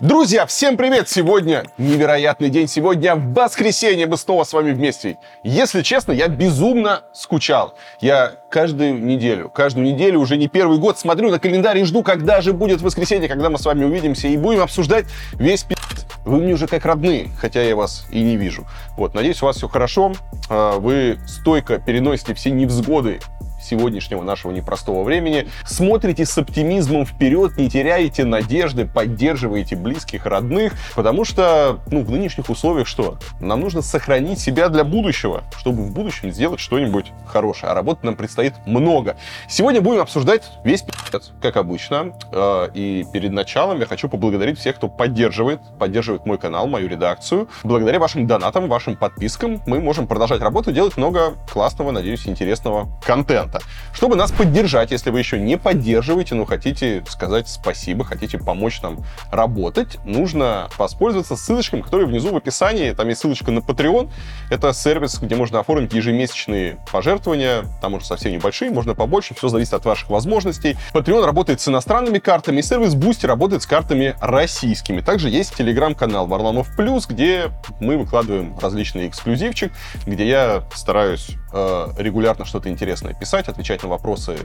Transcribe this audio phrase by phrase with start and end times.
[0.00, 1.10] Друзья, всем привет!
[1.10, 5.18] Сегодня невероятный день, сегодня воскресенье, мы снова с вами вместе.
[5.44, 7.74] Если честно, я безумно скучал.
[8.00, 12.40] Я каждую неделю, каждую неделю уже не первый год смотрю на календарь и жду, когда
[12.40, 15.76] же будет воскресенье, когда мы с вами увидимся и будем обсуждать весь пи***.
[16.24, 18.66] Вы мне уже как родные, хотя я вас и не вижу.
[18.96, 20.14] Вот, надеюсь, у вас все хорошо,
[20.48, 23.20] а, вы стойко переносите все невзгоды
[23.62, 25.48] сегодняшнего нашего непростого времени.
[25.64, 32.48] Смотрите с оптимизмом вперед, не теряете надежды, поддерживаете близких, родных, потому что, ну, в нынешних
[32.48, 33.18] условиях что?
[33.40, 37.72] Нам нужно сохранить себя для будущего, чтобы в будущем сделать что-нибудь хорошее.
[37.72, 39.16] А работы нам предстоит много.
[39.48, 42.12] Сегодня будем обсуждать весь пи***ц, как обычно.
[42.32, 47.48] Э, и перед началом я хочу поблагодарить всех, кто поддерживает, поддерживает мой канал, мою редакцию.
[47.64, 53.49] Благодаря вашим донатам, вашим подпискам мы можем продолжать работу, делать много классного, надеюсь, интересного контента
[53.50, 53.60] контента.
[53.92, 59.04] Чтобы нас поддержать, если вы еще не поддерживаете, но хотите сказать спасибо, хотите помочь нам
[59.30, 62.92] работать, нужно воспользоваться ссылочками, которые внизу в описании.
[62.92, 64.10] Там есть ссылочка на Patreon.
[64.50, 67.64] Это сервис, где можно оформить ежемесячные пожертвования.
[67.80, 69.34] Там уже совсем небольшие, можно побольше.
[69.34, 70.76] Все зависит от ваших возможностей.
[70.94, 75.00] Patreon работает с иностранными картами, и сервис Boosty работает с картами российскими.
[75.00, 79.72] Также есть телеграм-канал Варламов Плюс, где мы выкладываем различный эксклюзивчик,
[80.06, 84.36] где я стараюсь э, регулярно что-то интересное писать писать, отвечать на вопросы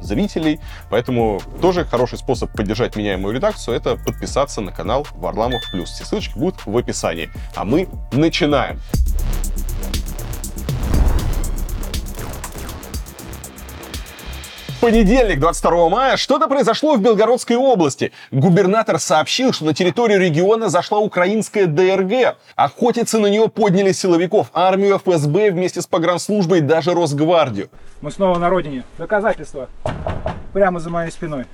[0.00, 0.60] зрителей.
[0.90, 5.90] Поэтому тоже хороший способ поддержать меня и мою редакцию— это подписаться на канал Варламов Плюс.
[5.90, 7.30] Все ссылочки будут в описании.
[7.54, 8.80] А мы начинаем.
[14.80, 18.12] Понедельник, 22 мая, что-то произошло в Белгородской области.
[18.30, 22.36] Губернатор сообщил, что на территорию региона зашла украинская ДРГ.
[22.56, 27.68] Охотиться на нее подняли силовиков, армию, ФСБ вместе с погранслужбой и даже Росгвардию.
[28.00, 28.84] Мы снова на родине.
[28.98, 29.68] Доказательства
[30.52, 31.44] прямо за моей спиной.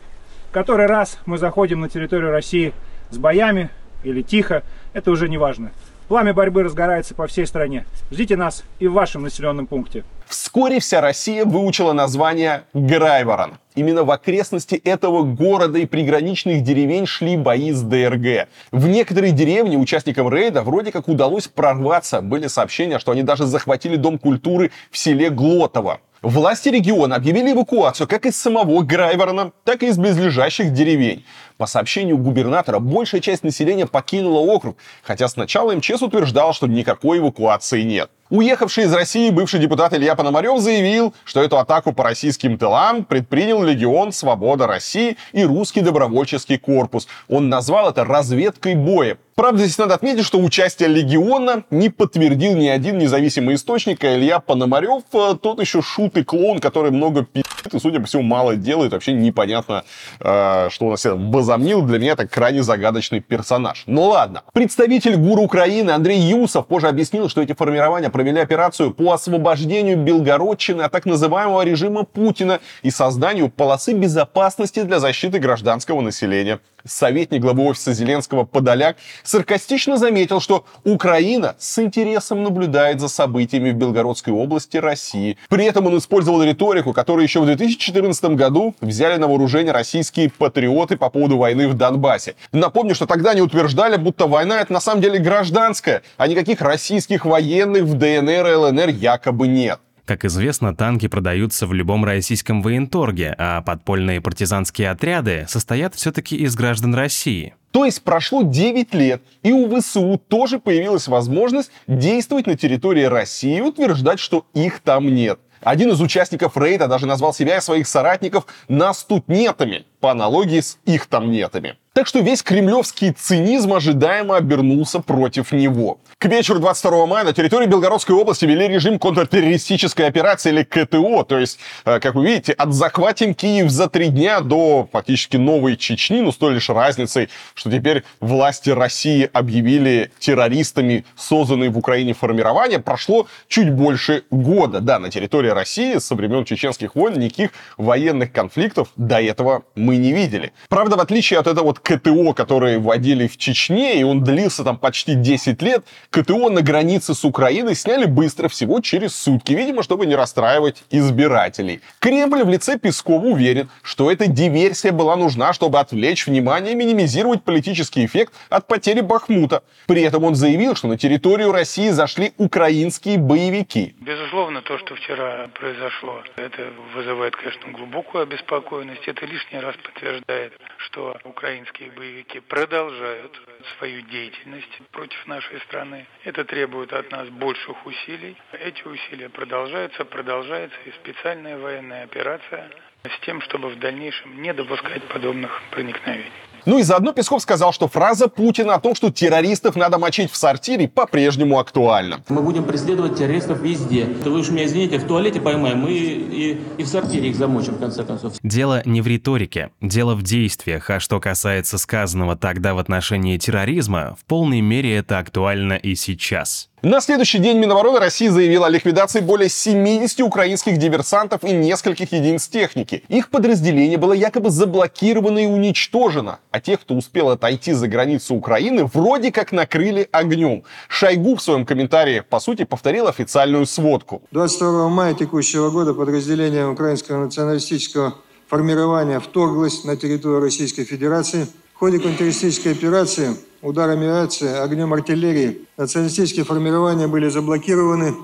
[0.53, 2.73] Который раз мы заходим на территорию России
[3.11, 3.71] с боями
[4.05, 5.73] или тихо, это уже не важно.
[6.09, 7.85] Пламя борьбы разгорается по всей стране.
[8.13, 10.05] Ждите нас и в вашем населенном пункте.
[10.29, 13.59] Вскоре вся Россия выучила название Грайворон.
[13.75, 18.49] Именно в окрестности этого города и приграничных деревень шли бои с ДРГ.
[18.71, 22.21] В некоторые деревни участникам рейда вроде как удалось прорваться.
[22.21, 26.01] Были сообщения, что они даже захватили дом культуры в селе Глотово.
[26.23, 31.25] Власти региона объявили эвакуацию как из самого Грайворона, так и из близлежащих деревень.
[31.59, 37.83] По сообщению губернатора, большая часть населения покинула округ, хотя сначала МЧС утверждал, что никакой эвакуации
[37.83, 38.11] нет.
[38.29, 43.63] Уехавший из России бывший депутат Илья Пономарев заявил, что эту атаку по российским тылам предпринял
[43.63, 47.07] Легион Свобода России и Русский добровольческий корпус.
[47.29, 49.17] Он назвал это разведкой боя.
[49.37, 54.41] Правда, здесь надо отметить, что участие Легиона не подтвердил ни один независимый источник, а Илья
[54.41, 58.57] Пономарев э, тот еще шут и клоун, который много пи***т и, судя по всему, мало
[58.57, 58.93] делает.
[58.93, 59.85] Вообще непонятно,
[60.21, 61.15] э, что он на себя
[61.47, 61.83] возомнил.
[61.83, 63.85] Для меня это крайне загадочный персонаж.
[63.87, 64.43] Ну ладно.
[64.53, 70.83] Представитель ГУР Украины Андрей Юсов позже объяснил, что эти формирования провели операцию по освобождению Белгородчины
[70.83, 76.59] от так называемого режима Путина и созданию полосы безопасности для защиты гражданского населения.
[76.87, 83.75] Советник главы офиса Зеленского Подоляк саркастично заметил, что Украина с интересом наблюдает за событиями в
[83.75, 85.37] Белгородской области России.
[85.49, 90.97] При этом он использовал риторику, которую еще в 2014 году взяли на вооружение российские патриоты
[90.97, 92.35] по поводу войны в Донбассе.
[92.53, 97.25] Напомню, что тогда они утверждали, будто война это на самом деле гражданская, а никаких российских
[97.25, 99.81] военных в ДНР и ЛНР якобы нет.
[100.07, 106.55] Как известно, танки продаются в любом российском военторге, а подпольные партизанские отряды состоят все-таки из
[106.55, 107.57] граждан России.
[107.73, 113.59] То есть прошло 9 лет, и у ВСУ тоже появилась возможность действовать на территории России
[113.59, 115.41] и утверждать, что их там нет.
[115.61, 120.61] Один из участников рейда даже назвал себя и своих соратников «нас тут нетами», по аналогии
[120.61, 121.77] с их там нетами.
[121.95, 125.99] Так что весь кремлевский цинизм ожидаемо обернулся против него.
[126.19, 131.25] К вечеру 22 мая на территории Белгородской области ввели режим контртеррористической операции или КТО.
[131.25, 135.77] То есть, э, как вы видите, от захватим Киев за три дня до фактически новой
[135.77, 142.15] Чечни, но с той лишь разницей, что теперь власти России объявили террористами созданные в Украине
[142.15, 144.81] формирования, прошло чуть больше года.
[144.81, 150.15] Да, на территории России со времен чеченских войн никаких военных конфликтов до этого мы не
[150.15, 150.55] видели.
[150.71, 154.79] Правда, в отличие от этого вот КТО, которые вводили в Чечне, и он длился там
[154.79, 160.07] почти 10 лет, КТО на границе с Украиной сняли быстро, всего через сутки, видимо, чтобы
[160.07, 161.81] не расстраивать избирателей.
[161.99, 167.43] Кремль в лице Пескова уверен, что эта диверсия была нужна, чтобы отвлечь внимание и минимизировать
[167.43, 169.63] политический эффект от потери Бахмута.
[169.87, 173.95] При этом он заявил, что на территорию России зашли украинские боевики.
[174.01, 179.07] Безусловно, то, что вчера произошло, это вызывает, конечно, глубокую обеспокоенность.
[179.07, 183.41] Это лишний раз подтверждает что украинские боевики продолжают
[183.79, 186.07] свою деятельность против нашей страны.
[186.25, 188.37] Это требует от нас больших усилий.
[188.53, 192.71] Эти усилия продолжаются, продолжается и специальная военная операция
[193.05, 196.33] с тем, чтобы в дальнейшем не допускать подобных проникновений.
[196.67, 200.37] Ну и заодно Песков сказал, что фраза Путина о том, что террористов надо мочить в
[200.37, 202.21] сортире, по-прежнему актуальна.
[202.29, 204.07] Мы будем преследовать террористов везде.
[204.25, 207.75] То вы уж меня извините, в туалете поймаем, мы и, и в сортире их замочим,
[207.75, 208.35] в конце концов.
[208.43, 214.17] Дело не в риторике, дело в действиях, а что касается сказанного тогда в отношении терроризма,
[214.21, 216.69] в полной мере это актуально и сейчас.
[216.83, 222.49] На следующий день Минобороны России заявила о ликвидации более 70 украинских диверсантов и нескольких единиц
[222.49, 223.03] техники.
[223.09, 228.85] Их подразделение было якобы заблокировано и уничтожено, а тех, кто успел отойти за границу Украины,
[228.85, 230.65] вроде как накрыли огнем.
[230.89, 234.21] Шойгу в своем комментарии, по сути, повторил официальную сводку.
[234.33, 238.17] 22 мая текущего года подразделение украинского националистического
[238.49, 241.47] формирования вторглось на территорию Российской Федерации.
[241.77, 248.15] В ходе контртеррористической операции ударами авиации, огнем артиллерии националистические формирования были заблокированы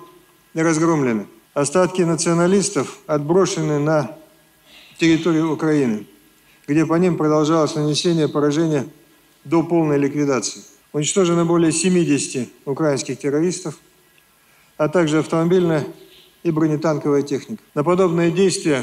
[0.54, 1.26] и разгромлены.
[1.52, 4.16] Остатки националистов отброшены на
[4.98, 6.06] территорию Украины,
[6.66, 8.86] где по ним продолжалось нанесение поражения
[9.44, 10.62] до полной ликвидации.
[10.94, 13.74] Уничтожено более 70 украинских террористов,
[14.78, 15.86] а также автомобильная
[16.42, 17.62] и бронетанковая техника.
[17.74, 18.82] На подобные действия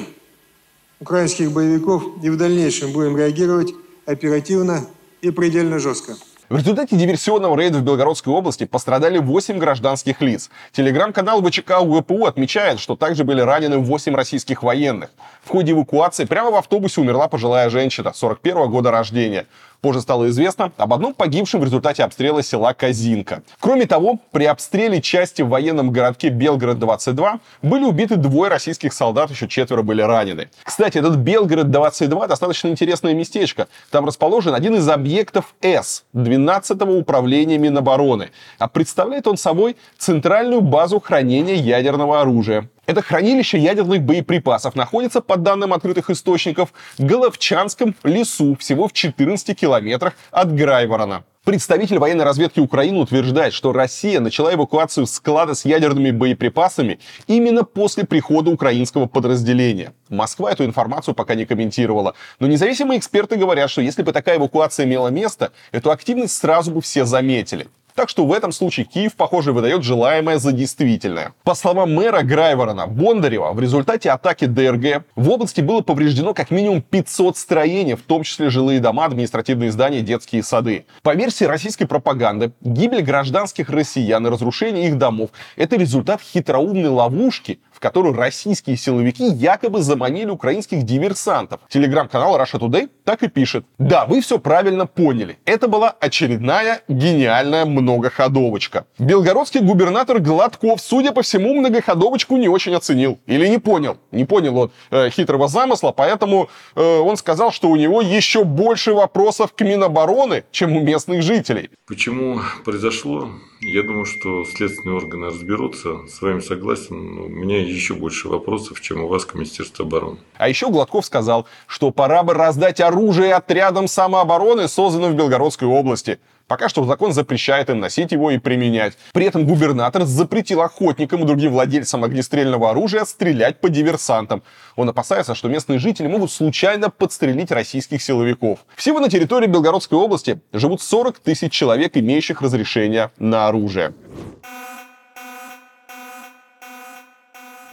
[1.00, 3.74] украинских боевиков и в дальнейшем будем реагировать
[4.06, 4.88] оперативно
[5.22, 6.16] и предельно жестко.
[6.50, 10.50] В результате диверсионного рейда в Белгородской области пострадали 8 гражданских лиц.
[10.72, 15.12] Телеграм-канал ВЧК УГПУ отмечает, что также были ранены 8 российских военных.
[15.44, 19.46] В ходе эвакуации прямо в автобусе умерла пожилая женщина 41 года рождения.
[19.82, 23.44] Позже стало известно об одном погибшем в результате обстрела села Казинка.
[23.62, 29.48] Кроме того, при обстреле части в военном городке Белгород-22 были убиты двое российских солдат, еще
[29.48, 30.50] четверо были ранены.
[30.64, 33.70] Кстати, этот Белгород-22 достаточно интересное местечко.
[33.90, 38.32] Там расположен один из объектов С 12-го управления Минобороны.
[38.58, 42.70] А представляет он собой центральную базу хранения ядерного оружия.
[42.90, 49.56] Это хранилище ядерных боеприпасов находится, по данным открытых источников, в Головчанском лесу, всего в 14
[49.56, 51.24] километрах от Грайворона.
[51.44, 58.08] Представитель военной разведки Украины утверждает, что Россия начала эвакуацию склада с ядерными боеприпасами именно после
[58.08, 59.94] прихода украинского подразделения.
[60.10, 62.16] Москва эту информацию пока не комментировала.
[62.40, 66.82] Но независимые эксперты говорят, что если бы такая эвакуация имела место, эту активность сразу бы
[66.82, 67.68] все заметили.
[68.00, 71.34] Так что в этом случае Киев, похоже, выдает желаемое за действительное.
[71.44, 76.82] По словам мэра Грайворона Бондарева, в результате атаки ДРГ в области было повреждено как минимум
[76.82, 80.86] 500 строений, в том числе жилые дома, административные здания, детские сады.
[81.04, 87.60] По версии российской пропаганды, гибель гражданских россиян и разрушение их домов– это результат хитроумной ловушки,
[87.80, 91.62] в которую российские силовики якобы заманили украинских диверсантов.
[91.70, 93.66] Телеграм-канал Russia Today так и пишет.
[93.78, 95.38] Да, вы все правильно поняли.
[95.46, 98.86] Это была очередная гениальная многоходовочка.
[99.00, 103.18] Белгородский губернатор Гладков, судя по всему, многоходовочку не очень оценил.
[103.28, 103.96] Или не понял.
[104.12, 108.94] Не понял он э, хитрого замысла, поэтому э, он сказал, что у него еще больше
[108.94, 111.70] вопросов к Минобороны, чем у местных жителей.
[111.88, 113.30] Почему произошло?
[113.62, 116.08] Я думаю, что следственные органы разберутся.
[116.08, 116.96] С вами согласен.
[116.96, 120.18] У меня еще больше вопросов, чем у вас к Министерству обороны.
[120.38, 126.20] А еще Гладков сказал, что пора бы раздать оружие отрядам самообороны, созданным в Белгородской области.
[126.50, 128.98] Пока что закон запрещает им носить его и применять.
[129.14, 134.42] При этом губернатор запретил охотникам и другим владельцам огнестрельного оружия стрелять по диверсантам.
[134.76, 138.66] Он опасается, что местные жители могут случайно подстрелить российских силовиков.
[138.76, 143.94] Всего на территории Белгородской области живут 40 тысяч человек, имеющих разрешение на оружие.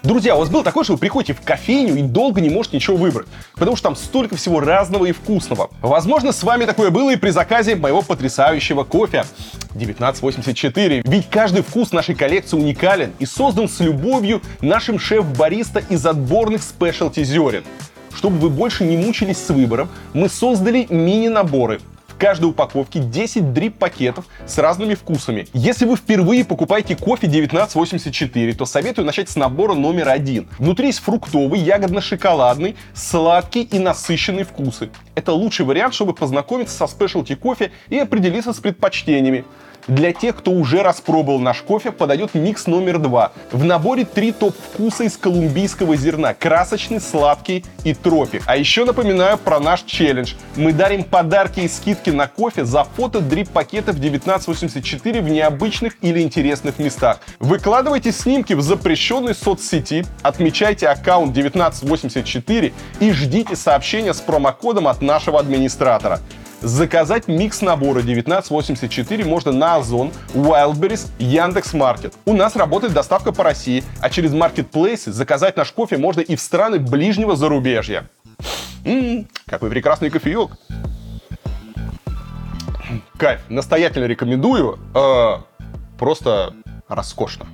[0.06, 2.96] Друзья, у вас был такой, что вы приходите в кофейню и долго не можете ничего
[2.96, 5.68] выбрать, потому что там столько всего разного и вкусного.
[5.82, 9.24] Возможно, с вами такое было и при заказе моего потрясающего кофе
[9.70, 11.02] 1984.
[11.04, 17.24] Ведь каждый вкус нашей коллекции уникален и создан с любовью нашим шеф-бариста из отборных спешлти
[17.24, 17.64] зерен.
[18.14, 21.80] Чтобы вы больше не мучились с выбором, мы создали мини-наборы
[22.18, 25.46] каждой упаковке 10 дрип-пакетов с разными вкусами.
[25.52, 30.48] Если вы впервые покупаете кофе 1984, то советую начать с набора номер один.
[30.58, 34.90] Внутри есть фруктовый, ягодно-шоколадный, сладкий и насыщенный вкусы.
[35.14, 39.44] Это лучший вариант, чтобы познакомиться со спешлти кофе и определиться с предпочтениями.
[39.88, 43.32] Для тех, кто уже распробовал наш кофе, подойдет микс номер два.
[43.52, 46.34] В наборе три топ-вкуса из колумбийского зерна.
[46.34, 48.42] Красочный, сладкий и тропик.
[48.46, 50.34] А еще напоминаю про наш челлендж.
[50.56, 56.80] Мы дарим подарки и скидки на кофе за фото дрип-пакетов 1984 в необычных или интересных
[56.80, 57.20] местах.
[57.38, 65.38] Выкладывайте снимки в запрещенной соцсети, отмечайте аккаунт 1984 и ждите сообщения с промокодом от нашего
[65.38, 66.20] администратора.
[66.66, 72.14] Заказать микс набора 1984 можно на Озон, Wildberries, Яндекс.Маркет.
[72.24, 76.40] У нас работает доставка по России, а через маркетплейсы заказать наш кофе можно и в
[76.40, 78.10] страны ближнего зарубежья.
[78.84, 80.50] М-м, какой прекрасный кофеек.
[83.16, 84.80] Кайф, настоятельно рекомендую.
[84.92, 85.36] Э,
[85.96, 86.52] просто
[86.88, 87.46] роскошно.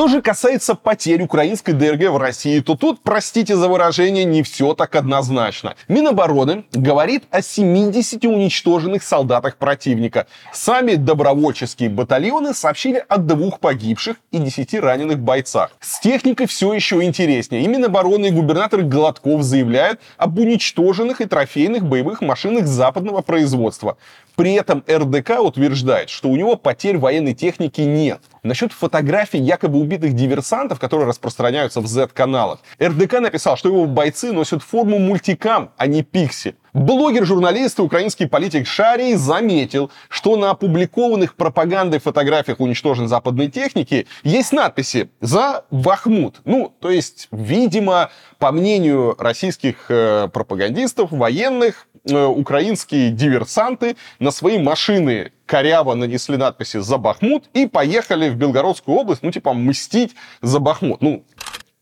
[0.00, 4.72] Что же касается потерь украинской ДРГ в России, то тут, простите за выражение, не все
[4.72, 5.74] так однозначно.
[5.88, 10.26] Минобороны говорит о 70 уничтоженных солдатах противника.
[10.54, 15.70] Сами добровольческие батальоны сообщили о двух погибших и 10 раненых бойцах.
[15.80, 17.62] С техникой все еще интереснее.
[17.62, 23.98] И Минобороны и губернатор Гладков заявляют об уничтоженных и трофейных боевых машинах западного производства.
[24.40, 28.22] При этом РДК утверждает, что у него потерь военной техники нет.
[28.42, 34.62] Насчет фотографий якобы убитых диверсантов, которые распространяются в Z-каналах, РДК написал, что его бойцы носят
[34.62, 36.56] форму мультикам, а не пиксель.
[36.72, 44.06] Блогер, журналист и украинский политик Шарий заметил, что на опубликованных пропагандой фотографиях уничтоженной западной техники
[44.22, 46.40] есть надписи «За Бахмут».
[46.44, 54.58] Ну, то есть, видимо, по мнению российских э, пропагандистов, военных, э, украинские диверсанты на свои
[54.58, 60.60] машины коряво нанесли надписи «За Бахмут» и поехали в Белгородскую область, ну, типа, мстить за
[60.60, 61.02] Бахмут.
[61.02, 61.24] Ну,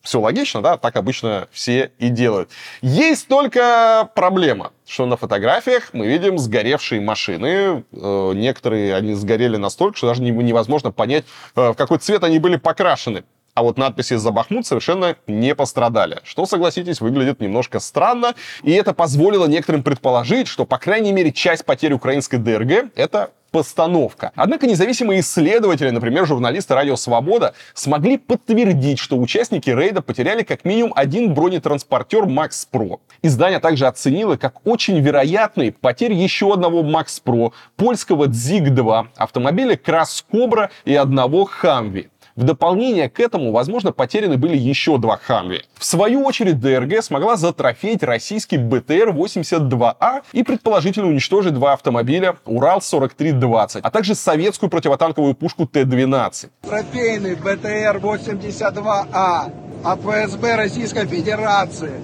[0.03, 2.51] все логично, да, так обычно все и делают.
[2.83, 7.85] Есть только проблема, что на фотографиях мы видим сгоревшие машины.
[7.93, 11.25] Э, некоторые они сгорели настолько, что даже невозможно понять,
[11.57, 13.25] э, в какой цвет они были покрашены.
[13.59, 16.21] А вот надписи «За Бахмут» совершенно не пострадали.
[16.23, 18.37] Что, согласитесь, выглядит немножко странно.
[18.63, 24.33] И это позволило некоторым предположить, что, по крайней мере, часть потерь украинской ДРГ— это постановка.
[24.35, 30.93] Однако независимые исследователи, например, журналисты Радио Свобода, смогли подтвердить, что участники рейда потеряли как минимум
[30.95, 33.01] один бронетранспортер Макс Про.
[33.23, 40.25] Издание также оценило как очень вероятный потерь еще одного Макс Про, польского ДЗИГ-2, автомобиля Крас
[40.31, 42.09] Кобра и одного Хамви.
[42.39, 45.65] В дополнение к этому, возможно, потеряны были еще два Хамви.
[45.75, 53.91] В свою очередь, ДРГ смогла затрофеять российский БТР-82А и предположительно уничтожить два автомобиля Урал-4320, а
[53.91, 56.51] также советскую противотанковую пушку Т-12.
[56.63, 59.53] Трофейный БТР-82А
[59.83, 62.01] от ФСБ Российской Федерации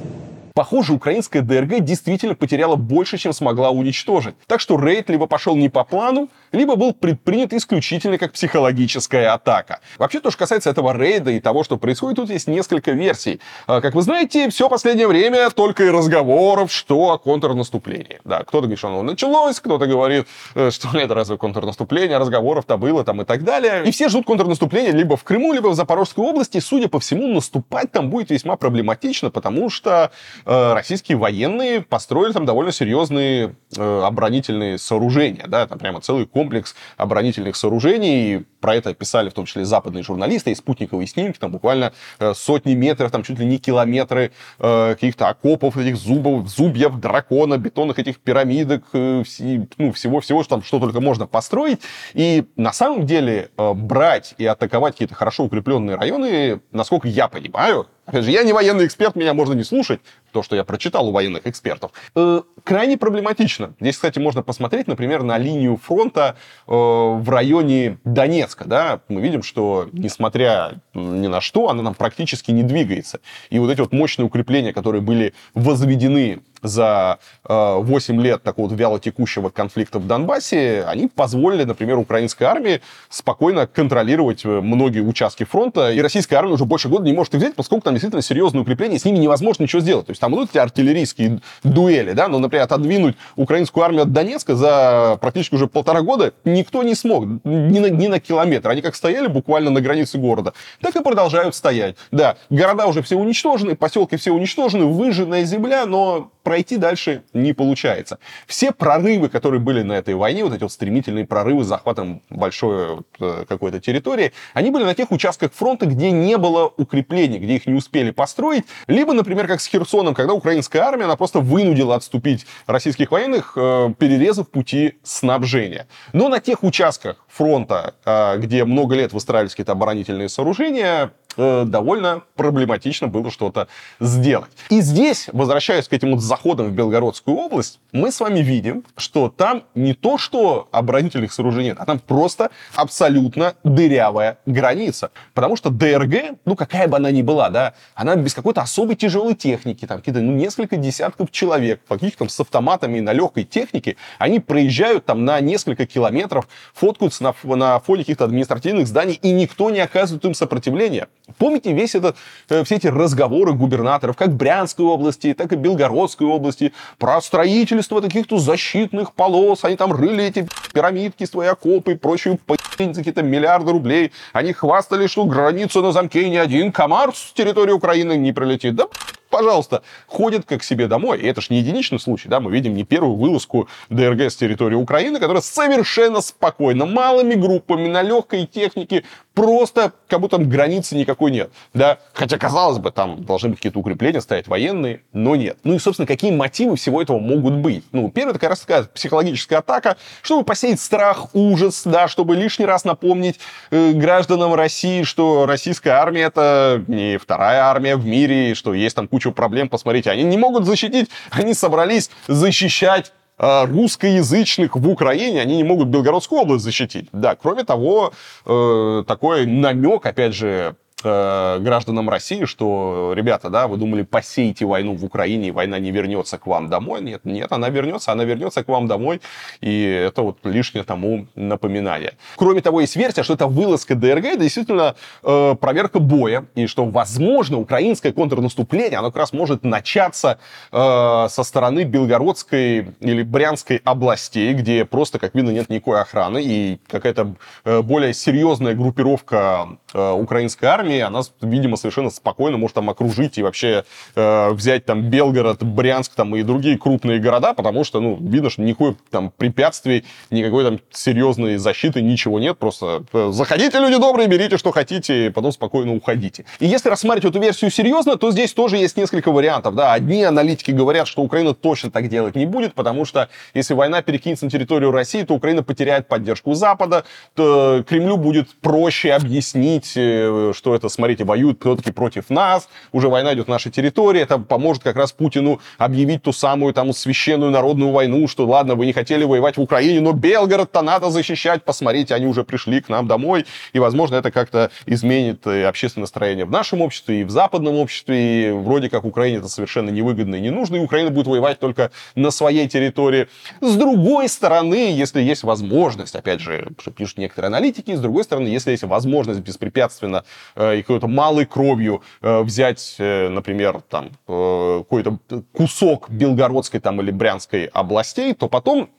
[0.57, 4.37] Похоже, украинская ДРГ действительно потеряла больше, чем смогла уничтожить.
[4.47, 9.81] Так что рейд либо пошел не по плану, либо был предпринят исключительно как психологическая атака.
[9.99, 13.41] Вообще, то, что касается этого рейда и того, что происходит, тут есть несколько версий.
[13.67, 18.21] А, как вы знаете, все последнее время только и разговоров, что о контрнаступлении.
[18.23, 23.03] Да, кто-то говорит, что оно началось, кто-то говорит, э, что это разве контрнаступление, разговоров-то было
[23.03, 23.83] там и так далее.
[23.87, 26.61] И все ждут контрнаступления либо в Крыму, либо в Запорожской области.
[26.61, 30.13] Судя по всему, наступать там будет весьма проблематично, потому что
[30.47, 37.57] российские военные построили там довольно серьезные э, оборонительные сооружения, да, там прямо целый комплекс оборонительных
[37.57, 41.93] сооружений, и про это писали в том числе западные журналисты, и спутниковые снимки, там буквально
[42.19, 47.99] э, сотни метров, там чуть ли не километры каких-то окопов, этих зубов, зубьев, дракона, бетонных
[47.99, 51.81] этих пирамидок, ну, всего-всего, что там что только можно построить.
[52.15, 58.25] И на самом деле брать и атаковать какие-то хорошо укрепленные районы, насколько я понимаю, Опять
[58.25, 60.01] же, я не военный эксперт, меня можно не слушать,
[60.33, 61.93] то, что я прочитал у военных экспертов.
[62.15, 63.75] Э, крайне проблематично.
[63.81, 68.67] Здесь, кстати, можно посмотреть, например, на линию фронта э, в районе Донецка.
[68.67, 69.01] Да?
[69.09, 73.21] Мы видим, что, несмотря ни на что, она нам практически не двигается.
[73.49, 77.19] И вот эти вот мощные укрепления, которые были возведены за
[77.49, 82.81] э, 8 лет такого вот вяло текущего конфликта в Донбассе, они позволили, например, украинской армии
[83.09, 87.41] спокойно контролировать э, многие участки фронта, и российская армия уже больше года не может их
[87.41, 90.07] взять, поскольку там действительно серьезные укрепления, с ними невозможно ничего сделать.
[90.07, 94.57] То есть там идут эти артиллерийские дуэли, да, но, например, отодвинуть украинскую армию от Донецка
[94.57, 98.71] за практически уже полтора года никто не смог, ни на, ни на километр.
[98.71, 101.97] Они как стояли буквально на границе города, так и продолжают стоять.
[102.11, 108.19] Да, города уже все уничтожены, поселки все уничтожены, выжженная земля, но пройти дальше не получается.
[108.47, 113.01] Все прорывы, которые были на этой войне, вот эти вот стремительные прорывы с захватом большой
[113.19, 117.67] э, какой-то территории, они были на тех участках фронта, где не было укреплений, где их
[117.67, 122.47] не успели построить, либо, например, как с Херсоном, когда украинская армия, она просто вынудила отступить
[122.67, 125.89] российских военных, э, перерезав пути снабжения.
[126.13, 132.23] Но на тех участках фронта, э, где много лет выстраивались какие-то оборонительные сооружения, Э, довольно
[132.37, 133.69] проблематично было что-то
[134.01, 134.51] сделать.
[134.71, 139.29] И здесь, возвращаясь к этим вот заходам в Белгородскую область, мы с вами видим, что
[139.29, 145.11] там не то, что оборонительных сооружений нет, а там просто абсолютно дырявая граница.
[145.33, 149.35] Потому что ДРГ, ну какая бы она ни была, да, она без какой-то особой тяжелой
[149.35, 153.97] техники, там какие-то, ну, несколько десятков человек, каких там с автоматами и на легкой технике,
[154.19, 159.71] они проезжают там на несколько километров, фоткаются на, на фоне каких-то административных зданий, и никто
[159.71, 161.09] не оказывает им сопротивления.
[161.39, 162.17] Помните весь этот,
[162.51, 168.39] э, все эти разговоры губернаторов, как Брянской области, так и Белгородской области, про строительство каких-то
[168.39, 172.39] защитных полос, они там рыли эти пирамидки, свои окопы и прочую
[172.79, 174.13] за какие-то миллиарды рублей.
[174.33, 178.75] Они хвастались, что границу на замке ни один комар с территории Украины не прилетит.
[178.75, 178.89] Да
[179.35, 181.19] пожалуйста, ходят как себе домой.
[181.19, 184.77] И это же не единичный случай, да, мы видим не первую вылазку ДРГ с территории
[184.77, 189.03] Украины, которая совершенно спокойно, малыми группами, на легкой технике,
[189.35, 191.99] просто как будто там границы никакой нет, да.
[192.13, 195.59] Хотя, казалось бы, там должны быть какие-то укрепления стоять военные, но нет.
[195.65, 197.85] Ну и, собственно, какие мотивы всего этого могут быть?
[197.91, 202.67] Ну, первое, это как раз такая психологическая атака, чтобы посеять страх, ужас, да, чтобы лишний
[202.67, 208.73] раз напомнить э, гражданам России, что российская армия это не вторая армия в мире, что
[208.73, 214.77] есть там куча кучу проблем, посмотрите, они не могут защитить, они собрались защищать а, русскоязычных
[214.77, 217.09] в Украине, они не могут Белгородскую область защитить.
[217.13, 218.13] Да, кроме того,
[218.47, 224.95] э, такой намек, опять же, э, гражданам России, что, ребята, да, вы думали, посеете войну
[224.95, 227.03] в Украине, и война не вернется к вам домой.
[227.03, 229.21] Нет, нет, она вернется, она вернется к вам домой,
[229.61, 232.15] и это вот лишнее тому напоминание.
[232.37, 236.85] Кроме того, есть версия, что это вылазка ДРГ, это действительно э, проверка боя, и что,
[236.85, 240.39] возможно, украинское контрнаступление, оно как раз может начаться
[240.73, 246.79] э, со стороны Белгородской или Брянской областей, где просто, как видно, нет никакой охраны, и
[246.89, 247.35] какая-то
[247.65, 253.39] э, более серьезная группировка э, украинской армии армии, она, видимо, совершенно спокойно может там окружить
[253.39, 253.85] и вообще
[254.15, 258.63] э, взять там Белгород, Брянск там и другие крупные города, потому что, ну, видно, что
[258.63, 264.59] никакой там препятствий, никакой там серьезной защиты, ничего нет, просто э, заходите, люди добрые, берите,
[264.59, 266.45] что хотите, и потом спокойно уходите.
[266.61, 270.71] И если рассматривать эту версию серьезно, то здесь тоже есть несколько вариантов, да, одни аналитики
[270.71, 274.91] говорят, что Украина точно так делать не будет, потому что если война перекинется на территорию
[274.91, 281.61] России, то Украина потеряет поддержку Запада, то Кремлю будет проще объяснить, э, это, смотрите, воюют
[281.61, 286.23] все-таки против нас, уже война идет в нашей территории, это поможет как раз Путину объявить
[286.23, 290.13] ту самую там священную народную войну, что ладно, вы не хотели воевать в Украине, но
[290.13, 295.47] Белгород-то надо защищать, посмотрите, они уже пришли к нам домой, и, возможно, это как-то изменит
[295.47, 299.49] э, общественное настроение в нашем обществе и в западном обществе, и вроде как Украине это
[299.49, 303.29] совершенно невыгодно и не нужно, и Украина будет воевать только на своей территории.
[303.61, 308.71] С другой стороны, если есть возможность, опять же, пишут некоторые аналитики, с другой стороны, если
[308.71, 310.25] есть возможность беспрепятственно
[310.57, 315.19] Э, и какой-то малой кровью э, взять, э, например, там, какой-то
[315.53, 318.91] кусок Белгородской там, или Брянской областей, то потом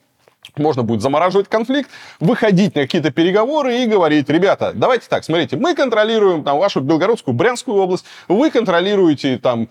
[0.57, 5.75] можно будет замораживать конфликт, выходить на какие-то переговоры и говорить, ребята, давайте так, смотрите, мы
[5.75, 9.69] контролируем там вашу Белгородскую, Брянскую область, вы контролируете там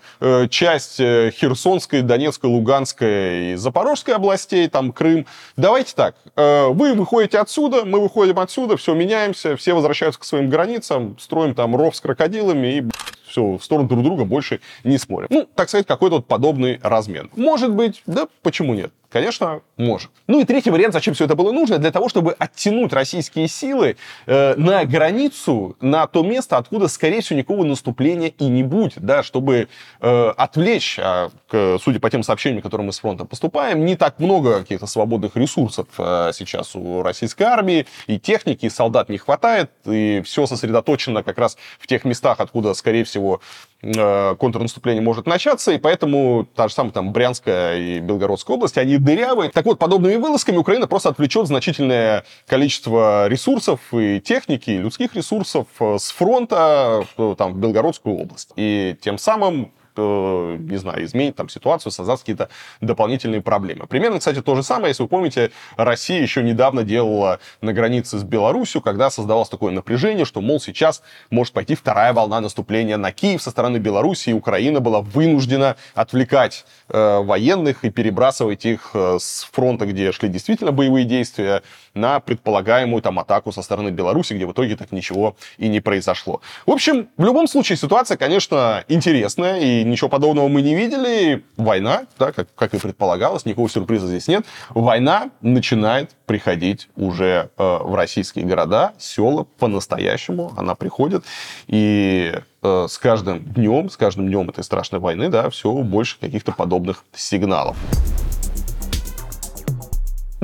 [0.49, 5.25] часть Херсонской, Донецкой, Луганской и Запорожской областей, там Крым.
[5.57, 11.17] Давайте так, вы выходите отсюда, мы выходим отсюда, все меняемся, все возвращаются к своим границам,
[11.19, 12.83] строим там ров с крокодилами и
[13.27, 15.27] все, в сторону друг друга больше не смотрим.
[15.31, 17.29] Ну, так сказать, какой-то вот подобный размен.
[17.35, 18.91] Может быть, да почему нет?
[19.15, 20.11] Конечно, может.
[20.27, 21.77] Ну и третий вариант, зачем все это было нужно?
[21.77, 27.39] Для того, чтобы оттянуть российские силы э, на границу, на то место, откуда, скорее всего,
[27.39, 29.69] никакого наступления и не будет, да, чтобы
[30.01, 34.19] э, отвлечь, а, к, судя по тем сообщениям, которые мы с фронта поступаем, не так
[34.19, 39.71] много каких-то свободных ресурсов э, сейчас у российской армии, и техники, и солдат не хватает,
[39.85, 43.39] и все сосредоточено как раз в тех местах, откуда, скорее всего,
[43.81, 49.51] контрнаступление может начаться, и поэтому та же самая там Брянская и Белгородская область, они дырявые.
[49.51, 55.67] Так вот, подобными вылазками Украина просто отвлечет значительное количество ресурсов и техники, и людских ресурсов
[55.79, 57.05] э, с фронта
[57.37, 58.51] там, в Белгородскую область.
[58.55, 62.49] И тем самым э, не знаю, изменить там ситуацию, создать какие-то
[62.81, 63.87] дополнительные проблемы.
[63.87, 68.23] Примерно, кстати, то же самое, если вы помните, Россия еще недавно делала на границе с
[68.23, 73.41] Беларусью, когда создавалось такое напряжение, что, мол, сейчас может пойти вторая волна наступления на Киев
[73.41, 79.47] со стороны Беларуси, и Украина была вынуждена отвлекать э, военных и перебрасывать их э, с
[79.51, 81.63] фронта, где шли действительно боевые действия,
[81.95, 86.41] на предполагаемую там атаку со стороны Беларуси, где в итоге так ничего и не произошло.
[86.65, 91.43] В общем, в любом случае ситуация, конечно, интересная, и ничего подобного мы не видели.
[91.57, 94.45] Война, да, как, как и предполагалось, никакого сюрприза здесь нет.
[94.69, 101.23] Война начинает приходить уже э, в российские города, села по-настоящему, она приходит,
[101.67, 106.51] и э, с каждым днем, с каждым днем этой страшной войны, да, все больше каких-то
[106.51, 107.77] подобных сигналов.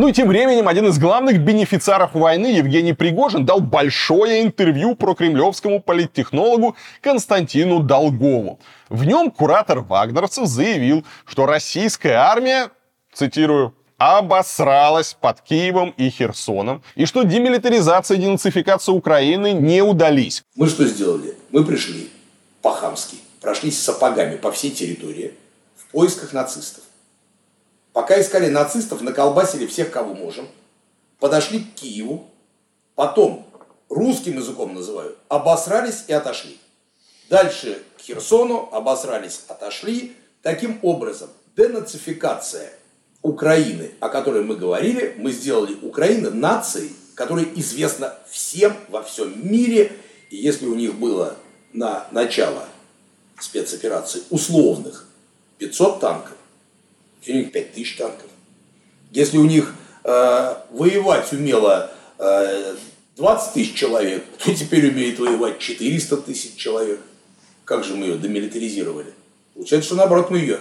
[0.01, 5.13] Ну и тем временем один из главных бенефициаров войны, Евгений Пригожин, дал большое интервью про
[5.13, 8.59] кремлевскому политтехнологу Константину Долгову.
[8.89, 12.71] В нем куратор вагнеровцев заявил, что российская армия,
[13.13, 20.43] цитирую, обосралась под Киевом и Херсоном, и что демилитаризация и денацификация Украины не удались.
[20.55, 21.35] Мы что сделали?
[21.51, 22.09] Мы пришли
[22.63, 25.35] по-хамски, прошлись сапогами по всей территории
[25.77, 26.85] в поисках нацистов.
[27.93, 30.47] Пока искали нацистов, наколбасили всех, кого можем.
[31.19, 32.29] Подошли к Киеву.
[32.95, 33.45] Потом,
[33.89, 36.57] русским языком называют, обосрались и отошли.
[37.29, 40.15] Дальше к Херсону, обосрались, отошли.
[40.41, 42.71] Таким образом, денацификация
[43.21, 49.91] Украины, о которой мы говорили, мы сделали Украину нацией, которая известна всем во всем мире.
[50.29, 51.35] И если у них было
[51.73, 52.65] на начало
[53.39, 55.07] спецоперации условных
[55.59, 56.37] 500 танков,
[57.27, 58.29] у них 5 тысяч танков.
[59.11, 62.75] Если у них э, воевать умело э,
[63.17, 67.01] 20 тысяч человек, то теперь умеет воевать 400 тысяч человек.
[67.65, 69.13] Как же мы ее демилитаризировали?
[69.53, 70.59] Получается, что наоборот мы ее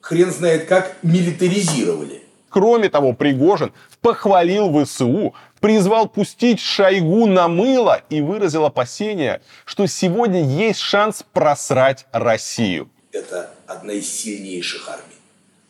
[0.00, 2.22] хрен знает как милитаризировали.
[2.48, 10.44] Кроме того, Пригожин похвалил ВСУ, призвал пустить Шойгу на мыло и выразил опасение, что сегодня
[10.44, 12.90] есть шанс просрать Россию.
[13.12, 15.04] Это одна из сильнейших армий.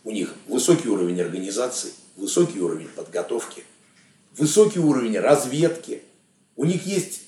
[0.04, 3.64] У них высокий уровень организации, высокий уровень подготовки,
[4.36, 6.02] высокий уровень разведки.
[6.54, 7.22] У них есть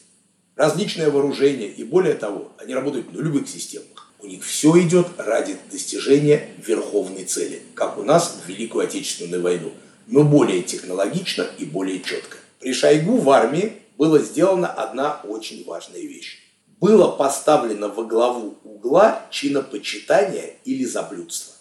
[0.54, 4.12] различное вооружение, и более того, они работают на любых системах.
[4.20, 9.72] У них все идет ради достижения верховной цели, как у нас в Великую Отечественную войну,
[10.06, 12.38] но более технологично и более четко.
[12.60, 16.43] При Шойгу в армии была сделана одна очень важная вещь.
[16.84, 21.54] Было поставлено во главу угла чинопочитания или заблюдства.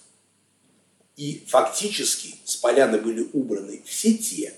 [1.16, 4.54] И фактически с поляны были убраны все те,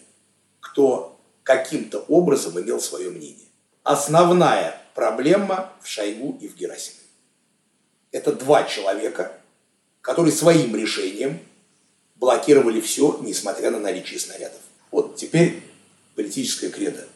[0.59, 3.45] кто каким-то образом имел свое мнение.
[3.83, 6.97] Основная проблема в Шойгу и в Герасиме.
[8.11, 9.39] Это два человека,
[10.01, 11.41] которые своим решением
[12.15, 14.61] блокировали все, несмотря на наличие снарядов.
[14.89, 15.61] Вот теперь
[16.15, 17.07] политическая кредо.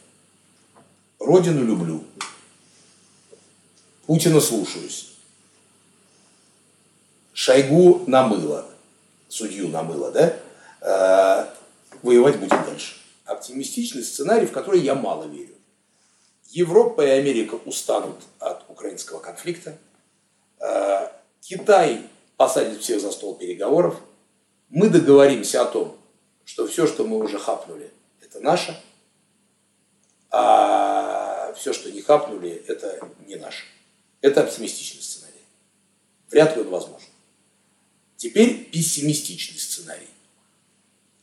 [1.18, 2.04] Родину люблю,
[4.10, 5.12] Путина слушаюсь.
[7.32, 8.66] Шойгу намыло,
[9.28, 10.36] судью намыло, да?
[10.82, 11.46] Э,
[12.02, 12.96] воевать будем дальше.
[13.26, 15.54] Оптимистичный сценарий, в который я мало верю.
[16.48, 19.78] Европа и Америка устанут от украинского конфликта.
[20.60, 21.10] Э,
[21.42, 22.02] Китай
[22.36, 24.02] посадит всех за стол переговоров.
[24.70, 25.96] Мы договоримся о том,
[26.46, 27.92] что все, что мы уже хапнули,
[28.24, 28.76] это наше,
[30.32, 33.66] а все, что не хапнули, это не наше.
[34.22, 35.44] Это оптимистичный сценарий.
[36.30, 37.08] Вряд ли он возможен.
[38.18, 40.10] Теперь пессимистичный сценарий.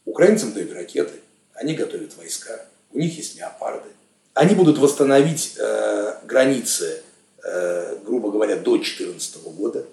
[0.05, 1.21] Украинцам дают ракеты,
[1.53, 3.89] они готовят войска, у них есть леопарды.
[4.35, 7.03] Они будут восстановить э, границы,
[7.43, 9.87] э, грубо говоря, до 2014 года,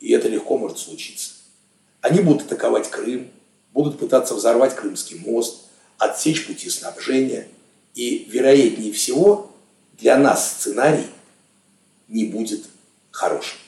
[0.00, 1.32] и это легко может случиться.
[2.00, 3.30] Они будут атаковать Крым,
[3.72, 5.64] будут пытаться взорвать Крымский мост,
[5.98, 7.48] отсечь пути снабжения.
[7.94, 9.50] И, вероятнее всего,
[9.98, 11.06] для нас сценарий
[12.08, 12.64] не будет
[13.10, 13.58] хорошим.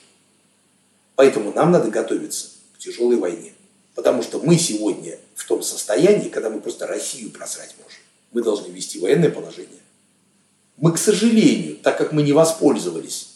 [1.15, 3.53] Поэтому нам надо готовиться к тяжелой войне.
[3.95, 7.99] Потому что мы сегодня в том состоянии, когда мы просто Россию просрать можем.
[8.31, 9.81] Мы должны вести военное положение.
[10.77, 13.31] Мы, к сожалению, так как мы не воспользовались,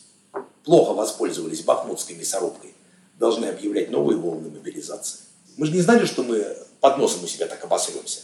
[0.64, 2.74] плохо воспользовались бахмутской мясорубкой,
[3.20, 5.20] должны объявлять новые волны мобилизации.
[5.58, 8.22] Мы же не знали, что мы под носом у себя так обосремся.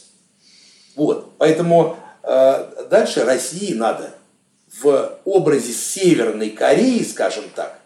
[0.96, 1.34] Вот.
[1.38, 4.14] Поэтому э, дальше России надо
[4.82, 7.80] в образе Северной Кореи, скажем так,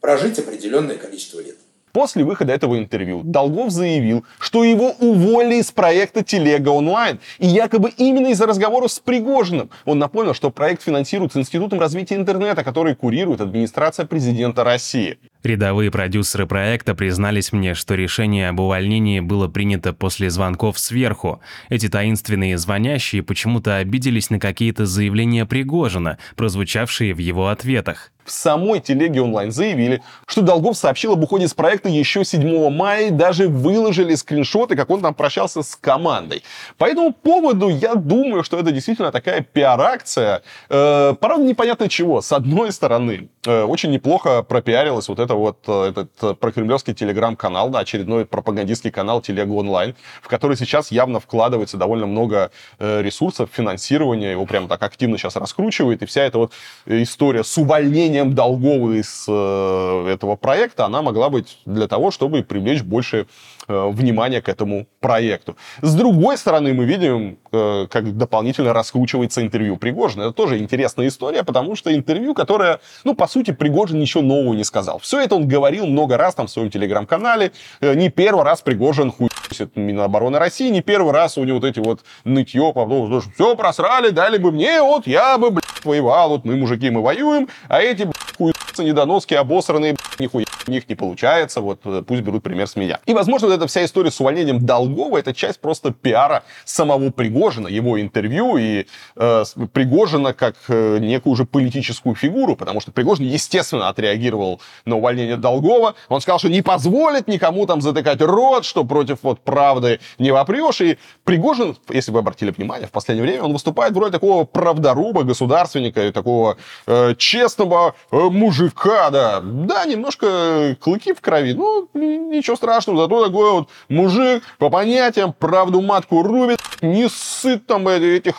[0.00, 1.56] прожить определенное количество лет.
[1.92, 7.20] После выхода этого интервью Долгов заявил, что его уволили из проекта «Телега онлайн».
[7.38, 9.68] И якобы именно из-за разговоров с Пригожиным.
[9.84, 15.18] Он напомнил, что проект финансируется Институтом развития интернета, который курирует администрация президента России.
[15.42, 21.40] Рядовые продюсеры проекта признались мне, что решение об увольнении было принято после звонков сверху.
[21.68, 28.80] Эти таинственные звонящие почему-то обиделись на какие-то заявления Пригожина, прозвучавшие в его ответах в самой
[28.80, 33.48] телеге онлайн заявили, что Долгов сообщил об уходе с проекта еще 7 мая и даже
[33.48, 36.42] выложили скриншоты, как он там прощался с командой.
[36.78, 40.42] По этому поводу я думаю, что это действительно такая пиар-акция.
[40.68, 42.20] Э, правда, непонятно чего.
[42.22, 47.70] С одной стороны, э, очень неплохо пропиарилась вот это вот э, этот э, прокремлевский телеграм-канал,
[47.70, 53.50] да, очередной пропагандистский канал Телега онлайн, в который сейчас явно вкладывается довольно много э, ресурсов,
[53.52, 56.52] финансирования, его прямо так активно сейчас раскручивает, и вся эта вот
[56.86, 63.26] история с увольнением Долгова из этого проекта, она могла быть для того, чтобы привлечь больше
[63.68, 65.56] э, внимания к этому проекту.
[65.80, 70.22] С другой стороны, мы видим, э, как дополнительно раскручивается интервью Пригожина.
[70.22, 74.64] Это тоже интересная история, потому что интервью, которое, ну, по сути, Пригожин ничего нового не
[74.64, 74.98] сказал.
[74.98, 77.52] Все это он говорил много раз там в своем телеграм-канале.
[77.80, 79.28] Э, не первый раз Пригожин хуй
[79.74, 83.56] Минобороны России, не первый раз у него вот эти вот нытье по поводу, что все
[83.56, 87.82] просрали, дали бы мне, вот я бы, блядь, воевал, вот мы мужики, мы воюем, а
[87.82, 92.66] эти, блядь, хуйцы недоноски обосранные, нихуя у них не получается, вот э, пусть берут пример
[92.66, 93.00] с меня.
[93.06, 97.68] И, возможно, вот эта вся история с увольнением Долгова, это часть просто пиара самого Пригожина,
[97.68, 103.88] его интервью и э, Пригожина как э, некую уже политическую фигуру, потому что Пригожин, естественно,
[103.88, 105.94] отреагировал на увольнение Долгова.
[106.08, 110.80] Он сказал, что не позволит никому там затыкать рот, что против вот правды не вопрешь.
[110.80, 115.24] И Пригожин, если вы обратили внимание, в последнее время он выступает в роли такого правдоруба,
[115.24, 119.40] государственника и такого э, честного э, мужика, да.
[119.42, 125.80] Да, немножко клыки в крови, ну, ничего страшного, зато такой вот мужик по понятиям правду
[125.80, 128.36] матку рубит, не сыт там этих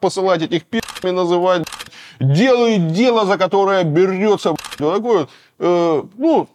[0.00, 1.62] посылать, этих пи***ми называть,
[2.18, 5.28] делает дело, за которое берется, такое
[5.58, 6.48] э, ну,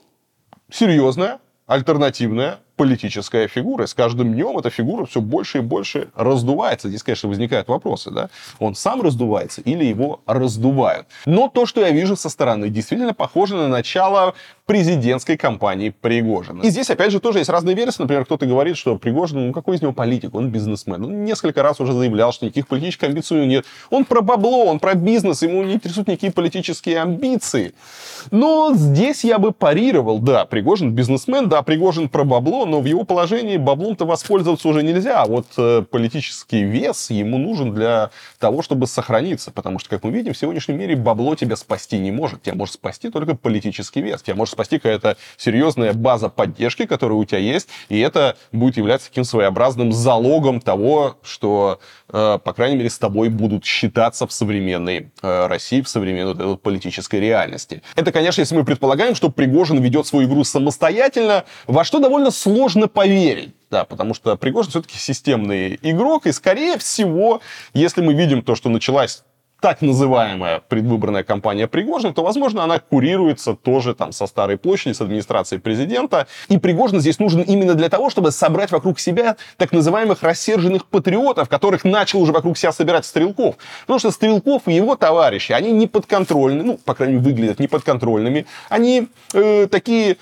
[0.72, 3.84] серьезное, альтернативное, политическая фигура.
[3.84, 6.88] И с каждым днем эта фигура все больше и больше раздувается.
[6.88, 8.30] Здесь, конечно, возникают вопросы, да?
[8.58, 11.06] Он сам раздувается или его раздувают?
[11.26, 14.34] Но то, что я вижу со стороны, действительно похоже на начало
[14.70, 16.62] президентской кампании Пригожина.
[16.62, 18.04] И здесь, опять же, тоже есть разные версии.
[18.04, 20.36] Например, кто-то говорит, что Пригожин, ну какой из него политик?
[20.36, 21.04] Он бизнесмен.
[21.04, 23.66] Он несколько раз уже заявлял, что никаких политических амбиций у него нет.
[23.90, 27.74] Он про бабло, он про бизнес, ему не интересуют никакие политические амбиции.
[28.30, 30.20] Но здесь я бы парировал.
[30.20, 35.24] Да, Пригожин бизнесмен, да, Пригожин про бабло, но в его положении баблом-то воспользоваться уже нельзя.
[35.24, 39.50] А вот э, политический вес ему нужен для того, чтобы сохраниться.
[39.50, 42.44] Потому что, как мы видим, в сегодняшнем мире бабло тебя спасти не может.
[42.44, 44.22] Тебя может спасти только политический вес.
[44.22, 47.70] Тебя может спасти какая-то серьезная база поддержки, которая у тебя есть.
[47.88, 53.30] И это будет являться таким своеобразным залогом того, что, э, по крайней мере, с тобой
[53.30, 57.82] будут считаться в современной э, России, в современной вот этой политической реальности.
[57.96, 62.90] Это, конечно, если мы предполагаем, что Пригожин ведет свою игру самостоятельно, во что довольно сложно
[62.90, 63.54] поверить.
[63.72, 67.40] Да, потому что Пригожин все-таки системный игрок, и, скорее всего,
[67.74, 69.24] если мы видим то, что началась
[69.62, 75.02] так называемая предвыборная кампания Пригожина, то, возможно, она курируется тоже там со Старой площади, с
[75.02, 76.28] администрацией президента.
[76.48, 81.50] И Пригожин здесь нужен именно для того, чтобы собрать вокруг себя так называемых рассерженных патриотов,
[81.50, 83.56] которых начал уже вокруг себя собирать Стрелков.
[83.82, 88.46] Потому что Стрелков и его товарищи, они не подконтрольны, ну, по крайней мере, выглядят неподконтрольными.
[88.70, 90.18] Они э, такие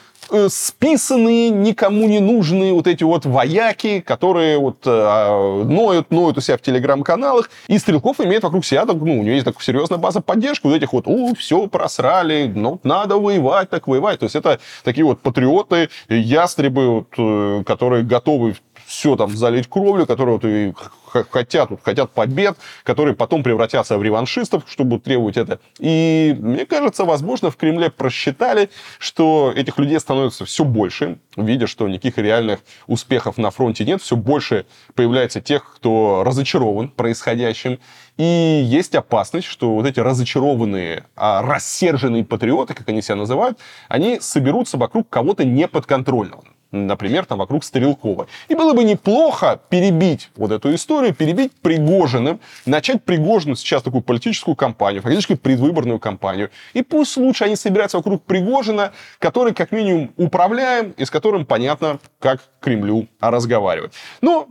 [0.49, 6.57] списанные, никому не нужные вот эти вот вояки, которые вот э, ноют, ноют у себя
[6.57, 7.49] в телеграм-каналах.
[7.67, 10.75] И Стрелков имеет вокруг себя, так, ну, у него есть такая серьезная база поддержки вот
[10.75, 14.19] этих вот, о, все просрали, ну, надо воевать, так воевать.
[14.19, 20.05] То есть это такие вот патриоты, ястребы, вот, э, которые готовы все там залить кровлю,
[20.05, 20.73] которые вот и
[21.09, 25.59] хотят, вот, хотят побед, которые потом превратятся в реваншистов, чтобы требовать это.
[25.79, 31.87] И мне кажется, возможно, в Кремле просчитали, что этих людей становится все больше, видя, что
[31.87, 34.65] никаких реальных успехов на фронте нет, все больше
[34.95, 37.79] появляется тех, кто разочарован происходящим.
[38.17, 38.23] И
[38.65, 44.77] есть опасность, что вот эти разочарованные, а, рассерженные патриоты, как они себя называют, они соберутся
[44.77, 46.43] вокруг кого-то неподконтрольного
[46.85, 48.27] например, там вокруг Стрелкова.
[48.47, 54.55] И было бы неплохо перебить вот эту историю, перебить Пригожиным, начать Пригожину сейчас такую политическую
[54.55, 56.51] кампанию, фактически предвыборную кампанию.
[56.73, 61.99] И пусть лучше они собираются вокруг Пригожина, который как минимум управляем и с которым понятно,
[62.19, 63.93] как Кремлю разговаривать.
[64.21, 64.47] Но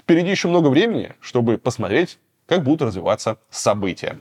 [0.00, 4.18] впереди еще много времени, чтобы посмотреть, как будут развиваться события.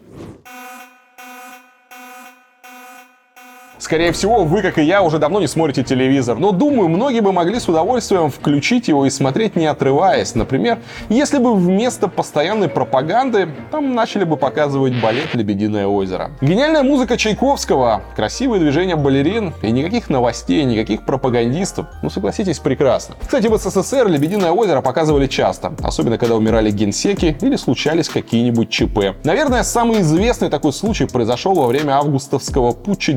[3.79, 7.31] Скорее всего, вы, как и я, уже давно не смотрите телевизор, но думаю, многие бы
[7.31, 10.35] могли с удовольствием включить его и смотреть не отрываясь.
[10.35, 16.31] Например, если бы вместо постоянной пропаганды там начали бы показывать балет «Лебединое озеро».
[16.41, 21.87] Гениальная музыка Чайковского, красивые движения балерин и никаких новостей, никаких пропагандистов.
[22.03, 23.15] Ну, согласитесь, прекрасно.
[23.21, 29.15] Кстати, в СССР «Лебединое озеро» показывали часто, особенно когда умирали генсеки или случались какие-нибудь ЧП.
[29.23, 33.13] Наверное, самый известный такой случай произошел во время августовского путча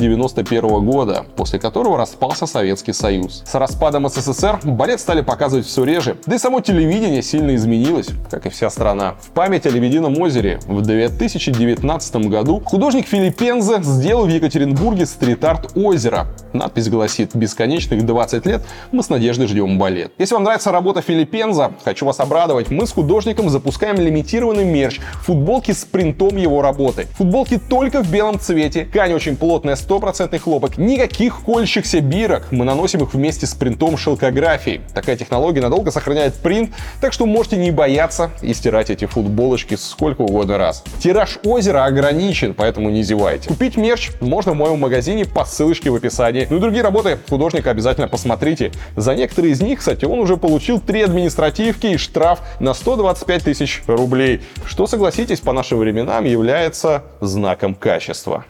[0.53, 3.43] 91 года, после которого распался Советский Союз.
[3.47, 8.47] С распадом СССР балет стали показывать все реже, да и само телевидение сильно изменилось, как
[8.47, 9.15] и вся страна.
[9.21, 16.27] В память о Лебедином озере в 2019 году художник Филиппензе сделал в Екатеринбурге стрит-арт озера.
[16.53, 20.13] Надпись гласит «Бесконечных 20 лет мы с надеждой ждем балет».
[20.19, 25.73] Если вам нравится работа Филиппенза, хочу вас обрадовать, мы с художником запускаем лимитированный мерч, футболки
[25.73, 27.07] с принтом его работы.
[27.17, 32.49] Футболки только в белом цвете, ткань очень плотная, стопроцентный хлопок, никаких колющихся бирок.
[32.51, 34.83] Мы наносим их вместе с принтом шелкографии.
[34.95, 40.23] Такая технология надолго сохраняет принт, так что можете не бояться и стирать эти футболочки сколько
[40.23, 40.85] угодно раз.
[41.01, 43.49] Тираж озера ограничен, поэтому не зевайте.
[43.49, 46.47] Купить мерч можно в моем магазине по ссылочке в описании.
[46.51, 48.73] Ну и другие работы художника обязательно посмотрите.
[48.97, 53.83] За некоторые из них, кстати, он уже получил три административки и штраф на 125 тысяч
[53.87, 58.45] рублей, что, согласитесь, по нашим временам является знаком качества.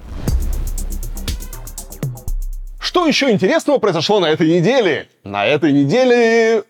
[2.92, 5.08] Что еще интересного произошло на этой неделе?
[5.24, 6.62] На этой неделе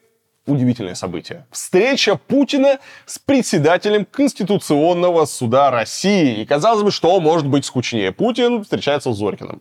[0.47, 1.47] удивительное событие.
[1.51, 6.41] Встреча Путина с председателем Конституционного суда России.
[6.41, 8.13] И казалось бы, что может быть скучнее?
[8.13, 9.59] Путин встречается с Зорькиным.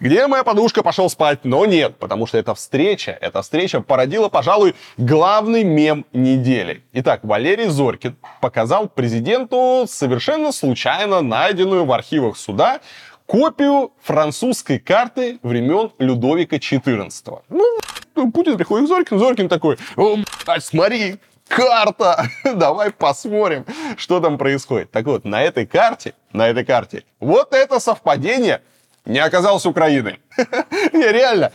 [0.00, 0.84] Где моя подушка?
[0.84, 1.40] Пошел спать.
[1.42, 6.84] Но нет, потому что эта встреча, эта встреча породила, пожалуй, главный мем недели.
[6.92, 12.80] Итак, Валерий Зорькин показал президенту совершенно случайно найденную в архивах суда
[13.32, 17.40] копию французской карты времен Людовика XIV.
[17.48, 21.16] Ну, Путин приходит к Зорькину, Зорькин такой, О, блядь, смотри,
[21.48, 23.64] карта, давай посмотрим,
[23.96, 24.90] что там происходит.
[24.90, 28.60] Так вот, на этой карте, на этой карте, вот это совпадение
[29.06, 30.20] не оказалось Украиной.
[30.92, 31.52] Не, реально.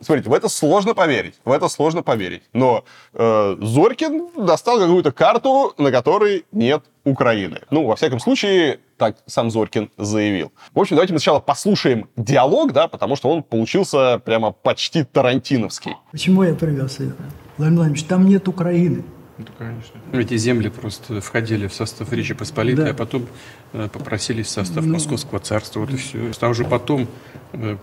[0.00, 1.34] Смотрите, в это сложно поверить.
[1.44, 2.42] В это сложно поверить.
[2.54, 7.60] Но э, Зорькин достал какую-то карту, на которой нет Украины.
[7.70, 10.52] Ну, во всяком случае, так сам Зорькин заявил.
[10.72, 15.96] В общем, давайте мы сначала послушаем диалог, да, потому что он получился прямо почти тарантиновский.
[16.12, 17.16] Почему я привез это?
[17.56, 19.02] Владимир Владимирович, там нет Украины.
[19.38, 20.00] Ну, конечно.
[20.12, 22.90] Эти земли просто входили в состав Речи Посполитой, да.
[22.92, 23.26] а потом
[23.72, 25.80] э, попросились в состав ну, Московского царства.
[25.80, 26.32] Вот и все.
[26.34, 27.08] Там уже потом,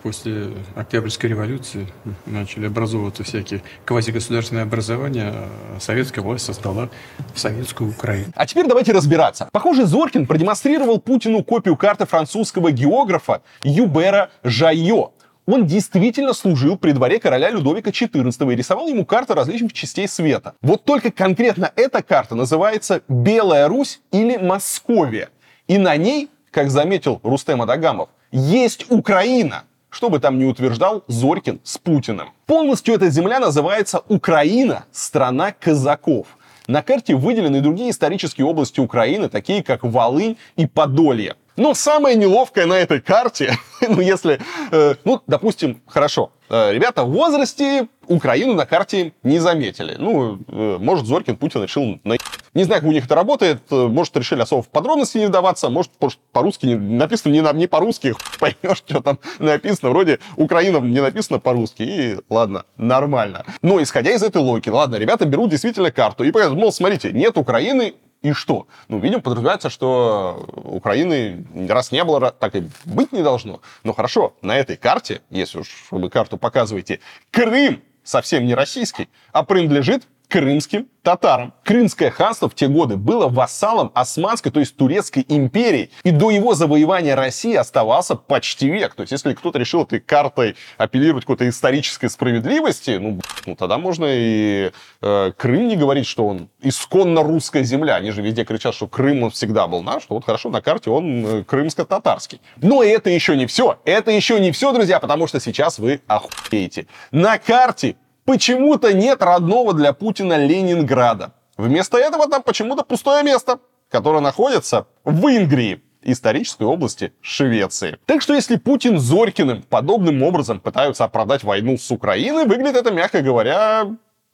[0.02, 1.88] после Октябрьской революции,
[2.26, 5.34] начали образовываться всякие квазигосударственные образования.
[5.34, 6.90] А советская власть создала
[7.36, 8.32] советскую Украину.
[8.36, 9.50] А теперь давайте разбираться.
[9.52, 15.14] Похоже, Зоркин продемонстрировал Путину копию карты французского географа Юбера Жайо.
[15.46, 20.54] Он действительно служил при дворе короля Людовика XIV и рисовал ему карты различных частей света.
[20.62, 25.30] Вот только конкретно эта карта называется «Белая Русь» или «Московия».
[25.68, 31.60] И на ней, как заметил Рустем Адагамов, есть Украина, что бы там ни утверждал Зорькин
[31.64, 32.30] с Путиным.
[32.46, 36.28] Полностью эта земля называется Украина, страна казаков.
[36.68, 41.36] На карте выделены другие исторические области Украины, такие как Волынь и Подолье.
[41.60, 44.40] Но самое неловкое на этой карте, ну если,
[44.72, 49.96] э, ну, допустим, хорошо, э, ребята в возрасте Украину на карте не заметили.
[49.98, 52.00] Ну, э, может, Зорькин Путин решил...
[52.04, 52.16] На...
[52.60, 53.62] Не знаю, как у них это работает.
[53.72, 55.70] Может, решили особо в подробности не вдаваться.
[55.70, 55.92] Может,
[56.34, 56.76] по-русски не...
[56.76, 57.54] написано не, на...
[57.54, 58.16] не по-русски.
[58.40, 59.92] Поймешь, что там написано.
[59.92, 61.84] Вроде Украина не написано по-русски.
[61.84, 63.46] И ладно, нормально.
[63.62, 67.38] Но исходя из этой логики, ладно, ребята берут действительно карту и показывают, мол, смотрите, нет
[67.38, 68.68] Украины, и что?
[68.90, 73.62] Ну, видимо, подразумевается, что Украины раз не было, так и быть не должно.
[73.86, 77.00] Но хорошо, на этой карте, если уж вы карту показываете,
[77.32, 81.54] Крым совсем не российский, а принадлежит крымским татарам.
[81.64, 85.90] Крымское ханство в те годы было вассалом Османской, то есть Турецкой империи.
[86.04, 88.94] И до его завоевания России оставался почти век.
[88.94, 94.06] То есть если кто-то решил этой картой апеллировать какой-то исторической справедливости, ну, ну тогда можно
[94.08, 97.96] и э, Крым не говорить, что он исконно русская земля.
[97.96, 100.92] Они же везде кричат, что Крым он всегда был наш, что вот хорошо, на карте
[100.92, 102.40] он э, крымско-татарский.
[102.58, 103.80] Но это еще не все.
[103.84, 106.86] Это еще не все, друзья, потому что сейчас вы охуеете.
[107.12, 107.96] На карте
[108.30, 111.34] почему-то нет родного для Путина Ленинграда.
[111.58, 113.58] Вместо этого там почему-то пустое место,
[113.90, 117.98] которое находится в Ингрии, исторической области Швеции.
[118.06, 123.24] Так что если Путин Зорькиным подобным образом пытаются оправдать войну с Украиной, выглядит это, мягко
[123.24, 123.88] говоря,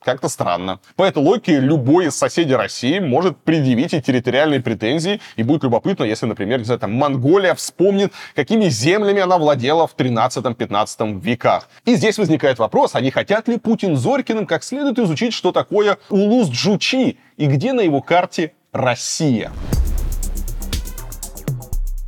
[0.05, 0.79] как-то странно.
[0.95, 6.03] По этой логике любой из соседей России может предъявить и территориальные претензии, и будет любопытно,
[6.03, 11.67] если, например, не знаю, там, Монголия вспомнит, какими землями она владела в 13-15 веках.
[11.85, 15.97] И здесь возникает вопрос, а не хотят ли Путин Зорькиным как следует изучить, что такое
[16.09, 19.51] Улус-Джучи и где на его карте Россия?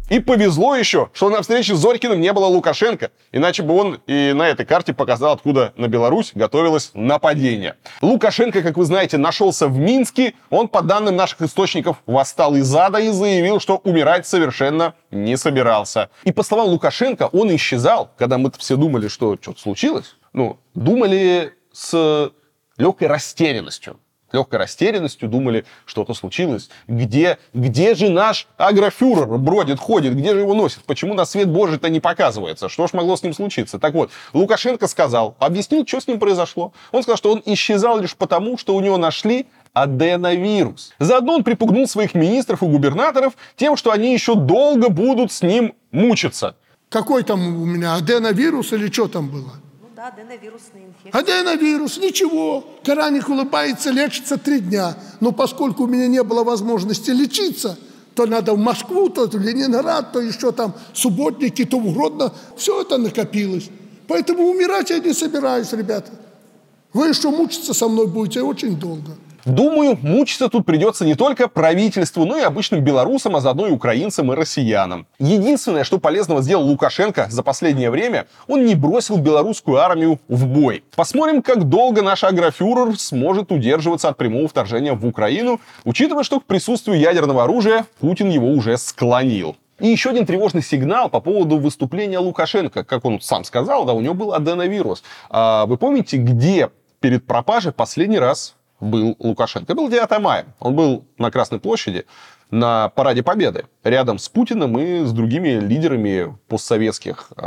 [0.09, 4.31] И повезло еще, что на встрече с Зорькиным не было Лукашенко, иначе бы он и
[4.33, 7.75] на этой карте показал, откуда на Беларусь готовилось нападение.
[8.01, 12.99] Лукашенко, как вы знаете, нашелся в Минске, он, по данным наших источников, восстал из ада
[12.99, 16.09] и заявил, что умирать совершенно не собирался.
[16.23, 21.53] И по словам Лукашенко, он исчезал, когда мы все думали, что что-то случилось, ну, думали
[21.73, 22.31] с
[22.77, 23.99] легкой растерянностью
[24.31, 26.69] легкой растерянностью думали, что-то случилось.
[26.87, 30.83] Где, где же наш агрофюрер бродит, ходит, где же его носит?
[30.83, 32.69] Почему на свет Божий-то не показывается?
[32.69, 33.79] Что ж могло с ним случиться?
[33.79, 36.73] Так вот, Лукашенко сказал, объяснил, что с ним произошло.
[36.91, 40.93] Он сказал, что он исчезал лишь потому, что у него нашли аденовирус.
[40.99, 45.73] Заодно он припугнул своих министров и губернаторов тем, что они еще долго будут с ним
[45.91, 46.55] мучиться.
[46.89, 49.53] Какой там у меня аденовирус или что там было?
[49.97, 51.19] Да, аденовирусная инфекция.
[51.19, 52.63] Аденовирус, ничего.
[52.83, 54.95] Караник улыбается, лечится три дня.
[55.21, 57.79] Но поскольку у меня не было возможности лечиться,
[58.13, 62.31] то надо в Москву, то в Ленинград, то еще там субботники, то в Гродно.
[62.55, 63.71] Все это накопилось.
[64.07, 66.11] Поэтому умирать я не собираюсь, ребята.
[66.93, 69.17] Вы еще мучиться со мной будете очень долго.
[69.47, 74.33] Думаю, мучиться тут придется не только правительству, но и обычным белорусам, а заодно и украинцам
[74.33, 75.07] и россиянам.
[75.19, 80.83] Единственное, что полезного сделал Лукашенко за последнее время, он не бросил белорусскую армию в бой.
[80.97, 86.43] Посмотрим, как долго наш агрофюрер сможет удерживаться от прямого вторжения в Украину, учитывая, что к
[86.43, 89.55] присутствию ядерного оружия Путин его уже склонил.
[89.79, 92.83] И еще один тревожный сигнал по поводу выступления Лукашенко.
[92.83, 95.03] Как он сам сказал, да, у него был аденовирус.
[95.29, 96.69] А вы помните, где
[96.99, 99.65] перед пропажей последний раз был Лукашенко.
[99.65, 100.45] Это был 9 мая.
[100.59, 102.05] Он был на Красной площади
[102.51, 107.41] на Параде Победы рядом с Путиным и с другими лидерами постсоветских э,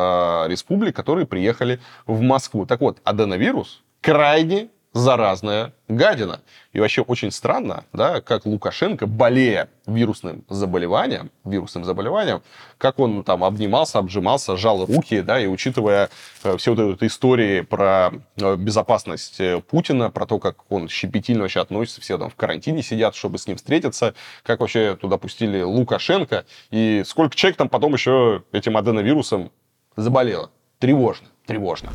[0.48, 2.66] республик, которые приехали в Москву.
[2.66, 6.40] Так вот, аденовирус крайне заразная гадина.
[6.72, 12.42] И вообще очень странно, да, как Лукашенко, болея вирусным заболеванием, вирусным заболеванием,
[12.78, 16.10] как он там обнимался, обжимался, жал руки, да, и учитывая
[16.44, 21.42] э, все вот эти истории про э, безопасность э, Путина, про то, как он щепетильно
[21.42, 25.62] вообще относится, все там в карантине сидят, чтобы с ним встретиться, как вообще туда пустили
[25.62, 29.50] Лукашенко, и сколько человек там потом еще этим аденовирусом
[29.96, 30.50] заболело.
[30.78, 31.90] Тревожно, тревожно.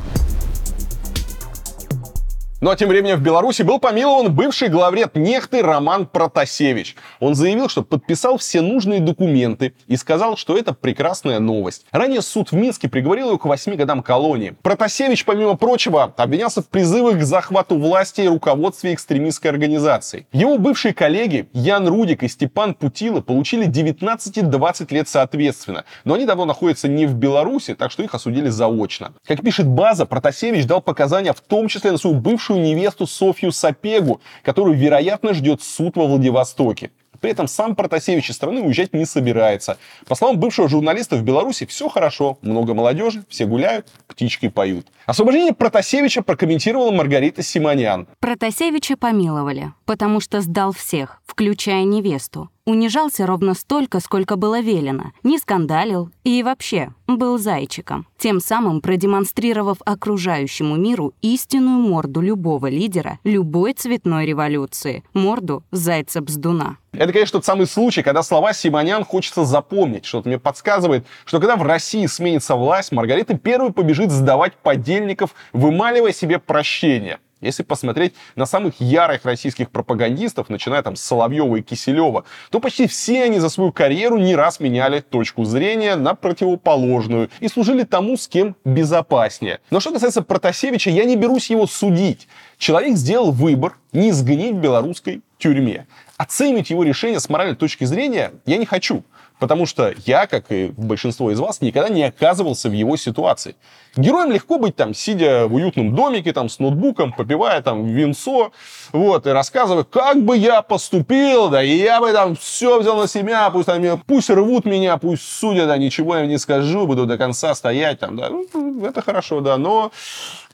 [2.62, 6.96] Ну а тем временем в Беларуси был помилован бывший главред Нехты Роман Протасевич.
[7.20, 11.84] Он заявил, что подписал все нужные документы и сказал, что это прекрасная новость.
[11.92, 14.56] Ранее суд в Минске приговорил его к 8 годам колонии.
[14.62, 20.26] Протасевич, помимо прочего, обвинялся в призывах к захвату власти и руководстве экстремистской организации.
[20.32, 25.84] Его бывшие коллеги Ян Рудик и Степан Путила получили 19 и 20 лет соответственно.
[26.04, 29.12] Но они давно находятся не в Беларуси, так что их осудили заочно.
[29.26, 33.50] Как пишет база, Протасевич дал показания в том числе на свою бывшую бывшую невесту Софью
[33.50, 36.90] Сапегу, которую, вероятно, ждет суд во Владивостоке.
[37.20, 39.78] При этом сам Протасевич из страны уезжать не собирается.
[40.06, 44.86] По словам бывшего журналиста, в Беларуси все хорошо, много молодежи, все гуляют, птички поют.
[45.06, 48.06] Освобождение Протасевича прокомментировала Маргарита Симонян.
[48.20, 52.50] Протасевича помиловали, потому что сдал всех, включая невесту.
[52.68, 59.78] Унижался ровно столько, сколько было велено, не скандалил и вообще был зайчиком, тем самым продемонстрировав
[59.84, 66.78] окружающему миру истинную морду любого лидера любой цветной революции, морду зайца-бздуна.
[66.90, 70.04] Это, конечно, тот самый случай, когда слова Симонян хочется запомнить.
[70.04, 76.12] Что-то мне подсказывает, что когда в России сменится власть, Маргарита первой побежит сдавать подельников, вымаливая
[76.12, 77.20] себе прощение.
[77.42, 82.86] Если посмотреть на самых ярых российских пропагандистов, начиная там с Соловьева и Киселева, то почти
[82.86, 88.16] все они за свою карьеру не раз меняли точку зрения на противоположную и служили тому,
[88.16, 89.60] с кем безопаснее.
[89.70, 92.26] Но что касается Протасевича, я не берусь его судить.
[92.56, 95.86] Человек сделал выбор не сгнить в белорусской тюрьме.
[96.16, 99.04] Оценивать его решение с моральной точки зрения я не хочу.
[99.38, 103.54] Потому что я, как и большинство из вас, никогда не оказывался в его ситуации.
[103.94, 108.52] Героям легко быть там, сидя в уютном домике, там, с ноутбуком, попивая там винцо,
[108.92, 113.08] вот, и рассказывая, как бы я поступил, да, и я бы там все взял на
[113.08, 117.18] себя, пусть, там, пусть рвут меня, пусть судят, да, ничего я не скажу, буду до
[117.18, 119.92] конца стоять, там, да, ну, это хорошо, да, но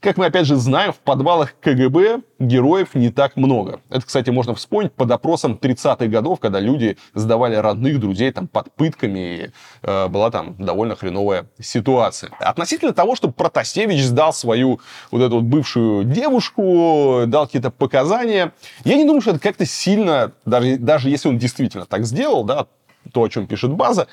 [0.03, 3.79] Как мы опять же знаем, в подвалах КГБ героев не так много.
[3.89, 8.69] Это, кстати, можно вспомнить по допросам 30-х годов, когда люди сдавали родных, друзей там под
[8.73, 9.51] пытками, и
[9.81, 12.31] э, была там довольно хреновая ситуация.
[12.39, 18.51] Относительно того, что Протасевич сдал свою вот эту вот бывшую девушку, дал какие-то показания,
[18.83, 22.67] я не думаю, что это как-то сильно, даже, даже если он действительно так сделал, да,
[23.11, 24.07] то, о чем пишет база,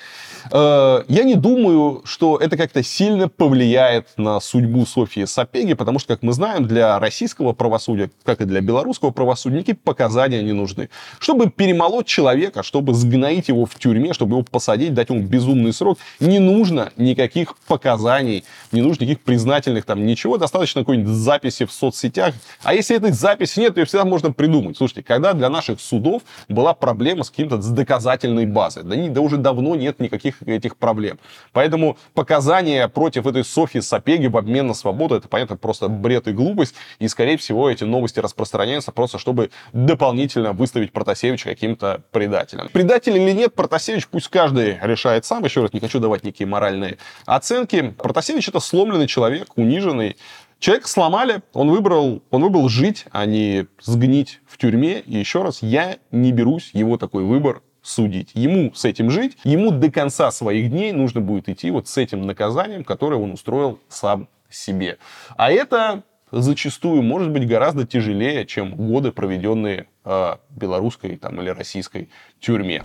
[0.50, 6.14] э, я не думаю, что это как-то сильно повлияет на судьбу Софии Сапеги, потому что,
[6.14, 10.90] как мы знаем, для российского правосудия, как и для белорусского правосудия, никакие показания не нужны.
[11.18, 15.98] Чтобы перемолоть человека, чтобы сгноить его в тюрьме, чтобы его посадить, дать ему безумный срок,
[16.18, 22.34] не нужно никаких показаний, не нужно никаких признательных там ничего, достаточно какой-нибудь записи в соцсетях.
[22.62, 24.76] А если этой записи нет, то ее всегда можно придумать.
[24.76, 28.88] Слушайте, когда для наших судов была проблема с каким-то доказательной базой, ситуация.
[28.88, 31.18] Да, не, да уже давно нет никаких этих проблем.
[31.52, 36.32] Поэтому показания против этой Софьи Сапеги в обмен на свободу, это, понятно, просто бред и
[36.32, 36.74] глупость.
[36.98, 42.68] И, скорее всего, эти новости распространяются просто, чтобы дополнительно выставить Протасевича каким-то предателем.
[42.72, 45.44] Предатель или нет, Протасевич пусть каждый решает сам.
[45.44, 47.94] Еще раз, не хочу давать никакие моральные оценки.
[47.98, 50.16] Протасевич это сломленный человек, униженный,
[50.60, 55.00] Человека сломали, он выбрал, он выбрал жить, а не сгнить в тюрьме.
[55.00, 58.30] И еще раз, я не берусь его такой выбор судить.
[58.34, 62.22] Ему с этим жить, ему до конца своих дней нужно будет идти вот с этим
[62.22, 64.98] наказанием, которое он устроил сам себе.
[65.36, 72.10] А это зачастую может быть гораздо тяжелее, чем годы, проведенные э, белорусской там, или российской
[72.38, 72.82] тюрьме.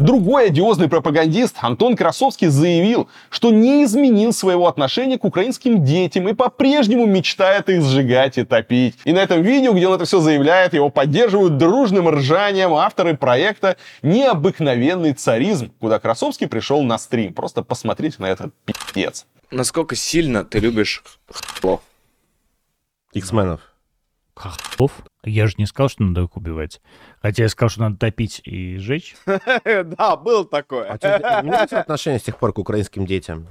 [0.00, 6.32] Другой одиозный пропагандист Антон Красовский заявил, что не изменил своего отношения к украинским детям и
[6.32, 8.96] по-прежнему мечтает их сжигать и топить.
[9.04, 13.76] И на этом видео, где он это все заявляет, его поддерживают дружным ржанием авторы проекта
[14.00, 17.34] «Необыкновенный царизм», куда Красовский пришел на стрим.
[17.34, 19.26] Просто посмотрите на этот пиздец.
[19.50, 21.04] Насколько сильно ты любишь
[21.60, 21.82] хлов?
[23.12, 23.69] Иксменов.
[24.40, 24.92] Хохлов?
[25.22, 26.80] Я же не сказал, что надо их убивать.
[27.20, 29.14] Хотя я сказал, что надо топить и сжечь.
[29.64, 30.98] Да, был такое.
[31.00, 33.48] А не отношение с тех пор к украинским детям?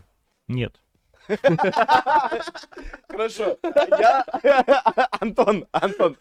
[0.48, 0.82] Нет.
[3.08, 3.58] Хорошо.
[4.00, 4.26] Я...
[5.20, 6.18] Антон, Антон.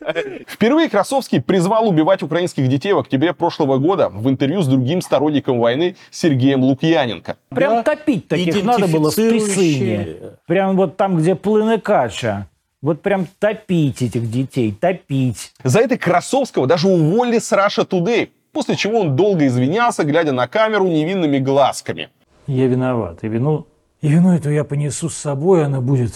[0.47, 5.61] Впервые Красовский призвал убивать украинских детей в октябре прошлого года в интервью с другим сторонником
[5.61, 7.39] войны Сергеем Лукьяненко.
[7.49, 10.37] Прям топить таких надо было в Песыне.
[10.47, 12.49] Прям вот там, где плыны кача.
[12.81, 15.53] Вот прям топить этих детей, топить.
[15.64, 20.47] За это Красовского даже уволили с Russia Today, после чего он долго извинялся, глядя на
[20.47, 22.09] камеру невинными глазками.
[22.47, 23.66] Я виноват, и вину,
[24.01, 26.14] и вину эту я понесу с собой, она будет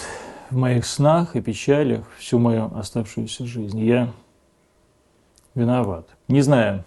[0.50, 3.80] в моих снах и печалях всю мою оставшуюся жизнь.
[3.80, 4.12] Я
[5.56, 6.06] виноват.
[6.28, 6.84] Не знаю,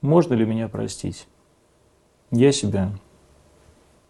[0.00, 1.26] можно ли меня простить.
[2.30, 2.92] Я себя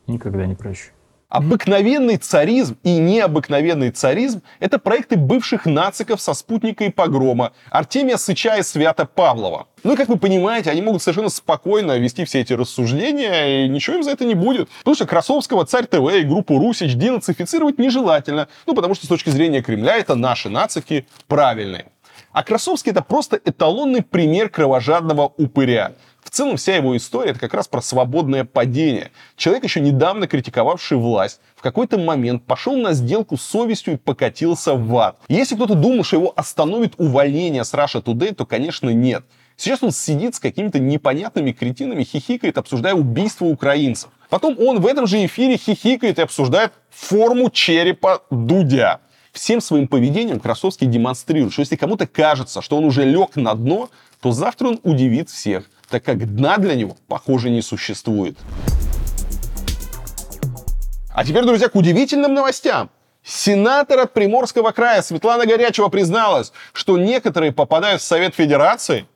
[0.07, 0.91] никогда не прощу.
[1.29, 8.57] Обыкновенный царизм и необыкновенный царизм– это проекты бывших нациков со спутника и погрома Артемия Сыча
[8.57, 9.67] и Свята Павлова.
[9.85, 13.97] Ну и, как вы понимаете, они могут совершенно спокойно вести все эти рассуждения, и ничего
[13.97, 14.71] им за это не будет.
[14.79, 18.49] Потому что Красовского, Царь ТВ и группу Русич денацифицировать нежелательно.
[18.65, 21.89] Ну, потому что с точки зрения Кремля это наши нацики правильные.
[22.33, 25.93] А Красовский это просто эталонный пример кровожадного упыря.
[26.29, 29.13] В целом вся его история это как раз про свободное падение.
[29.35, 34.75] Человек, еще недавно критиковавший власть, в какой-то момент пошел на сделку с совестью и покатился
[34.75, 35.19] в ад.
[35.29, 39.25] Если кто-то думал, что его остановит увольнение с Russia Today, то, конечно, нет.
[39.57, 44.11] Сейчас он сидит с какими-то непонятными кретинами, хихикает, обсуждая убийство украинцев.
[44.29, 49.01] Потом он в этом же эфире хихикает и обсуждает форму черепа Дудя.
[49.33, 53.89] Всем своим поведением Красовский демонстрирует, что если кому-то кажется, что он уже лег на дно,
[54.21, 58.37] то завтра он удивит всех так как дна для него, похоже, не существует.
[61.15, 62.91] А теперь, друзья, к удивительным новостям.
[63.25, 69.07] Сенатор от Приморского края Светлана Горячева призналась, что некоторые попадают в Совет Федерации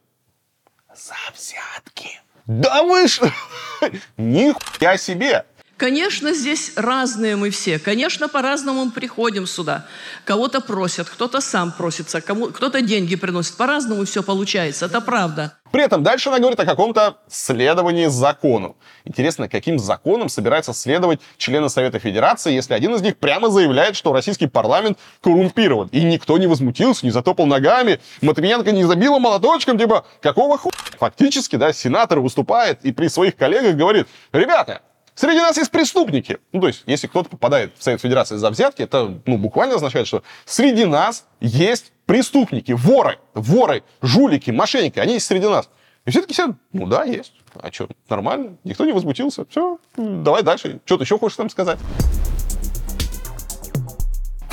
[0.95, 2.21] за взятки.
[2.47, 3.33] Да вы что?
[4.17, 5.45] Нихуя себе!
[5.77, 7.79] Конечно, здесь разные мы все.
[7.79, 9.87] Конечно, по-разному мы приходим сюда.
[10.25, 13.57] Кого-то просят, кто-то сам просится, кому, кто-то деньги приносит.
[13.57, 15.57] По-разному все получается, это правда.
[15.73, 18.77] При этом дальше она говорит о каком-то следовании закону.
[19.05, 24.13] Интересно, каким законом собираются следовать члены Совета Федерации, если один из них прямо заявляет, что
[24.13, 25.89] российский парламент коррумпирован.
[25.91, 30.71] И никто не возмутился, не затопал ногами, Матвиенко не забила молоточком, типа, какого ху...
[30.99, 34.83] Фактически, да, сенатор выступает и при своих коллегах говорит, ребята,
[35.23, 36.39] Среди нас есть преступники.
[36.51, 40.09] Ну, то есть, если кто-то попадает в Совет Федерации за взятки, это ну, буквально означает,
[40.09, 45.71] что среди нас есть преступники, воры, воры, жулики, мошенники, они есть среди нас.
[46.07, 47.35] И все таки сидят, ну да, есть.
[47.55, 49.45] А что, нормально, никто не возмутился.
[49.49, 50.81] Все, давай дальше.
[50.85, 51.79] Что ты еще хочешь там сказать?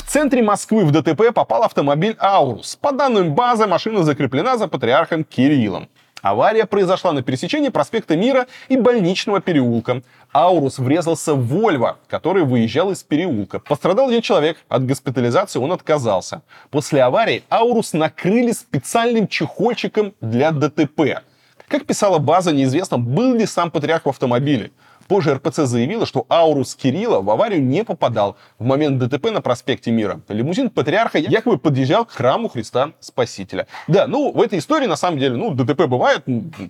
[0.09, 2.75] центре Москвы в ДТП попал автомобиль «Аурус».
[2.75, 5.87] По данным базы, машина закреплена за патриархом Кириллом.
[6.21, 10.01] Авария произошла на пересечении проспекта Мира и больничного переулка.
[10.33, 13.59] Аурус врезался в Вольво, который выезжал из переулка.
[13.59, 14.57] Пострадал один человек.
[14.67, 16.41] От госпитализации он отказался.
[16.69, 21.21] После аварии Аурус накрыли специальным чехольчиком для ДТП.
[21.67, 24.71] Как писала база, неизвестно, был ли сам патриарх в автомобиле.
[25.09, 28.37] Позже РПЦ заявила, что Аурус Кирилла в аварию не попадал.
[28.59, 33.65] В момент ДТП на проспекте Мира лимузин патриарха якобы подъезжал к храму Христа Спасителя.
[33.87, 36.25] Да, ну, в этой истории, на самом деле, ну, ДТП бывает,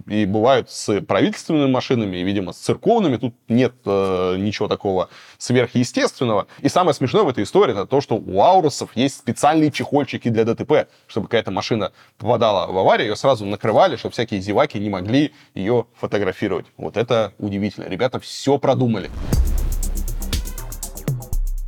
[0.08, 3.18] и бывают с правительственными машинами, и, видимо, с церковными.
[3.18, 6.48] Тут нет э, ничего такого сверхъестественного.
[6.62, 10.46] И самое смешное в этой истории, это то, что у Аурусов есть специальные чехольчики для
[10.46, 15.34] ДТП, чтобы какая-то машина попадала в аварию, ее сразу накрывали, чтобы всякие зеваки не могли
[15.54, 16.68] ее фотографировать.
[16.78, 17.84] Вот это удивительно.
[17.90, 18.22] Ребята
[18.58, 19.10] продумали.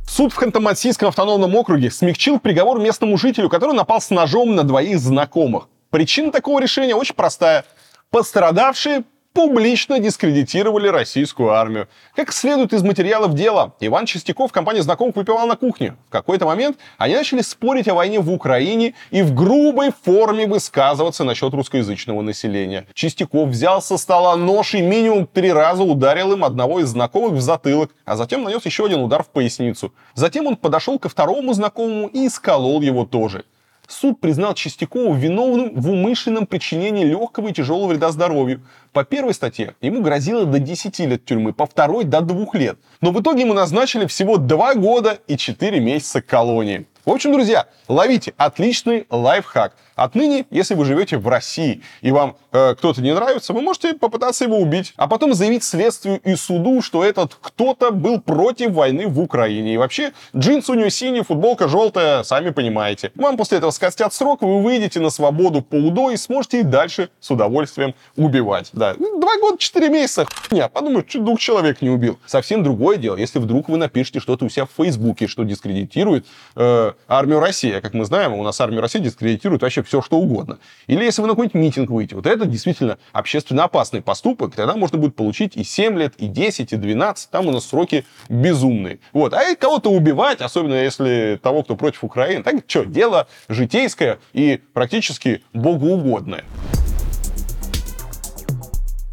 [0.06, 4.98] Суд в Ханты-Мансийском автономном округе смягчил приговор местному жителю, который напал с ножом на двоих
[4.98, 5.68] знакомых.
[5.88, 7.64] Причина такого решения очень простая.
[8.10, 11.88] Пострадавшие публично дискредитировали российскую армию.
[12.14, 15.96] Как следует из материалов дела, Иван Чистяков в компании знакомых выпивал на кухне.
[16.08, 21.24] В какой-то момент они начали спорить о войне в Украине и в грубой форме высказываться
[21.24, 22.86] насчет русскоязычного населения.
[22.94, 27.40] Чистяков взял со стола нож и минимум три раза ударил им одного из знакомых в
[27.40, 29.92] затылок, а затем нанес еще один удар в поясницу.
[30.14, 33.44] Затем он подошел ко второму знакомому и исколол его тоже
[33.92, 38.62] суд признал Чистякова виновным в умышленном причинении легкого и тяжелого вреда здоровью.
[38.92, 42.78] По первой статье ему грозило до 10 лет тюрьмы, по второй до 2 лет.
[43.00, 46.86] Но в итоге ему назначили всего 2 года и 4 месяца колонии.
[47.04, 49.74] В общем, друзья, ловите отличный лайфхак.
[49.94, 54.44] Отныне, если вы живете в России и вам э, кто-то не нравится, вы можете попытаться
[54.44, 59.20] его убить, а потом заявить следствию и суду, что этот кто-то был против войны в
[59.20, 59.74] Украине.
[59.74, 63.12] И вообще, джинсы у него синие, футболка желтая, сами понимаете.
[63.14, 67.10] Вам после этого скостят срок, вы выйдете на свободу по УДО и сможете и дальше
[67.20, 68.70] с удовольствием убивать.
[68.72, 72.18] Да, два года, четыре месяца, хуйня, подумаю, чуть двух человек не убил.
[72.26, 76.26] Совсем другое дело, если вдруг вы напишете что-то у себя в Фейсбуке, что дискредитирует
[76.56, 77.72] э, армию России.
[77.72, 80.58] А как мы знаем, у нас армию России дискредитирует вообще все, что угодно.
[80.86, 82.16] Или если вы на какой-нибудь митинг выйдете.
[82.16, 84.54] Вот это действительно общественно опасный поступок.
[84.54, 87.30] Тогда можно будет получить и 7 лет, и 10, и 12.
[87.30, 89.00] Там у нас сроки безумные.
[89.12, 89.34] Вот.
[89.34, 95.42] А кого-то убивать, особенно если того, кто против Украины, так что, дело житейское и практически
[95.52, 96.44] богоугодное.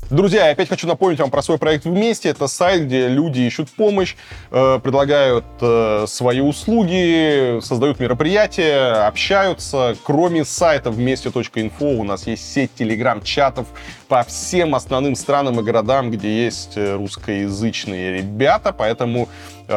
[0.09, 2.29] Друзья, я опять хочу напомнить вам про свой проект «Вместе».
[2.29, 4.15] Это сайт, где люди ищут помощь,
[4.49, 9.95] э, предлагают э, свои услуги, создают мероприятия, общаются.
[10.03, 13.67] Кроме сайта вместе.инфо у нас есть сеть телеграм-чатов
[14.07, 18.73] по всем основным странам и городам, где есть э, русскоязычные ребята.
[18.73, 19.29] Поэтому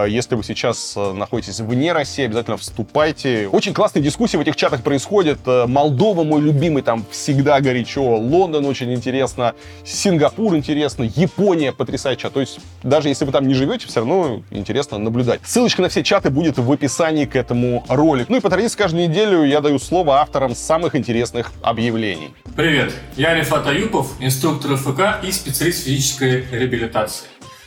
[0.07, 3.49] если вы сейчас э, находитесь вне России, обязательно вступайте.
[3.49, 5.41] Очень классные дискуссии в этих чатах происходят.
[5.45, 8.03] Э, Молдова мой любимый, там всегда горячо.
[8.17, 9.55] Лондон очень интересно.
[9.85, 11.05] Сингапур интересно.
[11.05, 12.31] Япония потрясающая.
[12.31, 15.41] То есть даже если вы там не живете, все равно интересно наблюдать.
[15.45, 18.33] Ссылочка на все чаты будет в описании к этому ролику.
[18.33, 22.31] Ну и по традиции каждую неделю я даю слово авторам самых интересных объявлений.
[22.57, 27.27] Привет, я Рифат Аюпов, инструктор ФК и специалист физической реабилитации.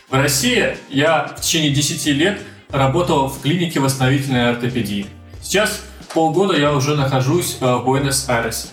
[0.09, 2.39] В России я в течение 10 лет
[2.69, 5.07] работал в клинике восстановительной ортопедии.
[5.41, 5.81] Сейчас
[6.13, 8.67] полгода я уже нахожусь э, в Буэнос-Айресе.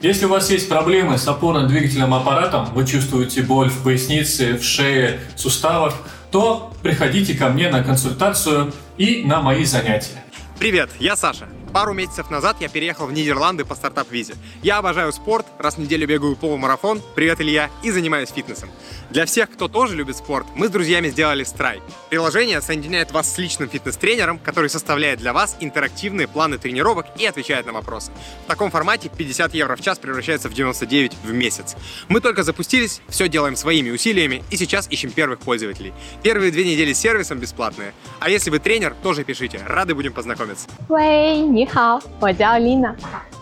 [0.00, 5.20] Если у вас есть проблемы с опорно-двигательным аппаратом, вы чувствуете боль в пояснице, в шее,
[5.36, 5.94] суставах,
[6.30, 10.24] то приходите ко мне на консультацию и на мои занятия.
[10.58, 11.48] Привет, я Саша.
[11.72, 14.34] Пару месяцев назад я переехал в Нидерланды по стартап-визе.
[14.62, 18.70] Я обожаю спорт, раз в неделю бегаю полумарафон, привет, Илья, и занимаюсь фитнесом.
[19.10, 21.82] Для всех, кто тоже любит спорт, мы с друзьями сделали Strike.
[22.10, 27.66] Приложение соединяет вас с личным фитнес-тренером, который составляет для вас интерактивные планы тренировок и отвечает
[27.66, 28.12] на вопросы.
[28.44, 31.76] В таком формате 50 евро в час превращается в 99 в месяц.
[32.08, 35.92] Мы только запустились, все делаем своими усилиями и сейчас ищем первых пользователей.
[36.22, 37.92] Первые две недели с сервисом бесплатные.
[38.20, 40.66] А если вы тренер, тоже пишите, рады будем познакомиться.
[40.88, 42.96] 喂，Нихао, Мадяо Алина.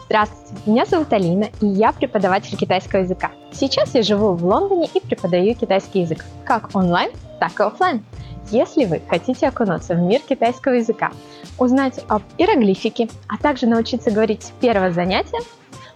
[0.07, 3.31] Здравствуйте, меня зовут Алина, и я преподаватель китайского языка.
[3.53, 7.11] Сейчас я живу в Лондоне и преподаю китайский язык, как онлайн,
[7.41, 8.03] так и офлайн.
[8.51, 11.13] Если вы хотите окунуться в мир китайского языка,
[11.59, 15.41] узнать об иероглифике, а также научиться говорить с первого занятия,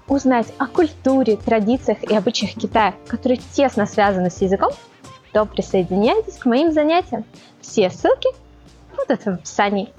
[0.07, 4.73] узнать о культуре, традициях и обычаях Китая, которые тесно связаны с языком,
[5.33, 7.25] то присоединяйтесь к моим занятиям.
[7.63, 8.29] Все ссылки
[8.95, 9.91] будут в описании.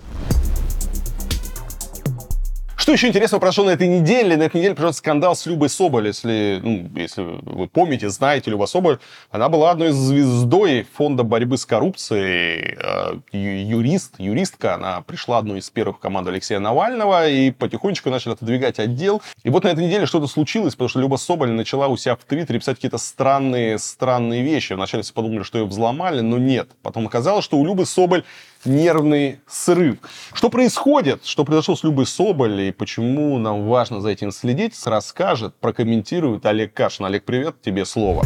[2.91, 4.35] Что еще интересного произошло на этой неделе?
[4.35, 6.07] На этой неделе произошел скандал с Любой Соболь.
[6.07, 11.57] Если, ну, если вы помните, знаете, Люба Соболь, она была одной из звездой фонда борьбы
[11.57, 12.77] с коррупцией.
[12.83, 18.77] Э, юрист, юристка, она пришла одной из первых команд Алексея Навального и потихонечку начали отодвигать
[18.77, 19.21] отдел.
[19.43, 22.25] И вот на этой неделе что-то случилось, потому что Люба Соболь начала у себя в
[22.25, 24.73] Твиттере писать какие-то странные, странные вещи.
[24.73, 26.71] Вначале все подумали, что ее взломали, но нет.
[26.81, 28.25] Потом оказалось, что у Любы Соболь
[28.65, 29.97] нервный срыв.
[30.33, 35.55] Что происходит, что произошло с Любой Соболь и почему нам важно за этим следить, расскажет,
[35.55, 37.05] прокомментирует Олег Кашин.
[37.05, 38.25] Олег, привет, тебе слово.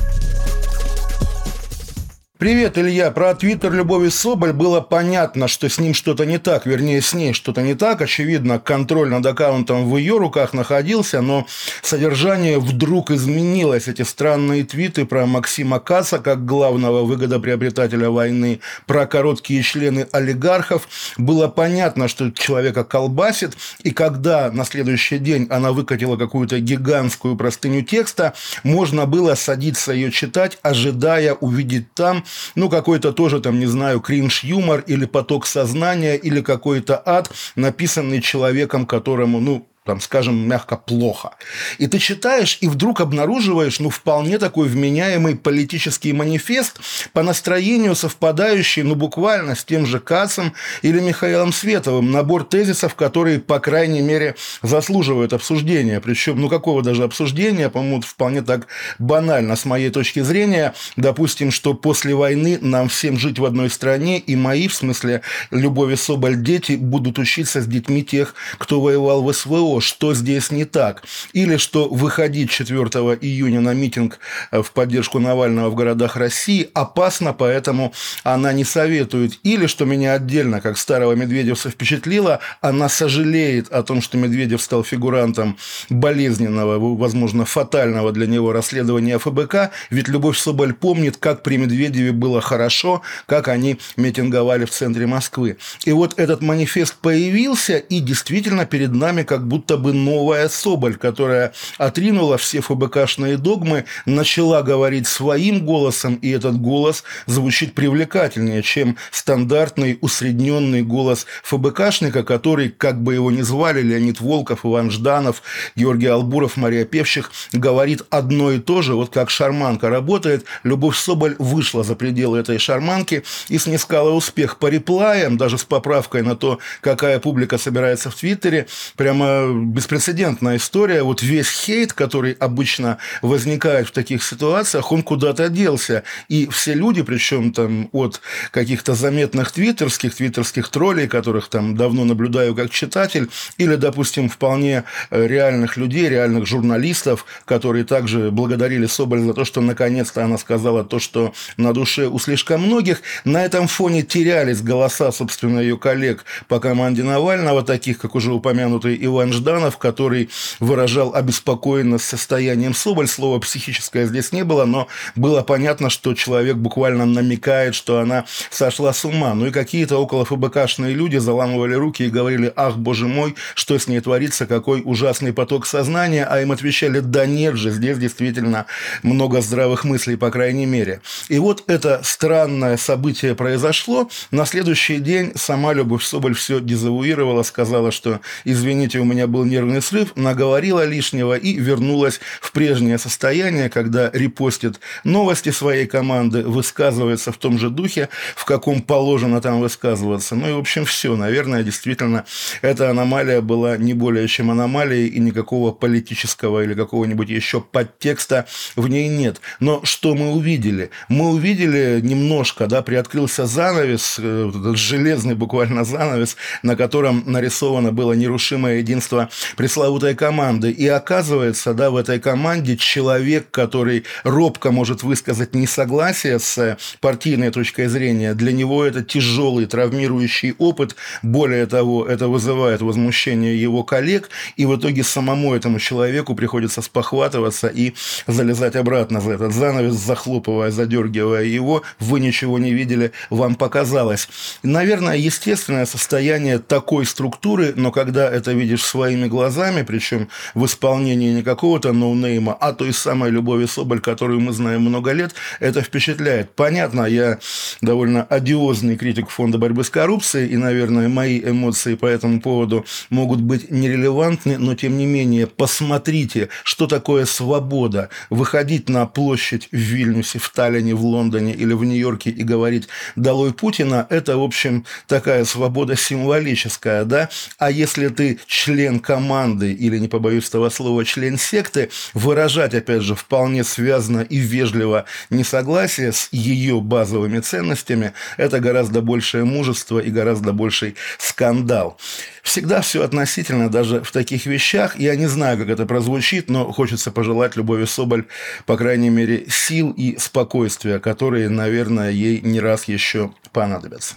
[2.37, 3.11] Привет, Илья.
[3.11, 7.31] Про твиттер Любови Соболь было понятно, что с ним что-то не так, вернее, с ней
[7.31, 8.01] что-то не так.
[8.01, 11.47] Очевидно, контроль над аккаунтом в ее руках находился, но
[11.81, 13.87] содержание вдруг изменилось.
[13.87, 20.89] Эти странные твиты про Максима Каса как главного выгодоприобретателя войны, про короткие члены олигархов.
[21.17, 27.81] Было понятно, что человека колбасит, и когда на следующий день она выкатила какую-то гигантскую простыню
[27.83, 28.33] текста,
[28.63, 32.24] можно было садиться ее читать, ожидая увидеть там
[32.55, 38.85] ну, какой-то тоже там, не знаю, кринж-юмор или поток сознания или какой-то ад, написанный человеком,
[38.85, 41.35] которому, ну, там, скажем, мягко плохо.
[41.77, 46.79] И ты читаешь, и вдруг обнаруживаешь, ну, вполне такой вменяемый политический манифест
[47.13, 52.11] по настроению совпадающий, ну, буквально с тем же Кацем или Михаилом Световым.
[52.11, 56.01] Набор тезисов, которые, по крайней мере, заслуживают обсуждения.
[56.01, 58.65] Причем, ну, какого даже обсуждения, по-моему, вполне так
[58.97, 60.73] банально с моей точки зрения.
[60.95, 65.21] Допустим, что после войны нам всем жить в одной стране, и мои, в смысле,
[65.51, 70.65] Любови Соболь, дети будут учиться с детьми тех, кто воевал в СВО что здесь не
[70.65, 71.03] так.
[71.33, 72.79] Или что выходить 4
[73.21, 74.19] июня на митинг
[74.51, 79.39] э, в поддержку Навального в городах России опасно, поэтому она не советует.
[79.43, 84.83] Или что меня отдельно, как старого медведевца, впечатлило, она сожалеет о том, что Медведев стал
[84.83, 85.57] фигурантом
[85.89, 92.41] болезненного, возможно, фатального для него расследования ФБК, ведь Любовь Соболь помнит, как при Медведеве было
[92.41, 95.57] хорошо, как они митинговали в центре Москвы.
[95.85, 100.95] И вот этот манифест появился, и действительно перед нами как будто будто бы новая Соболь,
[100.95, 108.95] которая отринула все ФБКшные догмы, начала говорить своим голосом, и этот голос звучит привлекательнее, чем
[109.11, 115.41] стандартный усредненный голос ФБКшника, который, как бы его ни звали, Леонид Волков, Иван Жданов,
[115.75, 121.35] Георгий Албуров, Мария Певчих, говорит одно и то же, вот как шарманка работает, Любовь Соболь
[121.39, 126.59] вышла за пределы этой шарманки и снискала успех по реплаям, даже с поправкой на то,
[126.81, 131.03] какая публика собирается в Твиттере, прямо беспрецедентная история.
[131.03, 136.03] Вот весь хейт, который обычно возникает в таких ситуациях, он куда-то делся.
[136.29, 142.55] И все люди, причем там от каких-то заметных твиттерских, твиттерских троллей, которых там давно наблюдаю
[142.55, 149.33] как читатель, или, допустим, вполне э, реальных людей, реальных журналистов, которые также благодарили Соболь за
[149.33, 153.01] то, что наконец-то она сказала то, что на душе у слишком многих.
[153.23, 158.97] На этом фоне терялись голоса, собственно, ее коллег по команде Навального, таких, как уже упомянутый
[159.05, 160.29] Иван Жданов, который
[160.59, 163.07] выражал обеспокоенность состоянием Соболь.
[163.07, 168.93] Слова «психическое» здесь не было, но было понятно, что человек буквально намекает, что она сошла
[168.93, 169.33] с ума.
[169.35, 173.87] Ну и какие-то около ФБКшные люди заламывали руки и говорили «Ах, боже мой, что с
[173.87, 178.65] ней творится, какой ужасный поток сознания», а им отвечали «Да нет же, здесь действительно
[179.03, 181.01] много здравых мыслей, по крайней мере».
[181.29, 184.09] И вот это странное событие произошло.
[184.31, 189.81] На следующий день сама Любовь Соболь все дезавуировала, сказала, что «Извините, у меня был нервный
[189.81, 197.37] срыв, наговорила лишнего и вернулась в прежнее состояние, когда репостит новости своей команды, высказывается в
[197.37, 200.35] том же духе, в каком положено там высказываться.
[200.35, 201.15] Ну и, в общем, все.
[201.15, 202.25] Наверное, действительно,
[202.61, 208.45] эта аномалия была не более чем аномалией, и никакого политического или какого-нибудь еще подтекста
[208.75, 209.41] в ней нет.
[209.59, 210.89] Но что мы увидели?
[211.09, 218.13] Мы увидели немножко, да, приоткрылся занавес, э, этот железный буквально занавес, на котором нарисовано было
[218.13, 219.14] нерушимое единство
[219.57, 220.71] пресловутой команды.
[220.71, 227.87] И оказывается, да, в этой команде человек, который робко может высказать несогласие с партийной точкой
[227.87, 230.95] зрения, для него это тяжелый травмирующий опыт.
[231.21, 237.67] Более того, это вызывает возмущение его коллег, и в итоге самому этому человеку приходится спохватываться
[237.67, 237.93] и
[238.27, 241.83] залезать обратно за этот занавес, захлопывая, задергивая его.
[241.99, 244.27] Вы ничего не видели, вам показалось.
[244.63, 251.31] Наверное, естественное состояние такой структуры, но когда это видишь в своими глазами, причем в исполнении
[251.31, 256.55] не какого-то ноунейма, а той самой Любови Соболь, которую мы знаем много лет, это впечатляет.
[256.55, 257.37] Понятно, я
[257.81, 263.41] довольно одиозный критик фонда борьбы с коррупцией, и, наверное, мои эмоции по этому поводу могут
[263.41, 268.09] быть нерелевантны, но, тем не менее, посмотрите, что такое свобода.
[268.31, 273.53] Выходить на площадь в Вильнюсе, в Таллине, в Лондоне или в Нью-Йорке и говорить «Долой
[273.53, 277.29] Путина»– это, в общем, такая свобода символическая, да?
[277.59, 283.15] А если ты член команды или, не побоюсь этого слова, член секты, выражать, опять же,
[283.15, 290.53] вполне связано и вежливо несогласие с ее базовыми ценностями– это гораздо большее мужество и гораздо
[290.53, 291.97] больший скандал.
[292.43, 294.99] Всегда все относительно даже в таких вещах.
[294.99, 298.25] Я не знаю, как это прозвучит, но хочется пожелать Любови Соболь,
[298.65, 304.15] по крайней мере, сил и спокойствия, которые, наверное, ей не раз еще понадобятся.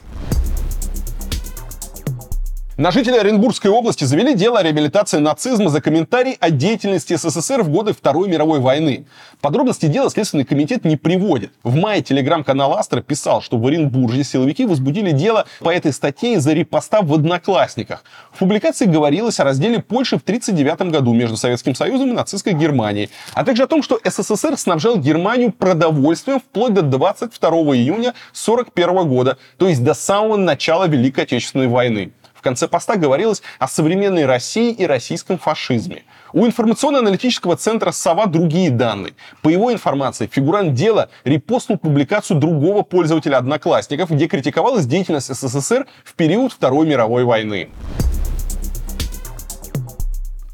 [2.78, 7.70] На жителей Оренбургской области завели дело о реабилитации нацизма за комментарий о деятельности СССР в
[7.70, 9.04] годы Второй мировой войны.
[9.40, 11.50] Подробности дела Следственный комитет не приводит.
[11.64, 16.52] В мае телеграм-канал Астра писал, что в Оренбурге силовики возбудили дело по этой статье из-за
[16.52, 18.04] репоста в Одноклассниках.
[18.30, 23.10] В публикации говорилось о разделе Польши в 1939 году между Советским Союзом и нацистской Германией,
[23.34, 29.36] а также о том, что СССР снабжал Германию продовольствием вплоть до 22 июня 1941 года,
[29.56, 32.12] то есть до самого начала Великой Отечественной войны.
[32.48, 36.04] Конце поста говорилось о современной России и российском фашизме.
[36.32, 39.12] У информационно-аналитического центра «Сова» другие данные.
[39.42, 46.14] По его информации, фигурант дела репостнул публикацию другого пользователя «Одноклассников», где критиковалась деятельность СССР в
[46.14, 47.68] период Второй мировой войны.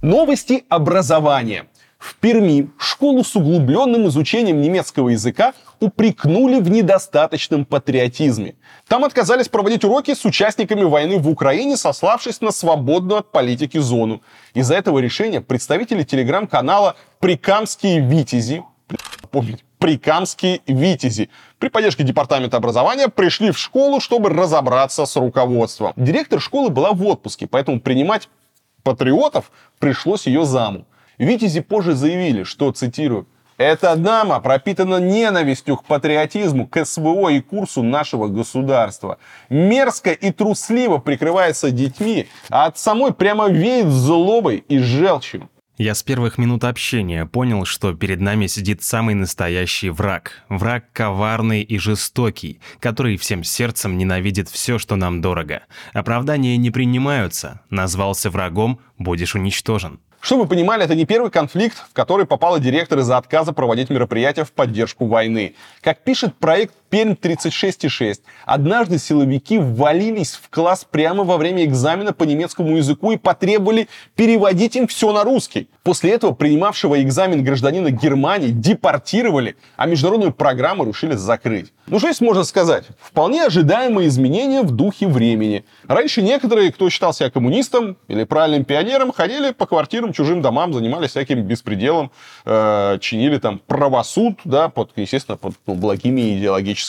[0.02, 1.66] Новости образования.
[2.00, 8.56] В Перми школу с углубленным изучением немецкого языка упрекнули в недостаточном патриотизме.
[8.88, 14.22] Там отказались проводить уроки с участниками войны в Украине, сославшись на свободную от политики зону.
[14.52, 18.62] Из-за этого решения представители телеграм-канала «Прикамские витязи»
[19.30, 25.94] помнить, «Прикамские витязи» при поддержке Департамента образования пришли в школу, чтобы разобраться с руководством.
[25.96, 28.28] Директор школы была в отпуске, поэтому принимать
[28.82, 30.86] патриотов пришлось ее заму.
[31.16, 33.26] Витязи позже заявили, что, цитирую,
[33.56, 39.18] «Эта дама пропитана ненавистью к патриотизму, к СВО и курсу нашего государства.
[39.48, 45.48] Мерзко и трусливо прикрывается детьми, а от самой прямо веет злобой и желчью.
[45.76, 50.44] Я с первых минут общения понял, что перед нами сидит самый настоящий враг.
[50.48, 55.64] Враг коварный и жестокий, который всем сердцем ненавидит все, что нам дорого.
[55.92, 57.60] Оправдания не принимаются.
[57.70, 59.98] Назвался врагом, будешь уничтожен.
[60.24, 64.44] Чтобы вы понимали, это не первый конфликт, в который попала директор из-за отказа проводить мероприятия
[64.44, 65.54] в поддержку войны.
[65.82, 72.22] Как пишет проект Пермь 36,6, однажды силовики ввалились в класс прямо во время экзамена по
[72.22, 75.68] немецкому языку и потребовали переводить им все на русский.
[75.82, 81.72] После этого принимавшего экзамен гражданина Германии депортировали, а международную программу решили закрыть.
[81.88, 82.84] Ну что здесь можно сказать?
[83.00, 85.64] Вполне ожидаемые изменения в духе времени.
[85.88, 91.10] Раньше некоторые, кто считал себя коммунистом или правильным пионером, ходили по квартирам, чужим домам, занимались
[91.10, 92.12] всяким беспределом,
[92.46, 96.83] э, чинили там правосуд, да, под, естественно, под ну, благими идеологическими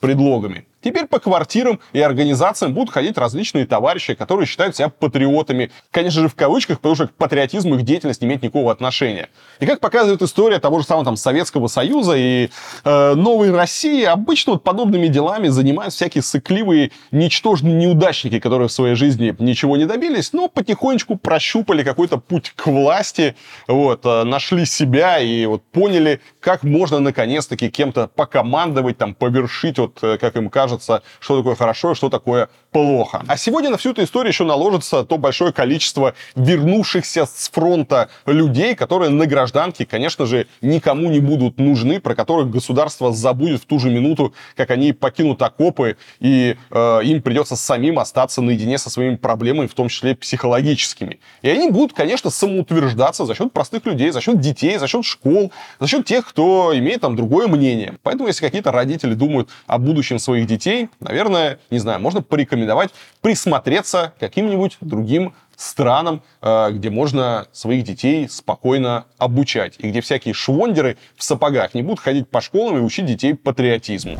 [0.00, 0.66] предлогами.
[0.80, 5.72] Теперь по квартирам и организациям будут ходить различные товарищи, которые считают себя патриотами.
[5.90, 9.28] Конечно же, в кавычках, потому что к патриотизму их деятельность не имеет никакого отношения.
[9.58, 12.50] И как показывает история того же самого там, Советского Союза и
[12.84, 18.94] э, Новой России, обычно вот подобными делами занимаются всякие сыкливые, ничтожные неудачники, которые в своей
[18.94, 23.34] жизни ничего не добились, но потихонечку прощупали какой-то путь к власти,
[23.66, 29.98] вот, э, нашли себя и вот поняли, как можно наконец-таки кем-то покомандовать, там, повершить, вот,
[30.02, 33.22] э, как им кажется, кажется, что такое хорошо и что такое плохо.
[33.26, 38.74] А сегодня на всю эту историю еще наложится то большое количество вернувшихся с фронта людей,
[38.74, 43.78] которые на гражданке, конечно же, никому не будут нужны, про которых государство забудет в ту
[43.78, 49.16] же минуту, как они покинут окопы, и э, им придется самим остаться наедине со своими
[49.16, 51.20] проблемами, в том числе психологическими.
[51.40, 55.52] И они будут, конечно, самоутверждаться за счет простых людей, за счет детей, за счет школ,
[55.80, 57.94] за счет тех, кто имеет там другое мнение.
[58.02, 62.90] Поэтому, если какие-то родители думают о будущем своих детей, детей, наверное, не знаю, можно порекомендовать
[63.20, 70.34] присмотреться к каким-нибудь другим странам, э, где можно своих детей спокойно обучать, и где всякие
[70.34, 74.18] швондеры в сапогах не будут ходить по школам и учить детей патриотизму.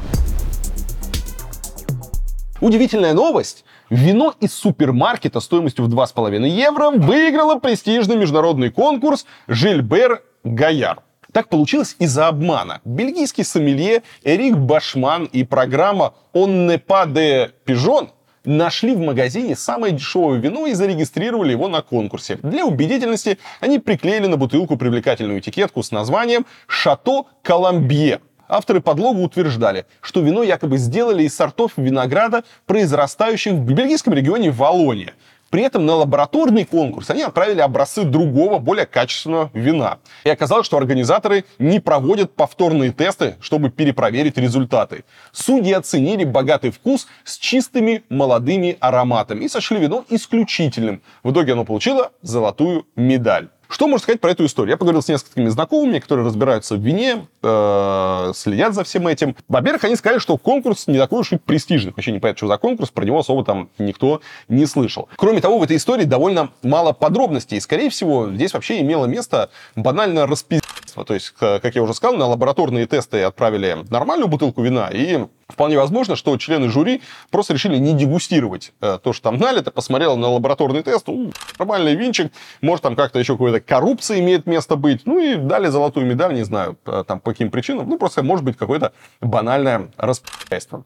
[2.60, 3.64] Удивительная новость.
[3.88, 11.02] Вино из супермаркета стоимостью в 2,5 евро выиграло престижный международный конкурс «Жильбер Гаяр».
[11.32, 12.80] Так получилось из-за обмана.
[12.84, 18.08] Бельгийский сомелье Эрик Башман и программа «Он не de pigeon»
[18.44, 22.38] нашли в магазине самое дешевое вино и зарегистрировали его на конкурсе.
[22.42, 28.20] Для убедительности они приклеили на бутылку привлекательную этикетку с названием «Шато Коломбье».
[28.48, 35.12] Авторы подлога утверждали, что вино якобы сделали из сортов винограда, произрастающих в бельгийском регионе Волония.
[35.50, 39.98] При этом на лабораторный конкурс они отправили образцы другого, более качественного вина.
[40.24, 45.04] И оказалось, что организаторы не проводят повторные тесты, чтобы перепроверить результаты.
[45.32, 51.02] Судьи оценили богатый вкус с чистыми молодыми ароматами и сочли вино исключительным.
[51.22, 53.48] В итоге оно получило золотую медаль.
[53.68, 54.72] Что можно сказать про эту историю?
[54.72, 59.36] Я поговорил с несколькими знакомыми, которые разбираются в вине, э, следят за всем этим.
[59.46, 61.92] Во-первых, они сказали, что конкурс не такой уж и престижный.
[61.94, 65.08] Вообще не понятно, что за конкурс, про него особо там никто не слышал.
[65.16, 67.58] Кроме того, в этой истории довольно мало подробностей.
[67.58, 71.04] И, скорее всего, здесь вообще имело место банально распиздительство.
[71.04, 75.78] То есть, как я уже сказал, на лабораторные тесты отправили нормальную бутылку вина, и Вполне
[75.78, 80.28] возможно, что члены жюри просто решили не дегустировать э, то, что там налито, посмотрел на
[80.28, 82.30] лабораторный тест, ну, нормальный винчик,
[82.60, 86.44] может, там как-то еще какая-то коррупция имеет место быть, ну, и дали золотую медаль, не
[86.44, 88.92] знаю, э, там, по каким причинам, ну, просто, может быть, какое-то
[89.22, 90.38] банальное распределение.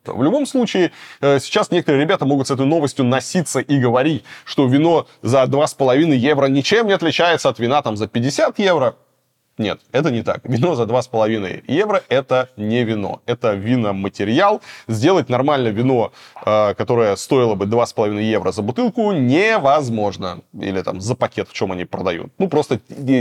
[0.05, 4.67] В любом случае, э, сейчас некоторые ребята могут с этой новостью носиться и говорить, что
[4.67, 8.95] вино за 2,5 евро ничем не отличается от вина там за 50 евро.
[9.63, 10.41] Нет, это не так.
[10.43, 13.23] Вино за 2,5 евро– это не вино.
[13.27, 14.61] Это виноматериал.
[14.89, 16.13] Сделать нормальное вино,
[16.45, 20.41] э, которое стоило бы 2,5 евро за бутылку, невозможно.
[20.61, 22.33] Или там за пакет, в чем они продают.
[22.39, 22.79] Ну, просто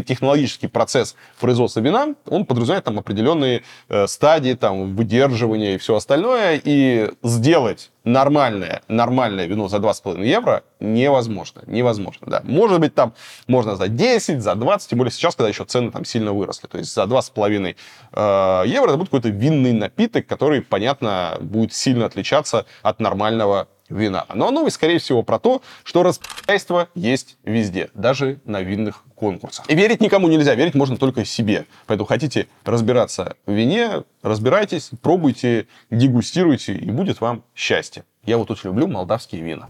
[0.08, 6.60] технологический процесс производства вина, он подразумевает там определенные э, стадии, там, выдерживания и все остальное.
[6.64, 11.62] И сделать нормальное, нормальное вино за 2,5 евро невозможно.
[11.68, 12.42] Невозможно, да.
[12.44, 13.14] Может быть, там
[13.48, 16.68] можно за 10, за 20, тем более сейчас, когда еще цены там сильно выросли.
[16.68, 17.76] То есть за 2,5
[18.14, 24.26] э, евро это будет какой-то винный напиток, который, понятно, будет сильно отличаться от нормального вина.
[24.34, 29.70] Но новость, скорее всего, про то, что распределяйство есть везде, даже на винных конкурсах.
[29.70, 31.66] И верить никому нельзя, верить можно только себе.
[31.86, 38.04] Поэтому хотите разбираться в вине, разбирайтесь, пробуйте, дегустируйте, и будет вам счастье.
[38.26, 39.68] Я вот очень люблю молдавские вина.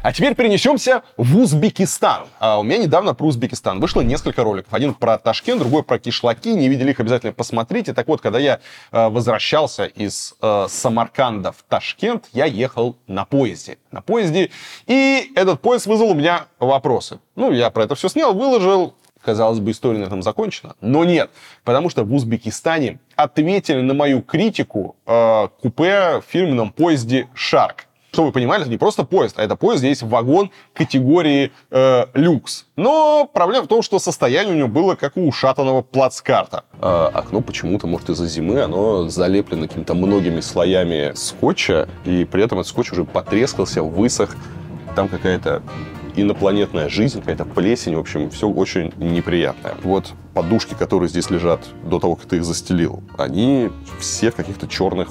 [0.00, 2.28] А теперь перенесемся в Узбекистан.
[2.38, 4.72] А у меня недавно про Узбекистан вышло несколько роликов.
[4.72, 6.54] Один про Ташкент, другой про кишлаки.
[6.54, 7.92] Не видели их, обязательно посмотрите.
[7.92, 8.60] Так вот, когда я
[8.92, 13.78] э, возвращался из э, Самарканда в Ташкент, я ехал на поезде.
[13.90, 14.50] На поезде.
[14.86, 17.18] И этот поезд вызвал у меня вопросы.
[17.34, 18.94] Ну, я про это все снял, выложил.
[19.20, 20.76] Казалось бы, история на этом закончена.
[20.80, 21.30] Но нет,
[21.64, 27.87] потому что в Узбекистане ответили на мою критику э, купе в фирменном поезде «Шарк».
[28.12, 32.66] Чтобы вы понимали, это не просто поезд, а это поезд, здесь вагон категории э, люкс.
[32.76, 36.64] Но проблема в том, что состояние у него было как у ушатанного плацкарта.
[36.80, 42.60] А, окно почему-то, может, из-за зимы, оно залеплено какими-то многими слоями скотча, и при этом
[42.60, 44.36] этот скотч уже потрескался, высох.
[44.96, 45.62] Там какая-то
[46.16, 49.74] инопланетная жизнь, какая-то плесень, в общем, все очень неприятное.
[49.82, 54.66] Вот подушки, которые здесь лежат до того, как ты их застелил, они все в каких-то
[54.66, 55.08] черных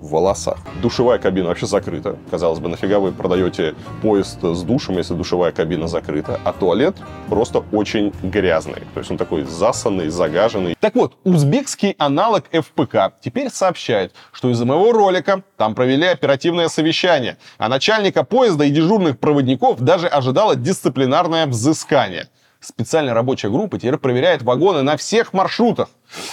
[0.00, 0.58] в волосах.
[0.82, 2.16] Душевая кабина вообще закрыта.
[2.30, 6.40] Казалось бы, нафига вы продаете поезд с душем, если душевая кабина закрыта?
[6.44, 6.96] А туалет
[7.28, 8.82] просто очень грязный.
[8.94, 10.76] То есть он такой засанный, загаженный.
[10.80, 17.36] Так вот, узбекский аналог ФПК теперь сообщает, что из-за моего ролика там провели оперативное совещание,
[17.58, 22.28] а начальника поезда и дежурных проводников даже ожидало дисциплинарное взыскание
[22.60, 25.88] специальная рабочая группа теперь проверяет вагоны на всех маршрутах.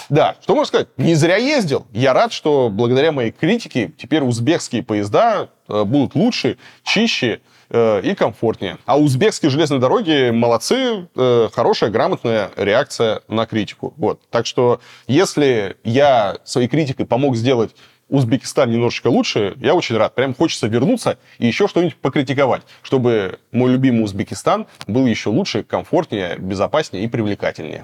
[0.09, 0.87] Да, что можно сказать?
[0.97, 1.85] Не зря ездил.
[1.91, 8.15] Я рад, что благодаря моей критике теперь узбекские поезда э, будут лучше, чище э, и
[8.15, 8.77] комфортнее.
[8.85, 13.93] А узбекские железные дороги молодцы, э, хорошая, грамотная реакция на критику.
[13.97, 14.21] Вот.
[14.29, 17.75] Так что, если я своей критикой помог сделать
[18.09, 20.13] Узбекистан немножечко лучше, я очень рад.
[20.13, 26.37] Прям хочется вернуться и еще что-нибудь покритиковать, чтобы мой любимый Узбекистан был еще лучше, комфортнее,
[26.37, 27.83] безопаснее и привлекательнее.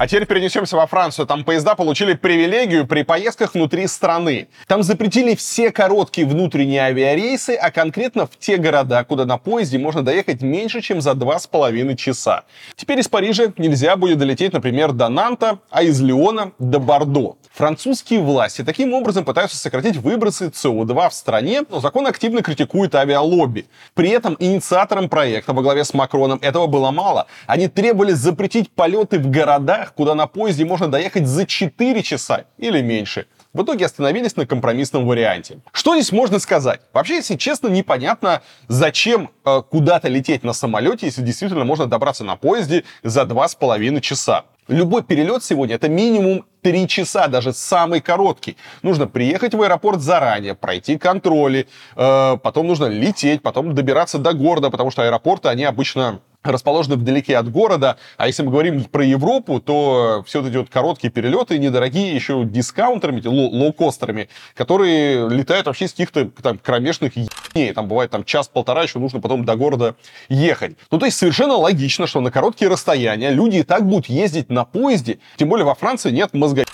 [0.00, 1.26] А теперь перенесемся во Францию.
[1.26, 4.48] Там поезда получили привилегию при поездках внутри страны.
[4.66, 10.02] Там запретили все короткие внутренние авиарейсы, а конкретно в те города, куда на поезде можно
[10.02, 12.44] доехать меньше, чем за два с половиной часа.
[12.76, 17.36] Теперь из Парижа нельзя будет долететь, например, до Нанта, а из Лиона до Бордо.
[17.52, 23.66] Французские власти таким образом пытаются сократить выбросы СО2 в стране, но закон активно критикует авиалобби.
[23.92, 27.26] При этом инициаторам проекта во главе с Макроном этого было мало.
[27.46, 32.80] Они требовали запретить полеты в городах, куда на поезде можно доехать за 4 часа или
[32.80, 33.26] меньше.
[33.52, 35.58] В итоге остановились на компромиссном варианте.
[35.72, 36.80] Что здесь можно сказать?
[36.92, 42.36] Вообще, если честно, непонятно, зачем э, куда-то лететь на самолете, если действительно можно добраться на
[42.36, 44.44] поезде за 2,5 часа.
[44.68, 48.56] Любой перелет сегодня это минимум три часа, даже самый короткий.
[48.82, 51.66] Нужно приехать в аэропорт заранее, пройти контроли,
[51.96, 57.36] э, потом нужно лететь, потом добираться до города, потому что аэропорты, они обычно расположены вдалеке
[57.36, 57.96] от города.
[58.16, 63.22] А если мы говорим про Европу, то все это идет короткие перелеты, недорогие, еще дискаунтерами,
[63.26, 67.72] лоукостерами, которые летают вообще с каких-то там кромешных ебней.
[67.72, 69.96] Там бывает там час-полтора, еще нужно потом до города
[70.28, 70.76] ехать.
[70.90, 74.64] Ну, то есть совершенно логично, что на короткие расстояния люди и так будут ездить на
[74.64, 75.18] поезде.
[75.36, 76.64] Тем более во Франции нет мозга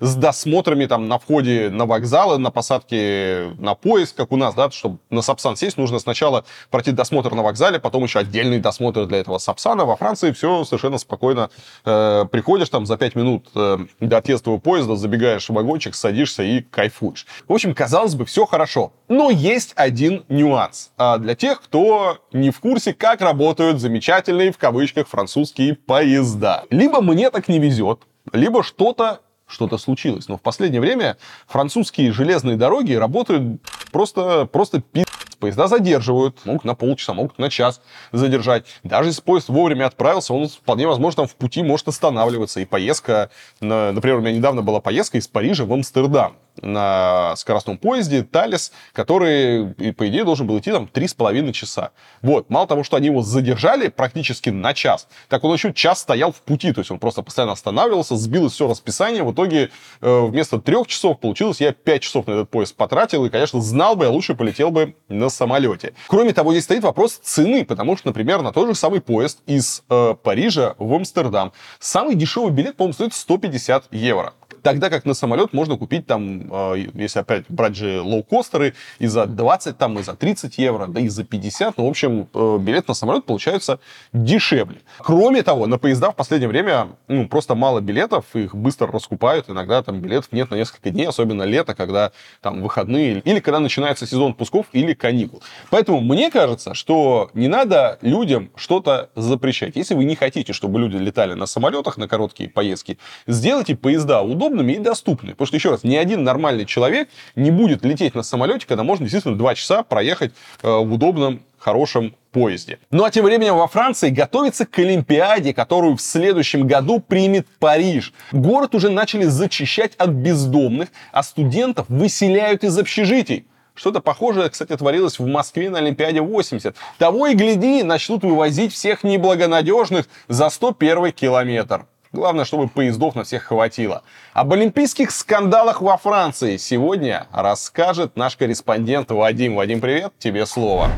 [0.00, 4.70] с досмотрами там на входе на вокзалы, на посадке на поезд, как у нас, да,
[4.70, 9.18] чтобы на Сапсан сесть, нужно сначала пройти досмотр на вокзале, потом еще отдельный досмотр для
[9.18, 9.84] этого Сапсана.
[9.84, 11.50] Во Франции все совершенно спокойно.
[11.84, 16.60] Э, приходишь там за 5 минут э, до отъезда поезда, забегаешь в вагончик, садишься и
[16.60, 17.26] кайфуешь.
[17.48, 18.92] В общем, казалось бы, все хорошо.
[19.08, 20.90] Но есть один нюанс.
[20.96, 26.64] А для тех, кто не в курсе, как работают замечательные, в кавычках, французские поезда.
[26.70, 28.00] Либо мне так не везет,
[28.32, 30.28] либо что-то что-то случилось.
[30.28, 33.60] Но в последнее время французские железные дороги работают
[33.92, 35.04] просто, просто пи***.
[35.38, 37.80] Поезда задерживают, могут на полчаса, могут на час
[38.12, 38.64] задержать.
[38.82, 42.60] Даже если поезд вовремя отправился, он вполне возможно там в пути может останавливаться.
[42.60, 43.30] И поездка,
[43.60, 49.74] например, у меня недавно была поездка из Парижа в Амстердам на скоростном поезде Талис, который,
[49.94, 51.90] по идее, должен был идти там 3,5 часа.
[52.22, 52.50] Вот.
[52.50, 56.40] Мало того, что они его задержали практически на час, так он еще час стоял в
[56.42, 60.86] пути, то есть он просто постоянно останавливался, сбилось все расписание, в итоге э, вместо трех
[60.86, 64.34] часов получилось, я 5 часов на этот поезд потратил, и, конечно, знал бы, я лучше
[64.34, 65.94] полетел бы на самолете.
[66.08, 69.82] Кроме того, здесь стоит вопрос цены, потому что, например, на тот же самый поезд из
[69.88, 74.34] э, Парижа в Амстердам самый дешевый билет, по-моему, стоит 150 евро.
[74.66, 79.26] Тогда как на самолет можно купить там, э, если опять брать же лоукостеры, и за
[79.26, 81.78] 20, там, и за 30 евро, да и за 50.
[81.78, 83.78] Ну, в общем, э, билет на самолет получается
[84.12, 84.80] дешевле.
[84.98, 89.48] Кроме того, на поезда в последнее время ну, просто мало билетов, их быстро раскупают.
[89.48, 92.10] Иногда там билетов нет на несколько дней, особенно лето, когда
[92.40, 95.44] там выходные, или когда начинается сезон пусков, или каникул.
[95.70, 99.76] Поэтому мне кажется, что не надо людям что-то запрещать.
[99.76, 102.98] Если вы не хотите, чтобы люди летали на самолетах на короткие поездки,
[103.28, 105.32] сделайте поезда удобными удобными и доступными.
[105.32, 109.04] Потому что, еще раз, ни один нормальный человек не будет лететь на самолете, когда можно
[109.04, 110.32] действительно два часа проехать
[110.62, 112.78] э, в удобном хорошем поезде.
[112.90, 118.12] Ну а тем временем во Франции готовится к Олимпиаде, которую в следующем году примет Париж.
[118.32, 123.46] Город уже начали зачищать от бездомных, а студентов выселяют из общежитий.
[123.74, 126.76] Что-то похожее, кстати, творилось в Москве на Олимпиаде 80.
[126.98, 131.84] Того и гляди, начнут вывозить всех неблагонадежных за 101 километр.
[132.16, 134.02] Главное, чтобы поездов на всех хватило.
[134.32, 139.54] Об олимпийских скандалах во Франции сегодня расскажет наш корреспондент Вадим.
[139.54, 140.88] Вадим, привет, тебе слово.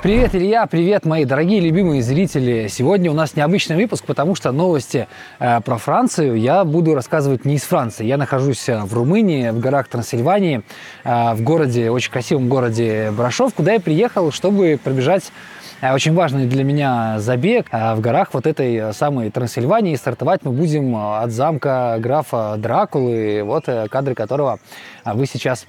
[0.00, 2.68] Привет, Илья, привет, мои дорогие любимые зрители.
[2.68, 5.08] Сегодня у нас необычный выпуск, потому что новости
[5.40, 8.04] э, про Францию я буду рассказывать не из Франции.
[8.04, 10.62] Я нахожусь э, в Румынии, в горах Трансильвании,
[11.02, 15.32] э, в городе, очень красивом городе Брашов, куда я приехал, чтобы пробежать
[15.90, 19.96] очень важный для меня забег э, в горах вот этой самой Трансильвании.
[19.96, 24.60] Стартовать мы будем э, от замка графа Дракулы, вот кадры которого
[25.04, 25.66] вы сейчас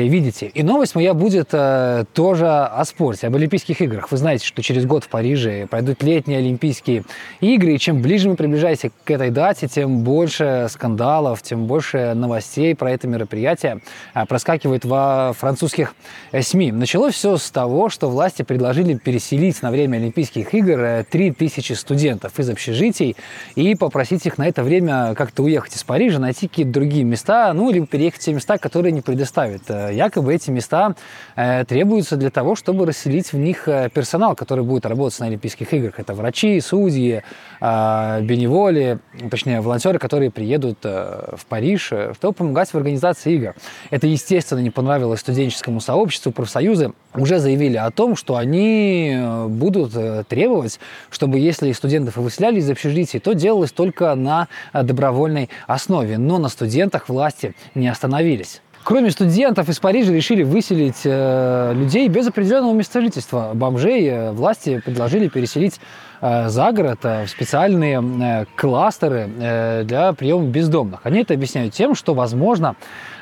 [0.00, 0.46] видите.
[0.46, 4.10] И новость моя будет тоже о спорте, об Олимпийских играх.
[4.10, 7.04] Вы знаете, что через год в Париже пройдут летние Олимпийские
[7.40, 12.74] игры, и чем ближе мы приближаемся к этой дате, тем больше скандалов, тем больше новостей
[12.74, 13.80] про это мероприятие
[14.28, 15.94] проскакивает во французских
[16.38, 16.72] СМИ.
[16.72, 22.38] Началось все с того, что власти предложили переселить на время Олимпийских игр 3000 э, студентов
[22.38, 23.16] из общежитий
[23.54, 27.70] и попросить их на это время как-то уехать из Парижа, найти какие-то другие места, ну,
[27.70, 29.62] либо переехать в те места, которые не предоставят.
[29.88, 30.94] Э, якобы эти места
[31.36, 33.64] э, требуются для того, чтобы расселить в них
[33.94, 35.98] персонал, который будет работать на Олимпийских играх.
[35.98, 37.22] Это врачи, судьи,
[37.60, 38.98] беневоли,
[39.30, 43.54] точнее, волонтеры, которые приедут в Париж, чтобы помогать в организации игр.
[43.90, 49.18] Это, естественно, не понравилось студенческому сообществу, профсоюзы уже заявили о том, что они
[49.48, 50.80] будут э, требовать,
[51.10, 56.18] чтобы если студентов выселяли из общежитий, то делалось только на э, добровольной основе.
[56.18, 58.62] Но на студентах власти не остановились.
[58.84, 63.52] Кроме студентов из Парижа решили выселить э, людей без определенного места жительства.
[63.54, 65.80] Бомжей э, власти предложили переселить
[66.20, 71.00] э, за город э, в специальные э, кластеры э, для приема бездомных.
[71.04, 72.74] Они это объясняют тем, что, возможно,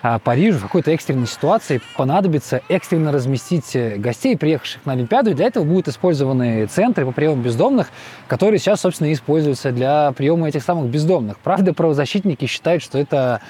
[0.02, 5.32] э, Парижу в какой-то экстренной ситуации понадобится экстренно разместить э, гостей, приехавших на Олимпиаду.
[5.32, 7.88] И для этого будут использованы центры по приему бездомных,
[8.28, 11.38] которые сейчас, собственно, используются для приема этих самых бездомных.
[11.38, 13.42] Правда, правозащитники считают, что это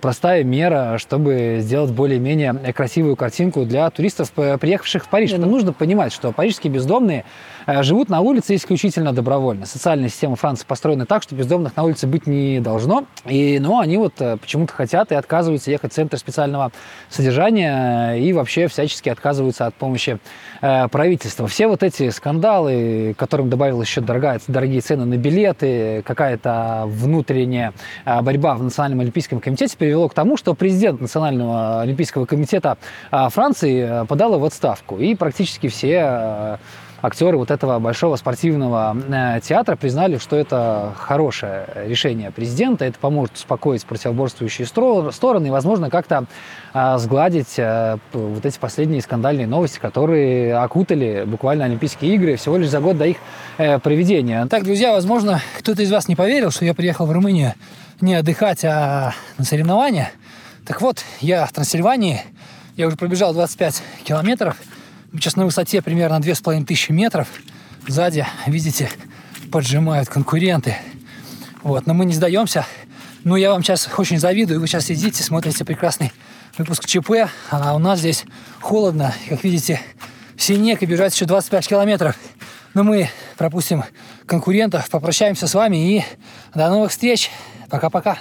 [0.00, 5.32] простая мера, чтобы сделать более-менее красивую картинку для туристов, э, приехавших в Париж.
[5.36, 7.24] Но нужно понимать, что парижские бездомные э,
[7.66, 9.66] живут на улице исключительно добровольно.
[9.66, 13.04] Социальная система Франции построена так, что бездомных на улице быть не должно.
[13.24, 16.72] И, но они вот э, почему-то хотят и отказываются ехать в центр специального
[17.08, 20.18] содержания и вообще всячески отказываются от помощи
[20.60, 21.46] э, правительства.
[21.46, 27.72] Все вот эти скандалы, которым добавилась еще дорогая, дорогие цены на билеты, какая-то внутренняя
[28.04, 32.78] э, борьба в Национальном олимпийском комитете привело к тому, что президент Национального олимпийского комитета
[33.10, 34.98] э, Франции э, подала в отставку.
[34.98, 36.56] И практически все э,
[37.04, 43.36] актеры вот этого большого спортивного э, театра признали, что это хорошее решение президента, это поможет
[43.36, 46.24] успокоить противоборствующие стороны и, возможно, как-то
[46.72, 52.70] э, сгладить э, вот эти последние скандальные новости, которые окутали буквально Олимпийские игры всего лишь
[52.70, 53.18] за год до их
[53.58, 54.46] э, проведения.
[54.46, 57.52] Так, друзья, возможно, кто-то из вас не поверил, что я приехал в Румынию
[58.00, 60.10] не отдыхать, а на соревнования.
[60.64, 62.22] Так вот, я в Трансильвании,
[62.76, 64.56] я уже пробежал 25 километров,
[65.20, 67.28] сейчас на высоте примерно 2500 метров.
[67.86, 68.90] Сзади, видите,
[69.52, 70.76] поджимают конкуренты.
[71.62, 72.66] Вот, но мы не сдаемся.
[73.24, 74.60] Ну, я вам сейчас очень завидую.
[74.60, 76.12] Вы сейчас сидите, смотрите прекрасный
[76.58, 78.24] выпуск ЧП, а у нас здесь
[78.60, 79.14] холодно.
[79.28, 79.80] Как видите,
[80.36, 82.16] снег и бежать еще 25 километров.
[82.74, 83.84] Но мы пропустим
[84.26, 86.04] конкурентов, попрощаемся с вами и
[86.54, 87.30] до новых встреч.
[87.70, 88.18] Пока-пока.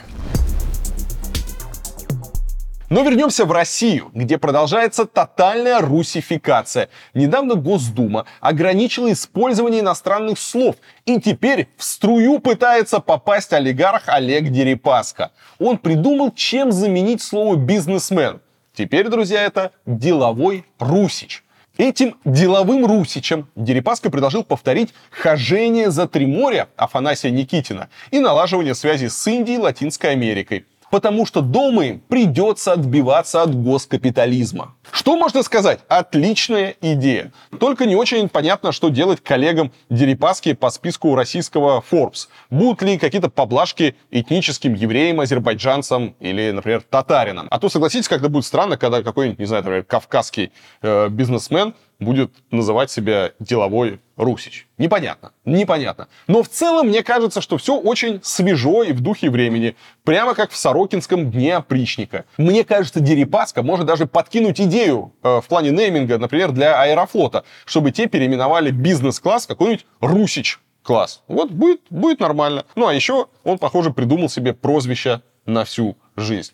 [2.94, 6.90] Но вернемся в Россию, где продолжается тотальная русификация.
[7.16, 10.76] Недавно Госдума ограничила использование иностранных слов,
[11.08, 15.32] и теперь в струю пытается попасть олигарх Олег Дерипаска.
[15.58, 18.42] Он придумал, чем заменить слово «бизнесмен».
[18.76, 21.44] Теперь, друзья, это деловой русич.
[21.80, 29.08] Этим деловым русичем Дерипаска предложил повторить хожение за три моря Афанасия Никитина и налаживание связи
[29.08, 34.76] с Индией и Латинской Америкой потому что дома им придется отбиваться от госкапитализма.
[34.92, 35.80] Что можно сказать?
[35.88, 37.32] Отличная идея.
[37.60, 42.28] Только не очень понятно, что делать коллегам Дерипаски по списку российского Forbes.
[42.52, 47.48] Будут ли какие-то поблажки этническим евреям, азербайджанцам или, например, татаринам.
[47.50, 50.52] А то, согласитесь, когда будет странно, когда какой-нибудь, не знаю, например, кавказский
[50.84, 54.68] э, бизнесмен будет называть себя деловой русич.
[54.78, 56.08] Непонятно, непонятно.
[56.28, 59.76] Но в целом мне кажется, что все очень свежо и в духе времени.
[60.04, 62.26] Прямо как в Сорокинском дне опричника.
[62.38, 67.92] Мне кажется, Дерипаска может даже подкинуть идею э, в плане нейминга, например, для Аэрофлота, чтобы
[67.92, 71.24] те переименовали бизнес-класс какой-нибудь русич класс.
[71.28, 72.66] Вот будет, будет нормально.
[72.76, 76.54] Ну а еще он, похоже, придумал себе прозвище на всю жизнь.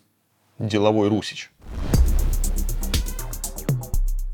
[0.58, 1.50] Деловой русич.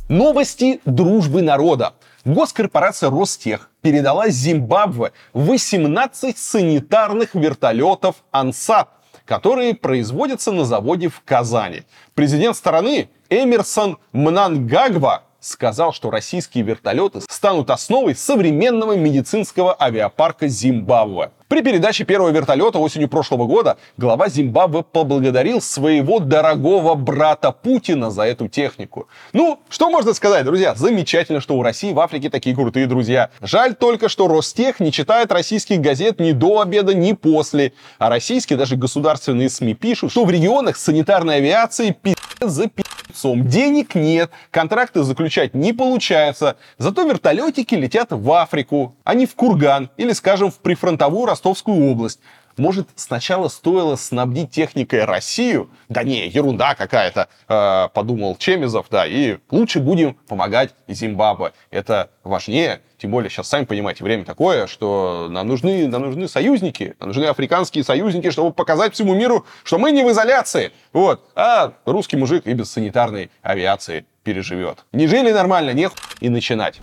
[0.09, 1.95] Новости дружбы народа.
[2.25, 8.89] Госкорпорация Ростех передала Зимбабве 18 санитарных вертолетов «Ансат»,
[9.25, 11.83] которые производятся на заводе в Казани.
[12.15, 21.31] Президент страны Эмерсон Мнангагва сказал, что российские вертолеты станут основой современного медицинского авиапарка Зимбабве.
[21.49, 28.23] При передаче первого вертолета осенью прошлого года глава Зимбабве поблагодарил своего дорогого брата Путина за
[28.23, 29.07] эту технику.
[29.33, 30.75] Ну, что можно сказать, друзья?
[30.75, 33.31] Замечательно, что у России в Африке такие крутые друзья.
[33.41, 37.73] Жаль только, что Ростех не читает российских газет ни до обеда, ни после.
[37.99, 43.47] А российские, даже государственные СМИ пишут, что в регионах санитарной авиации пи*** за пи***цом.
[43.47, 46.57] Денег нет, контракты заключать не получается.
[46.79, 52.21] Зато вертолетики летят в Африку, а не в Курган или, скажем, в прифронтовую Ростовскую область.
[52.57, 55.69] Может, сначала стоило снабдить техникой Россию?
[55.89, 61.53] Да не, ерунда какая-то, э, подумал Чемизов, да, и лучше будем помогать Зимбабве.
[61.71, 66.97] Это важнее, тем более сейчас, сами понимаете, время такое, что нам нужны, нам нужны союзники,
[66.99, 70.73] нам нужны африканские союзники, чтобы показать всему миру, что мы не в изоляции.
[70.95, 71.29] Вот.
[71.35, 74.79] А русский мужик и без санитарной авиации переживет.
[74.93, 76.81] Не жили нормально, не и начинать.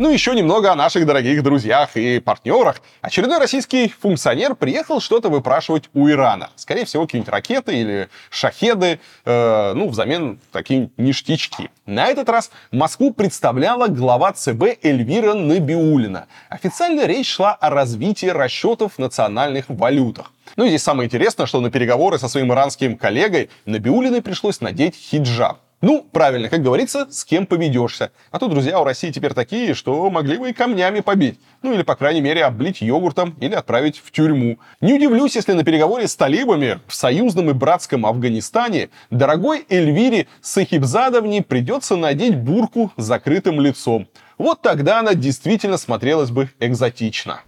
[0.00, 2.80] Ну, еще немного о наших дорогих друзьях и партнерах.
[3.02, 6.48] Очередной российский функционер приехал что-то выпрашивать у Ирана.
[6.56, 11.68] Скорее всего, какие-нибудь ракеты или шахеды, э, ну, взамен такие ништячки.
[11.84, 16.28] На этот раз Москву представляла глава ЦБ Эльвира Набиулина.
[16.48, 20.32] Официально речь шла о развитии расчетов в национальных валютах.
[20.56, 24.96] Ну и здесь самое интересное, что на переговоры со своим иранским коллегой Набиулиной пришлось надеть
[24.96, 25.58] хиджаб.
[25.82, 28.12] Ну, правильно, как говорится, с кем поведешься.
[28.30, 31.40] А то друзья у России теперь такие, что могли бы и камнями побить.
[31.62, 34.58] Ну или, по крайней мере, облить йогуртом или отправить в тюрьму.
[34.82, 41.42] Не удивлюсь, если на переговоре с талибами в союзном и братском Афганистане дорогой Эльвире Сахибзадовне
[41.42, 44.06] придется надеть бурку с закрытым лицом.
[44.36, 47.40] Вот тогда она действительно смотрелась бы экзотично.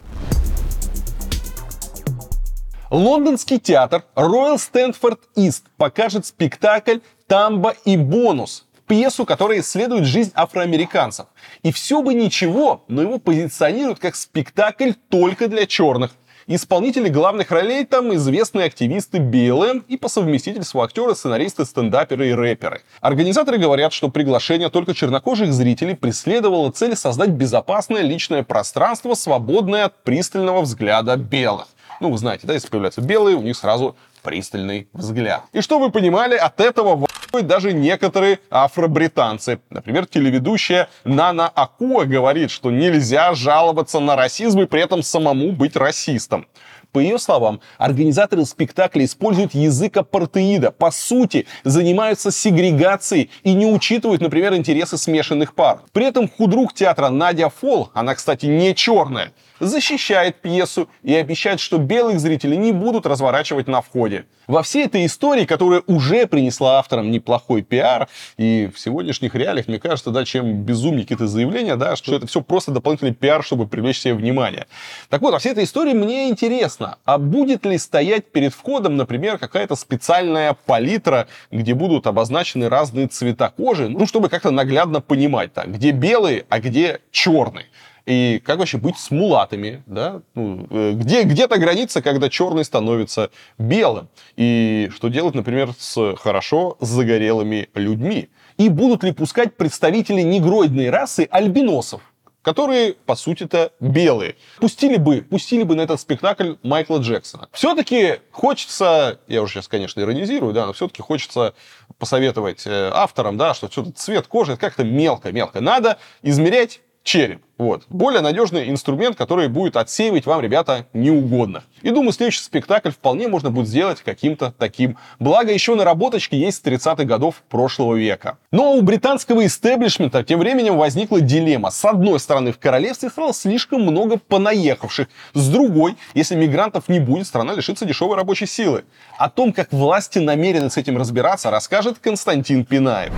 [2.93, 6.99] Лондонский театр Royal Stanford East покажет спектакль
[7.33, 11.29] «Тамба и бонус», пьесу, которая исследует жизнь афроамериканцев.
[11.63, 16.11] И все бы ничего, но его позиционируют как спектакль только для черных.
[16.47, 22.83] Исполнители главных ролей там известные активисты БЛМ и по совместительству актеры, сценаристы, стендаперы и рэперы.
[23.01, 30.03] Организаторы говорят, что приглашение только чернокожих зрителей преследовало цель создать безопасное личное пространство, свободное от
[30.03, 31.69] пристального взгляда белых.
[32.01, 35.45] Ну, вы знаете, да, если появляются белые, у них сразу пристальный взгляд.
[35.53, 37.07] И что вы понимали, от этого
[37.41, 39.61] даже некоторые афробританцы.
[39.71, 45.75] Например, телеведущая Нана Акуа говорит, что нельзя жаловаться на расизм и при этом самому быть
[45.75, 46.47] расистом.
[46.93, 54.21] По ее словам, организаторы спектакля используют язык апартеида, по сути, занимаются сегрегацией и не учитывают,
[54.21, 55.81] например, интересы смешанных пар.
[55.93, 59.33] При этом худрук театра Надя Фол, она, кстати, не черная,
[59.63, 64.27] защищает пьесу и обещает, что белых зрителей не будут разворачивать на входе.
[64.49, 69.79] Во всей этой истории, которая уже принесла авторам неплохой пиар, и в сегодняшних реалиях, мне
[69.79, 74.01] кажется, да, чем безумнее какие-то заявления, да, что это все просто дополнительный пиар, чтобы привлечь
[74.01, 74.67] себе внимание.
[75.09, 79.39] Так вот, во всей этой истории мне интересно, а будет ли стоять перед входом, например,
[79.39, 85.73] какая-то специальная палитра, где будут обозначены разные цвета кожи, ну, чтобы как-то наглядно понимать, так,
[85.73, 87.67] где белые, а где черные.
[88.07, 90.23] И как вообще быть с мулатами, да?
[90.35, 94.09] Ну, э, где, где-то граница, когда черный становится белым.
[94.37, 98.29] И что делать, например, с хорошо загорелыми людьми.
[98.59, 102.03] И будут ли пускать представители негроидной расы альбиносов?
[102.43, 104.37] которые, по сути-то, белые.
[104.59, 107.49] Пустили бы, пустили бы на этот спектакль Майкла Джексона.
[107.53, 111.55] Все-таки хочется, я уже сейчас, конечно, иронизирую, да, но все-таки хочется
[111.99, 115.61] посоветовать э, авторам, да, что что-то цвет кожи, это как-то мелко-мелко.
[115.61, 117.43] Надо измерять череп.
[117.59, 117.85] Вот.
[117.89, 121.63] Более надежный инструмент, который будет отсеивать вам, ребята, неугодных.
[121.83, 124.99] И думаю, следующий спектакль вполне можно будет сделать каким-то таким.
[125.21, 128.39] Благо, еще наработочки есть с 30-х годов прошлого века.
[128.51, 131.71] Но у британского истеблишмента тем временем возникла дилемма.
[131.71, 135.07] С одной стороны, в королевстве стало слишком много понаехавших.
[135.35, 138.85] С другой, если мигрантов не будет, страна лишится дешевой рабочей силы.
[139.19, 143.13] О том, как власти намерены с этим разбираться, расскажет Константин Пинаев.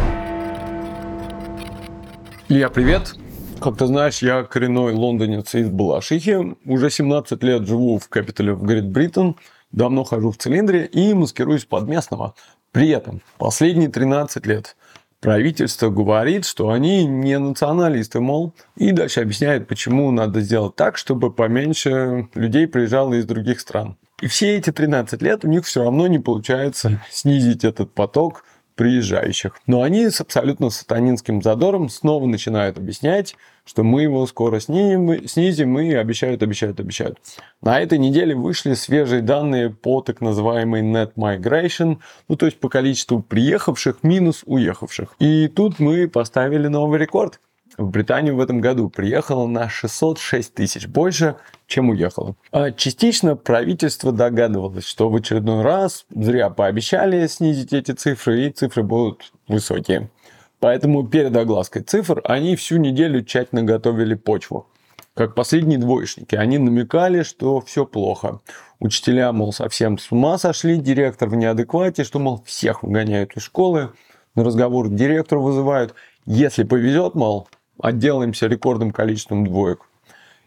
[2.50, 3.14] Илья, привет.
[3.64, 6.54] Как ты знаешь, я коренной лондонец из Балашихи.
[6.66, 9.36] Уже 17 лет живу в капитале в Грейт Бриттон.
[9.72, 12.34] Давно хожу в цилиндре и маскируюсь под местного.
[12.72, 14.76] При этом последние 13 лет
[15.20, 21.32] правительство говорит, что они не националисты, мол, и дальше объясняет, почему надо сделать так, чтобы
[21.32, 23.96] поменьше людей приезжало из других стран.
[24.20, 29.56] И все эти 13 лет у них все равно не получается снизить этот поток приезжающих.
[29.66, 35.78] Но они с абсолютно сатанинским задором снова начинают объяснять, что мы его скоро снизим, снизим
[35.78, 37.18] и обещают, обещают, обещают.
[37.62, 42.68] На этой неделе вышли свежие данные по так называемой net migration, ну то есть по
[42.68, 45.16] количеству приехавших минус уехавших.
[45.18, 47.40] И тут мы поставили новый рекорд
[47.78, 51.36] в Британию в этом году приехало на 606 тысяч больше,
[51.66, 52.36] чем уехало.
[52.52, 58.82] А частично правительство догадывалось, что в очередной раз зря пообещали снизить эти цифры, и цифры
[58.82, 60.10] будут высокие.
[60.64, 64.66] Поэтому перед оглаской цифр они всю неделю тщательно готовили почву.
[65.12, 68.40] Как последние двоечники, они намекали, что все плохо.
[68.80, 73.90] Учителя, мол, совсем с ума сошли, директор в неадеквате, что, мол, всех выгоняют из школы,
[74.34, 75.94] на разговор директору вызывают.
[76.24, 77.46] Если повезет, мол,
[77.78, 79.80] отделаемся рекордным количеством двоек.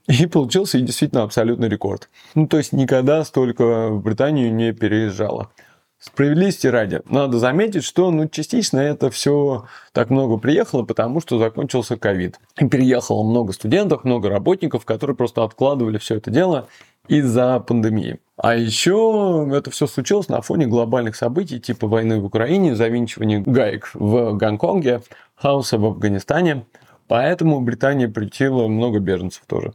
[0.08, 2.10] И получился действительно абсолютный рекорд.
[2.34, 5.52] Ну, то есть никогда столько в Британию не переезжало.
[6.00, 11.98] Справедливости ради, надо заметить, что ну, частично это все так много приехало, потому что закончился
[11.98, 12.40] ковид.
[12.60, 16.68] И переехало много студентов, много работников, которые просто откладывали все это дело
[17.08, 18.20] из-за пандемии.
[18.38, 23.90] А еще это все случилось на фоне глобальных событий типа войны в Украине, завинчивания гаек
[23.94, 25.02] в Гонконге,
[25.36, 26.66] хаоса в Афганистане–
[27.08, 29.74] Поэтому Британия притила много беженцев тоже.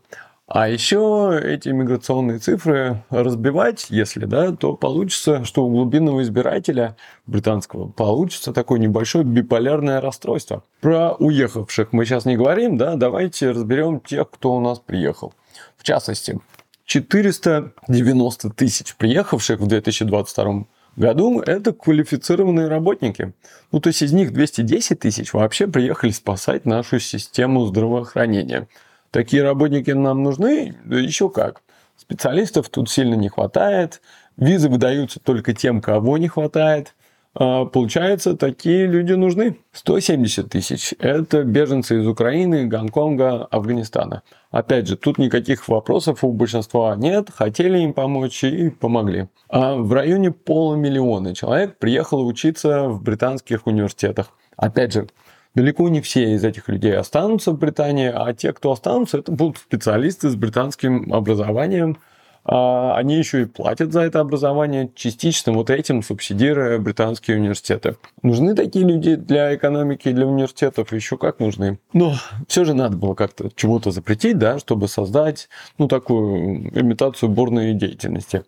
[0.55, 6.95] А еще эти миграционные цифры разбивать, если да, то получится, что у глубинного избирателя
[7.27, 10.63] британского получится такое небольшое биполярное расстройство.
[10.83, 15.33] Про уехавших мы сейчас не говорим, да, давайте разберем тех, кто у нас приехал.
[15.79, 16.39] В частности,
[16.85, 20.67] 490 тысяч приехавших в 2022
[20.97, 23.33] году это квалифицированные работники.
[23.71, 28.69] Ну, то есть из них 210 тысяч вообще приехали спасать нашу систему здравоохранения.
[29.13, 30.75] Такие работники нам нужны?
[30.85, 31.63] Да еще как.
[31.97, 34.01] Специалистов тут сильно не хватает.
[34.39, 36.95] Визы выдаются только тем, кого не хватает.
[37.35, 39.59] А, Получается, такие люди нужны.
[39.73, 44.23] 170 тысяч– это беженцы из Украины, Гонконга, Афганистана.
[44.51, 49.29] Опять же, тут никаких вопросов у большинства нет, хотели им помочь и помогли.
[49.51, 54.33] А в районе полумиллиона человек приехало учиться в британских университетах.
[54.57, 55.07] Опять же,
[55.55, 59.59] далеко не все из этих людей останутся в Британии, а те, кто останутся, это будут
[59.59, 61.99] специалисты с британским образованием.
[62.45, 67.97] А Они еще и платят за это образование, частично вот этим субсидируя британские университеты.
[68.23, 70.93] Нужны такие люди для экономики для университетов?
[70.93, 71.79] Еще как нужны.
[71.93, 72.15] Но
[72.49, 75.49] все же надо было как-то чего-то запретить, да, чтобы создать
[75.79, 78.43] ну, такую имитацию бурной деятельности.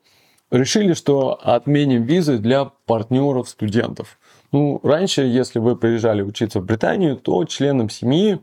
[0.50, 4.18] Решили, что отменим визы для партнеров студентов.
[4.54, 8.38] Ну, раньше, если вы приезжали учиться в Британию, то членам семьи,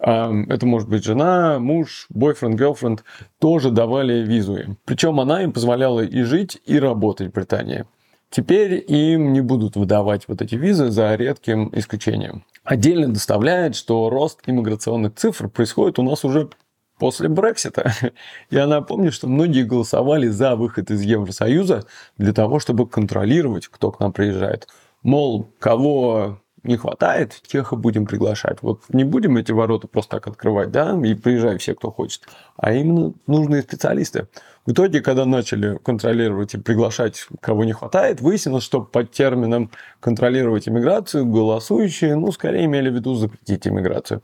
[0.00, 3.02] эм, это может быть жена, муж, бойфренд, girlfriend,
[3.38, 4.58] тоже давали визу.
[4.84, 7.84] Причем она им позволяла и жить, и работать в Британии.
[8.28, 12.44] Теперь им не будут выдавать вот эти визы за редким исключением.
[12.64, 16.50] Отдельно доставляет, что рост иммиграционных цифр происходит у нас уже
[16.98, 17.92] после Брексита.
[18.50, 21.84] Я напомню, что многие голосовали за выход из Евросоюза
[22.18, 24.66] для того, чтобы контролировать, кто к нам приезжает.
[25.02, 28.58] Мол, кого не хватает, тех и будем приглашать.
[28.62, 32.22] Вот не будем эти ворота просто так открывать, да, и приезжай все, кто хочет,
[32.56, 34.28] а именно нужные специалисты.
[34.64, 40.68] В итоге, когда начали контролировать и приглашать, кого не хватает, выяснилось, что под термином контролировать
[40.68, 44.22] иммиграцию голосующие, ну, скорее имели в виду запретить иммиграцию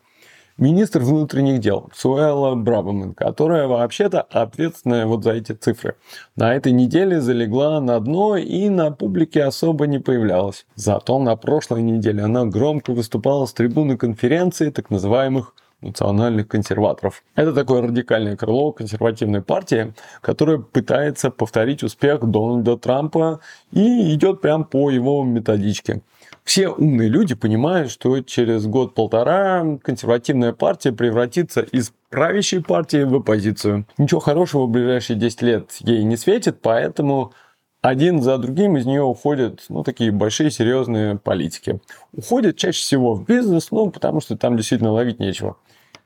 [0.59, 5.95] министр внутренних дел Суэлла Брабамен, которая вообще-то ответственная вот за эти цифры.
[6.37, 10.67] На этой неделе залегла на дно и на публике особо не появлялась.
[10.75, 17.23] Зато на прошлой неделе она громко выступала с трибуны конференции так называемых национальных консерваторов.
[17.37, 23.41] Это такое радикальное крыло консервативной партии, которое пытается повторить успех Дональда Трампа
[23.71, 26.03] и идет прям по его методичке.
[26.49, 33.85] Все умные люди понимают, что через год-полтора консервативная партия превратится из правящей партии в оппозицию.
[33.99, 37.35] Ничего хорошего в ближайшие 10 лет ей не светит, поэтому
[37.83, 41.83] один за другим из нее уходят ну, такие большие серьезные политики.
[42.15, 45.59] Уходят чаще всего в бизнес, ну, потому что там действительно ловить нечего.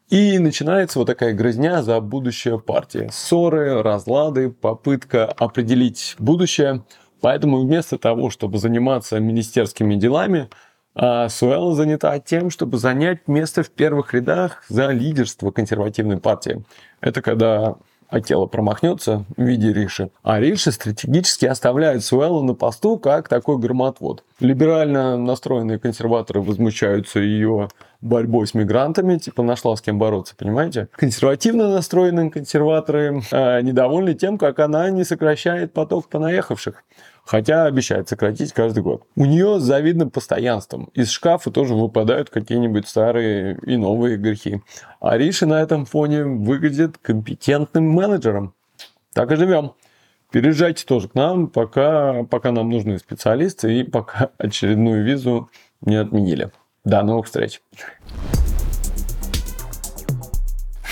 [0.09, 3.09] И начинается вот такая грызня за будущее партии.
[3.13, 6.83] Ссоры, разлады, попытка определить будущее–
[7.23, 10.51] Поэтому вместо того, чтобы заниматься министерскими делами,
[10.95, 16.65] а, Суэлла занята тем, чтобы занять место в первых рядах за лидерство консервативной партии.
[17.01, 17.77] Это когда
[18.13, 20.11] Акела промахнется в виде Риши.
[20.23, 24.23] А Риши стратегически оставляет Суэллу на посту как такой громотвод.
[24.39, 27.69] Либерально настроенные консерваторы возмущаются ее
[28.03, 30.89] борьбой с мигрантами, типа нашла с кем бороться, понимаете?
[30.95, 36.85] Консервативно настроенные консерваторы э, недовольны тем, как она не сокращает поток понаехавших
[37.25, 39.05] хотя обещает сократить каждый год.
[39.17, 40.91] У нее с завидным постоянством.
[40.95, 44.63] Из шкафа тоже выпадают какие-нибудь старые и новые грехи.
[45.01, 48.55] А Риша на этом фоне выглядит компетентным менеджером.
[49.13, 49.73] Так и живем.
[50.31, 55.51] Переезжайте тоже к нам, пока, пока нам нужны специалисты и пока очередную визу
[55.83, 56.51] не отменили.
[56.85, 57.61] До новых встреч.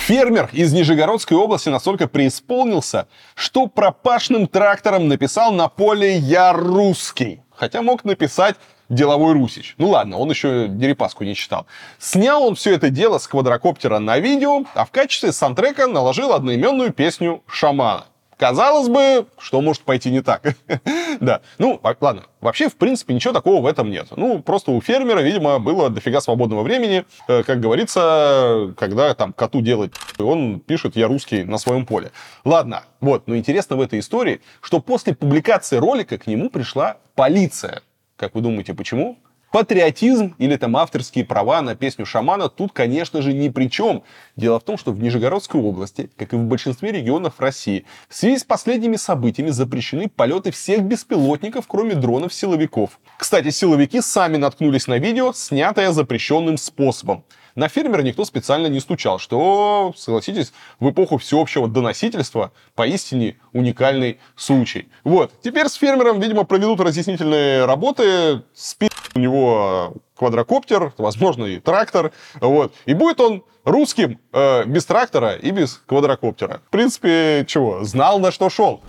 [0.07, 7.43] Фермер из Нижегородской области настолько преисполнился, что пропашным трактором написал на поле «Я русский».
[7.55, 8.57] Хотя мог написать
[8.89, 9.75] деловой русич.
[9.79, 11.67] Ну ладно, он еще Дерипаску не читал.
[11.99, 16.93] Снял он все это дело с квадрокоптера на видео, а в качестве саундтрека наложил одноименную
[16.93, 18.07] песню «Шамана».
[18.41, 20.55] Казалось бы, что может пойти не так.
[21.21, 21.43] да.
[21.59, 22.23] Ну, ладно.
[22.41, 24.07] Вообще, в принципе, ничего такого в этом нет.
[24.17, 27.05] Ну, просто у фермера, видимо, было дофига свободного времени.
[27.29, 32.12] Э, как говорится, когда там коту делать, он пишет «я русский» на своем поле.
[32.47, 32.85] Ладно.
[33.03, 33.25] Вот.
[33.27, 37.83] Но интересно в этой истории, что после публикации ролика к нему пришла полиция.
[38.17, 39.19] Как вы думаете, почему?
[39.53, 44.05] Патриотизм или там авторские права на песню шамана тут, конечно же, ни при чем.
[44.37, 48.39] Дело в том, что в Нижегородской области, как и в большинстве регионов России, в связи
[48.39, 53.01] с последними событиями запрещены полеты всех беспилотников, кроме дронов-силовиков.
[53.19, 57.25] Кстати, силовики сами наткнулись на видео, снятое запрещенным способом.
[57.57, 64.89] На фермера никто специально не стучал, что, согласитесь, в эпоху всеобщего доносительства поистине уникальный случай.
[65.03, 72.12] Вот, теперь с фермером, видимо, проведут разъяснительные работы, спит у него квадрокоптер, возможно, и трактор,
[72.41, 76.61] вот, и будет он русским э, без трактора и без квадрокоптера.
[76.66, 78.82] В принципе, чего, знал, на что шел.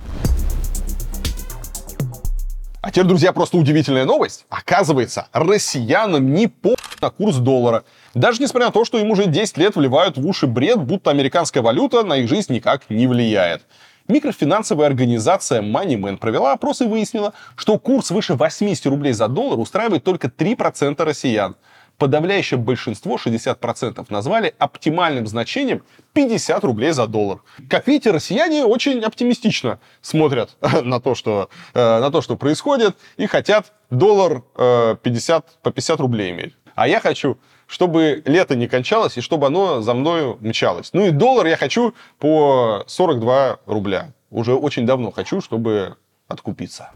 [2.82, 4.46] А теперь, друзья, просто удивительная новость.
[4.50, 7.84] Оказывается, россиянам не по на курс доллара.
[8.14, 11.62] Даже несмотря на то, что им уже 10 лет вливают в уши бред, будто американская
[11.62, 13.64] валюта на их жизнь никак не влияет.
[14.08, 20.04] Микрофинансовая организация MoneyMan провела опрос и выяснила, что курс выше 80 рублей за доллар устраивает
[20.04, 21.56] только 3% россиян.
[21.98, 25.84] Подавляющее большинство, 60%, назвали оптимальным значением
[26.14, 27.42] 50 рублей за доллар.
[27.70, 33.28] Как видите, россияне очень оптимистично смотрят на то, что, э, на то, что происходит, и
[33.28, 36.56] хотят доллар э, 50, по 50 рублей иметь.
[36.74, 37.38] А я хочу,
[37.72, 40.90] чтобы лето не кончалось и чтобы оно за мною мчалось.
[40.92, 44.14] Ну и доллар я хочу по 42 рубля.
[44.30, 45.96] Уже очень давно хочу, чтобы
[46.28, 46.92] откупиться.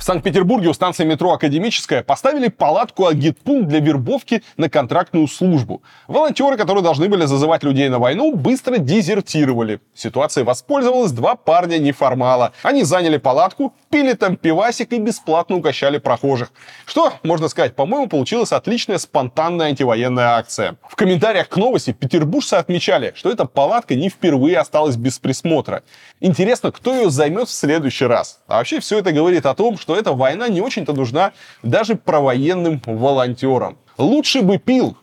[0.00, 5.82] В Санкт-Петербурге у станции метро «Академическая» поставили палатку агитпункт для вербовки на контрактную службу.
[6.08, 9.80] Волонтеры, которые должны были зазывать людей на войну, быстро дезертировали.
[9.94, 12.52] Ситуацией воспользовалось два парня-неформала.
[12.62, 16.52] Они заняли палатку, пили там пивасик и бесплатно угощали прохожих.
[16.86, 20.76] Что, можно сказать, по-моему, получилась отличная спонтанная антивоенная акция.
[20.88, 25.82] В комментариях к новости петербуржцы отмечали, что эта палатка не впервые осталась без присмотра.
[26.20, 28.40] Интересно, кто ее займет в следующий раз?
[28.46, 32.80] А вообще все это говорит о том, что эта война не очень-то нужна даже провоенным
[32.86, 33.78] волонтерам.
[33.98, 34.96] Лучше бы пил,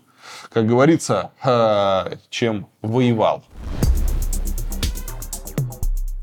[0.52, 3.44] как говорится, э, чем воевал.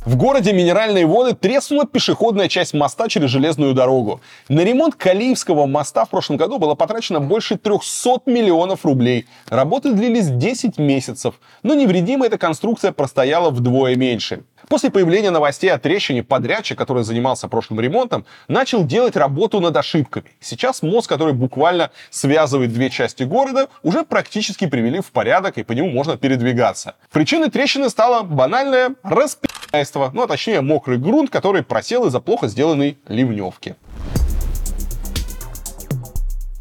[0.05, 4.20] В городе Минеральные воды треснула пешеходная часть моста через железную дорогу.
[4.51, 9.24] На ремонт Калиевского моста в прошлом году было потрачено больше 300 миллионов рублей.
[9.48, 14.43] Работы длились 10 месяцев, но невредимая эта конструкция простояла вдвое меньше.
[14.69, 20.27] После появления новостей о трещине подрядчик, который занимался прошлым ремонтом, начал делать работу над ошибками.
[20.41, 25.73] Сейчас мост, который буквально связывает две части города, уже практически привели в порядок и по
[25.73, 26.95] нему можно передвигаться.
[27.12, 32.99] Причиной трещины стало банальное распи***йство, ну а точнее мокрый грунт, который просел из-за плохо сделанной
[33.09, 33.77] ливневки.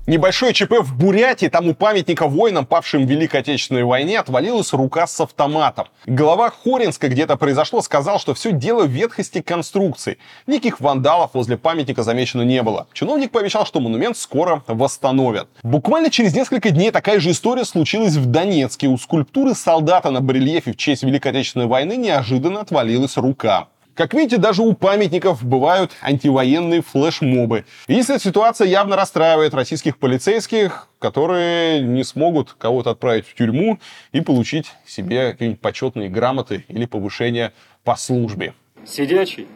[0.05, 5.07] Небольшое ЧП в Бурятии, там у памятника воинам, павшим в Великой Отечественной войне, отвалилась рука
[5.07, 5.87] с автоматом.
[6.05, 10.17] Глава Хоринска где-то произошло, сказал, что все дело в ветхости конструкции.
[10.45, 12.87] Никаких вандалов возле памятника замечено не было.
[12.91, 15.47] Чиновник пообещал, что монумент скоро восстановят.
[15.63, 18.87] Буквально через несколько дней такая же история случилась в Донецке.
[18.87, 23.69] У скульптуры солдата на барельефе в честь Великой Отечественной войны неожиданно отвалилась рука.
[23.95, 27.65] Как видите, даже у памятников бывают антивоенные флешмобы.
[27.87, 33.79] Если ситуация явно расстраивает российских полицейских, которые не смогут кого-то отправить в тюрьму
[34.11, 37.53] и получить себе какие-нибудь почетные грамоты или повышение
[37.83, 38.55] по службе.
[38.83, 39.47] Сидячий.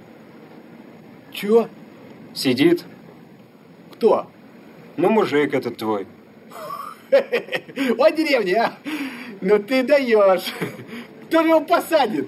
[1.31, 1.68] Чего?
[2.35, 2.84] Сидит.
[3.93, 4.30] Кто?
[4.97, 6.05] Ну, мужик этот твой.
[7.11, 8.89] О, деревня, а?
[9.41, 10.53] Ну ты даешь.
[11.27, 12.27] Кто его посадит?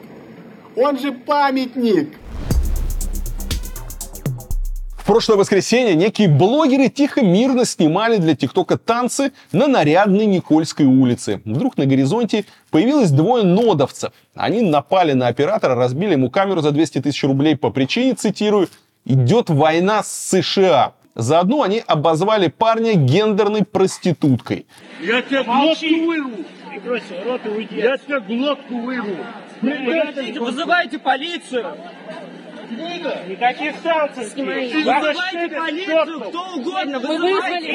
[0.81, 2.17] Он же памятник.
[4.95, 11.41] В прошлое воскресенье некие блогеры тихо мирно снимали для ТикТока танцы на нарядной Никольской улице.
[11.43, 14.13] Вдруг на горизонте появилось двое нодовцев.
[14.35, 18.69] Они напали на оператора, разбили ему камеру за 200 тысяч рублей по причине, цитирую,
[19.03, 20.93] «идет война с США».
[21.15, 24.65] Заодно они обозвали парня гендерной проституткой.
[25.01, 26.45] Я тебе глотку вырву.
[27.71, 29.17] Я тебе глотку вырву.
[29.61, 31.77] Вызывайте полицию!
[33.27, 34.25] Никаких санкций.
[34.25, 37.73] Вызывайте полицию, кто угодно, вызывайте!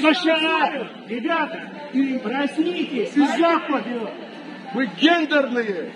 [0.00, 0.88] США!
[1.08, 1.62] Ребята,
[2.22, 4.10] проснитесь из Запада!
[4.74, 5.92] Вы гендерные!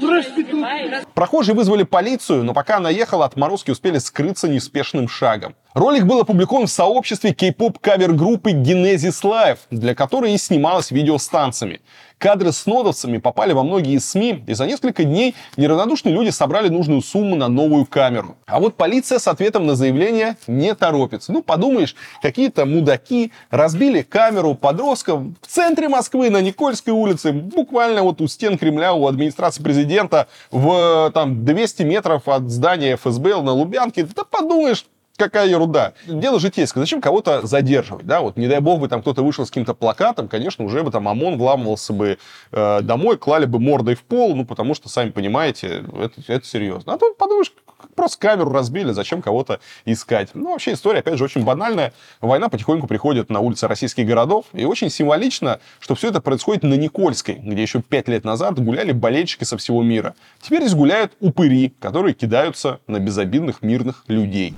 [0.00, 1.04] Проститутки!
[1.14, 5.54] Прохожие вызвали полицию, но пока она ехала, отморозки успели скрыться неспешным шагом.
[5.74, 11.26] Ролик был опубликован в сообществе кей-поп кавер-группы Genesis Live, для которой и снималось видео с
[11.26, 11.80] танцами.
[12.18, 17.02] Кадры с нодовцами попали во многие СМИ, и за несколько дней неравнодушные люди собрали нужную
[17.02, 18.36] сумму на новую камеру.
[18.46, 21.32] А вот полиция с ответом на заявление не торопится.
[21.32, 28.20] Ну, подумаешь, какие-то мудаки разбили камеру подросткам в центре Москвы на Никольской улице, буквально вот
[28.20, 34.06] у стен Кремля, у администрации президента, в там 200 метров от здания ФСБ на Лубянке.
[34.14, 34.86] Да подумаешь,
[35.16, 35.92] какая ерунда.
[36.06, 36.82] Дело житейское.
[36.82, 38.20] Зачем кого-то задерживать, да?
[38.20, 41.08] Вот не дай бог бы там кто-то вышел с каким-то плакатом, конечно, уже бы там
[41.08, 42.18] ОМОН вламывался бы
[42.52, 46.94] э, домой, клали бы мордой в пол, ну, потому что, сами понимаете, это, это серьезно.
[46.94, 47.52] А тут подумаешь,
[47.94, 50.30] просто камеру разбили, зачем кого-то искать.
[50.34, 51.92] Ну, вообще история, опять же, очень банальная.
[52.20, 56.74] Война потихоньку приходит на улицы российских городов, и очень символично, что все это происходит на
[56.74, 60.14] Никольской, где еще пять лет назад гуляли болельщики со всего мира.
[60.40, 64.54] Теперь здесь гуляют упыри, которые кидаются на безобидных мирных людей.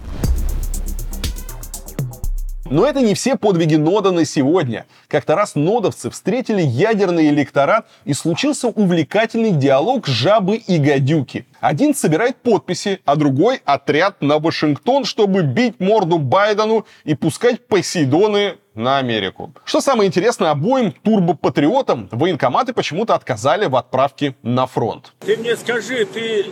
[2.69, 4.87] Но это не все подвиги Нода на сегодня.
[5.09, 11.47] Как-то раз нодовцы встретили ядерный электорат и случился увлекательный диалог жабы и гадюки.
[11.61, 18.57] Один собирает подписи, а другой отряд на Вашингтон, чтобы бить морду Байдену и пускать Посейдоны
[18.75, 19.53] на Америку.
[19.65, 25.13] Что самое интересное, обоим турбопатриотам военкоматы почему-то отказали в отправке на фронт.
[25.21, 26.47] Ты мне скажи, ты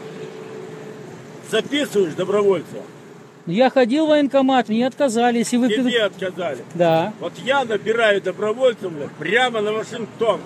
[1.50, 2.76] записываешь добровольца?
[3.46, 5.52] Я ходил в военкомат, мне отказались.
[5.52, 5.68] И вы...
[5.68, 6.64] Тебе отказали?
[6.74, 7.12] Да.
[7.20, 10.40] Вот я набираю добровольцев бля, прямо на Вашингтон.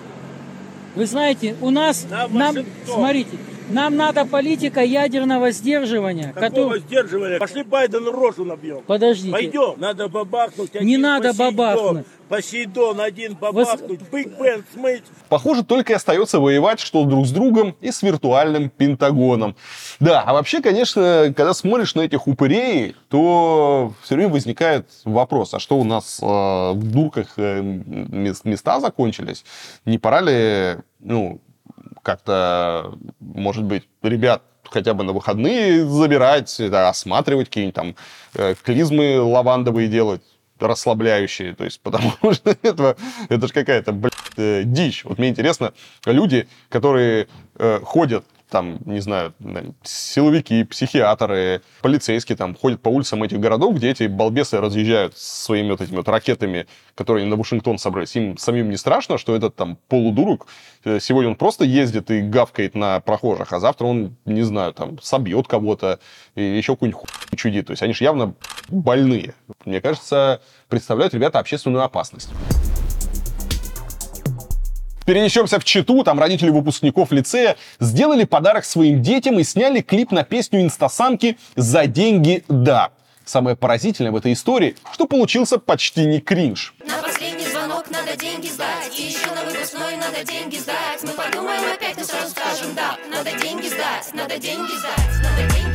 [0.95, 2.05] Вы знаете, у нас...
[2.09, 2.95] На нам, Вашингтон.
[2.95, 3.37] смотрите,
[3.69, 6.33] нам надо политика ядерного сдерживания.
[6.33, 7.39] Какого котор- сдерживания?
[7.39, 8.81] Пошли Байдену рожу набьем.
[8.85, 9.31] Подождите.
[9.31, 9.75] Пойдем.
[9.77, 10.73] Надо бабахнуть.
[10.81, 11.55] Не надо Посейдон.
[11.55, 12.05] бабахнуть.
[12.29, 14.01] Посейдон один бабахнуть.
[14.11, 15.03] Биг Бен смыть.
[15.29, 19.55] Похоже, только и остается воевать что друг с другом и с виртуальным Пентагоном.
[19.99, 25.59] Да, а вообще, конечно, когда смотришь на этих упырей, то все время возникает вопрос, а
[25.59, 29.43] что у нас э, в дурках э, мес- места закончились?
[29.85, 31.41] Не пора ли, ну,
[32.03, 37.95] как-то, может быть, ребят хотя бы на выходные забирать, да, осматривать какие-нибудь там
[38.35, 40.21] э, клизмы лавандовые делать?
[40.59, 42.97] расслабляющие, то есть потому что это,
[43.29, 45.05] это же какая-то, блядь, э, дичь.
[45.05, 45.73] Вот мне интересно,
[46.05, 49.33] люди, которые э, ходят там, не знаю,
[49.83, 55.81] силовики, психиатры, полицейские там ходят по улицам этих городов, где эти балбесы разъезжают своими вот
[55.81, 58.15] этими вот ракетами, которые на Вашингтон собрались.
[58.15, 60.47] Им самим не страшно, что этот там полудурок,
[60.83, 64.99] э, сегодня он просто ездит и гавкает на прохожих, а завтра он, не знаю, там,
[65.01, 65.99] собьет кого-то
[66.35, 67.01] и еще какую-нибудь
[67.35, 67.67] чудит.
[67.67, 68.33] То есть они же явно
[68.69, 69.35] больные.
[69.65, 72.29] Мне кажется, представляют ребята общественную опасность.
[75.09, 80.23] Перенесемся в Читу, там родители выпускников лицея сделали подарок своим детям и сняли клип на
[80.23, 82.91] песню инстасамки «За деньги да».
[83.25, 86.75] Самое поразительное в этой истории, что получился почти не кринж.
[86.85, 91.73] На последний звонок надо деньги сдать И еще на выпускной надо деньги сдать Мы подумаем
[91.73, 95.68] опять, но сразу скажем да Надо деньги сдать, надо деньги сдать, надо деньги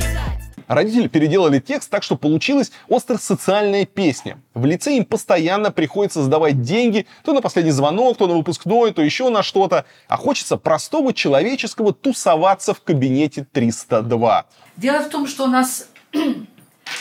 [0.66, 4.40] Родители переделали текст так, что получилась остросоциальная песня.
[4.54, 9.02] В лице им постоянно приходится сдавать деньги то на последний звонок, то на выпускной, то
[9.02, 9.84] еще на что-то.
[10.08, 14.46] А хочется простого человеческого тусоваться в кабинете 302.
[14.76, 15.88] Дело в том, что у нас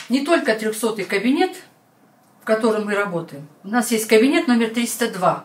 [0.08, 1.56] не только 300-й кабинет,
[2.42, 3.48] в котором мы работаем.
[3.62, 5.44] У нас есть кабинет номер 302,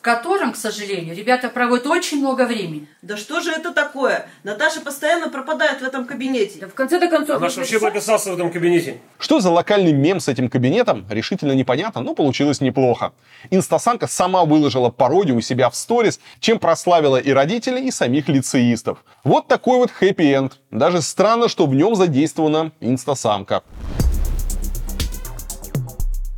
[0.00, 2.88] в котором, к сожалению, ребята проводят очень много времени.
[3.02, 4.26] Да что же это такое?
[4.44, 6.66] Наташа постоянно пропадает в этом кабинете.
[6.66, 7.36] В конце-то концов...
[7.36, 8.98] Она ж вообще прописался в этом кабинете.
[9.18, 13.12] Что за локальный мем с этим кабинетом, решительно непонятно, но получилось неплохо.
[13.50, 19.04] Инстасамка сама выложила пародию у себя в сторис, чем прославила и родителей, и самих лицеистов.
[19.22, 20.54] Вот такой вот хэппи-энд.
[20.70, 23.62] Даже странно, что в нем задействована инстасамка.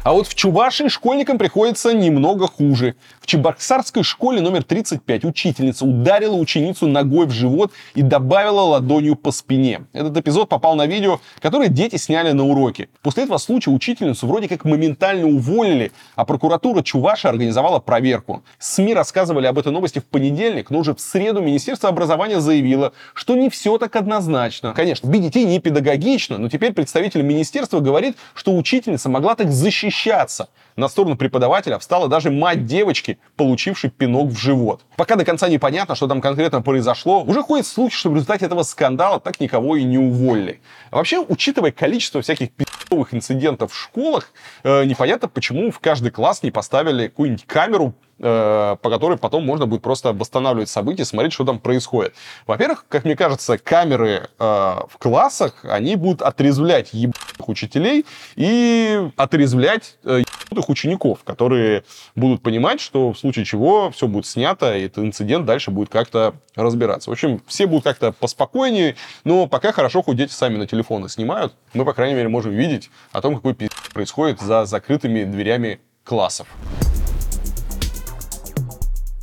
[0.05, 2.97] А вот в Чувашии школьникам приходится немного хуже.
[3.23, 9.31] В Чебоксарской школе номер 35 учительница ударила ученицу ногой в живот и добавила ладонью по
[9.31, 9.86] спине.
[9.93, 12.89] Этот эпизод попал на видео, которое дети сняли на уроке.
[13.01, 18.43] После этого случая учительницу вроде как моментально уволили, а прокуратура Чуваши организовала проверку.
[18.59, 23.36] СМИ рассказывали об этой новости в понедельник, но уже в среду Министерство образования заявило, что
[23.36, 24.74] не все так однозначно.
[24.74, 30.49] Конечно, бить детей не педагогично, но теперь представитель министерства говорит, что учительница могла так защищаться.
[30.74, 34.82] На сторону преподавателя встала даже мать девочки, получившей пинок в живот.
[34.97, 38.62] Пока до конца непонятно, что там конкретно произошло, уже ходит слух, что в результате этого
[38.62, 40.60] скандала так никого и не уволили.
[40.90, 44.32] А вообще, учитывая количество всяких пи***овых инцидентов в школах,
[44.62, 49.66] э, непонятно, почему в каждый класс не поставили какую-нибудь камеру, э, по которой потом можно
[49.66, 52.14] будет просто восстанавливать события, смотреть, что там происходит.
[52.47, 58.05] Во-первых, как мне кажется, камеры э, в классах, они будут отрезвлять ебаных учителей
[58.36, 60.22] и отрезвлять э,
[60.69, 61.85] учеников, которые
[62.15, 66.35] будут понимать, что в случае чего все будет снято, и этот инцидент дальше будет как-то
[66.55, 67.11] разбираться.
[67.11, 71.55] В общем, все будут как-то поспокойнее, но пока хорошо, хоть дети сами на телефоны снимают.
[71.74, 76.49] Мы, по крайней мере, можем видеть о том, какой пиздец происходит за закрытыми дверями классов.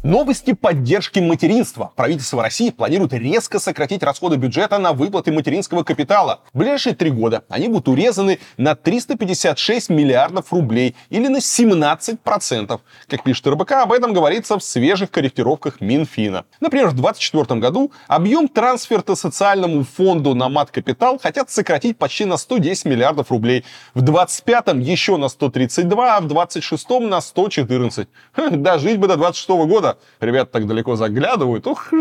[0.03, 1.91] Новости поддержки материнства.
[1.93, 6.39] Правительство России планирует резко сократить расходы бюджета на выплаты материнского капитала.
[6.53, 12.79] В ближайшие три года они будут урезаны на 356 миллиардов рублей или на 17%.
[13.09, 16.45] Как пишет РБК, об этом говорится в свежих корректировках Минфина.
[16.61, 22.85] Например, в 2024 году объем трансферта социальному фонду на мат-капитал хотят сократить почти на 110
[22.85, 23.65] миллиардов рублей.
[23.93, 28.07] В 2025 еще на 132, а в 2026 на 114.
[28.31, 29.88] Ха, Дожить бы до 2026 года.
[30.19, 31.67] Ребята так далеко заглядывают.
[31.67, 31.91] Ух,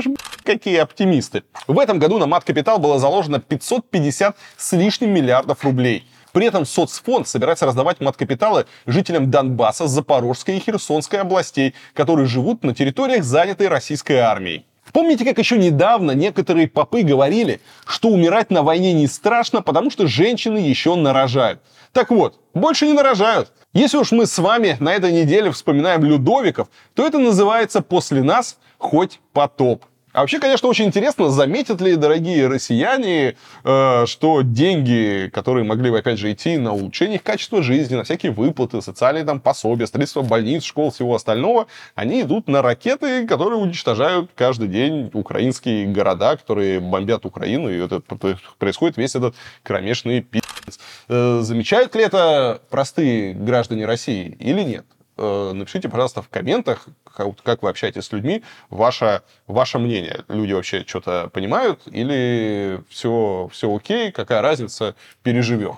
[0.45, 1.45] какие оптимисты.
[1.67, 6.05] В этом году на мат-капитал было заложено 550 с лишним миллиардов рублей.
[6.33, 12.75] При этом соцфонд собирается раздавать мат-капиталы жителям Донбасса, Запорожской и Херсонской областей, которые живут на
[12.75, 14.65] территориях, занятой российской армией.
[14.93, 20.07] Помните, как еще недавно некоторые попы говорили, что умирать на войне не страшно, потому что
[20.07, 21.61] женщины еще нарожают?
[21.93, 23.53] Так вот, больше не нарожают.
[23.79, 28.59] Если уж мы с вами на этой неделе вспоминаем Людовиков, то это называется «После нас
[28.77, 29.85] хоть потоп».
[30.13, 35.99] А вообще, конечно, очень интересно, заметят ли дорогие россияне, э, что деньги, которые могли бы,
[35.99, 40.23] опять же, идти на улучшение их качества жизни, на всякие выплаты, социальные там пособия, строительство
[40.23, 46.81] больниц, школ, всего остального, они идут на ракеты, которые уничтожают каждый день украинские города, которые
[46.81, 48.01] бомбят Украину, и это
[48.59, 50.79] происходит весь этот кромешный пи***ц.
[51.09, 54.87] Э, замечают ли это простые граждане России или нет?
[55.19, 56.87] Э, напишите, пожалуйста, в комментах,
[57.43, 60.25] как, вы общаетесь с людьми, ваше, ваше мнение.
[60.29, 65.77] Люди вообще что-то понимают или все, все окей, какая разница, переживем.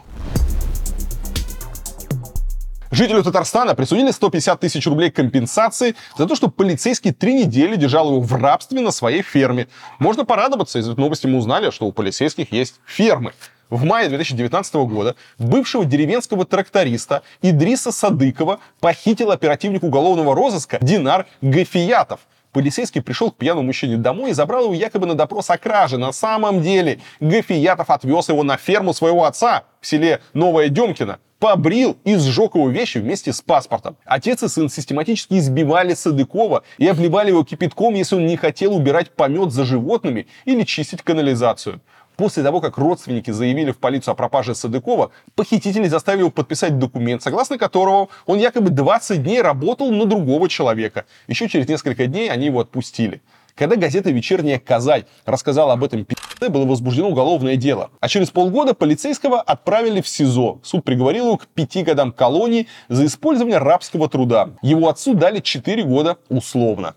[2.90, 8.20] Жителю Татарстана присудили 150 тысяч рублей компенсации за то, что полицейский три недели держал его
[8.20, 9.68] в рабстве на своей ферме.
[10.00, 13.32] Можно порадоваться, из этой новости мы узнали, что у полицейских есть фермы
[13.70, 22.20] в мае 2019 года бывшего деревенского тракториста Идриса Садыкова похитил оперативник уголовного розыска Динар Гафиятов.
[22.52, 25.98] Полицейский пришел к пьяному мужчине домой и забрал его якобы на допрос о краже.
[25.98, 31.96] На самом деле Гафиятов отвез его на ферму своего отца в селе Новая Демкина побрил
[32.04, 33.96] и сжег его вещи вместе с паспортом.
[34.04, 39.10] Отец и сын систематически избивали Садыкова и обливали его кипятком, если он не хотел убирать
[39.10, 41.80] помет за животными или чистить канализацию.
[42.20, 47.22] После того, как родственники заявили в полицию о пропаже Садыкова, похитители заставили его подписать документ,
[47.22, 51.06] согласно которого он якобы 20 дней работал на другого человека.
[51.28, 53.22] Еще через несколько дней они его отпустили.
[53.54, 57.88] Когда газета «Вечерняя Казань» рассказала об этом пи***е, было возбуждено уголовное дело.
[58.00, 60.60] А через полгода полицейского отправили в СИЗО.
[60.62, 64.50] Суд приговорил его к пяти годам колонии за использование рабского труда.
[64.60, 66.96] Его отцу дали 4 года условно.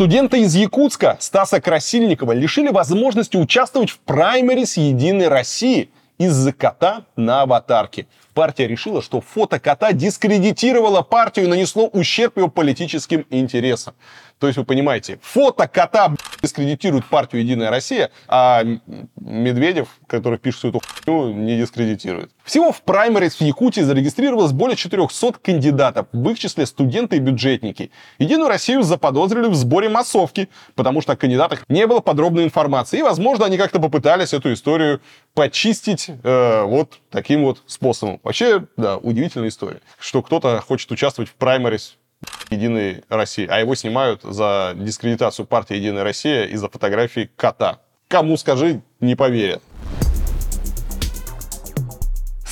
[0.00, 7.42] Студента из Якутска Стаса Красильникова лишили возможности участвовать в праймерис Единой России из-за кота на
[7.42, 8.06] аватарке.
[8.32, 13.92] Партия решила, что фото кота дискредитировало партию и нанесло ущерб его политическим интересам.
[14.40, 18.62] То есть вы понимаете, фото кота дискредитирует партию «Единая Россия», а
[19.20, 22.30] Медведев, который пишет всю эту хуйню, не дискредитирует.
[22.42, 27.90] Всего в праймерис в Якутии зарегистрировалось более 400 кандидатов, в их числе студенты и бюджетники.
[28.18, 33.00] «Единую Россию» заподозрили в сборе массовки, потому что о кандидатах не было подробной информации.
[33.00, 35.02] И, возможно, они как-то попытались эту историю
[35.34, 38.20] почистить э, вот таким вот способом.
[38.22, 41.98] Вообще, да, удивительная история, что кто-то хочет участвовать в праймерис
[42.50, 47.78] Единой России, а его снимают за дискредитацию партии Единая Россия из-за фотографии кота.
[48.08, 49.62] Кому скажи, не поверят.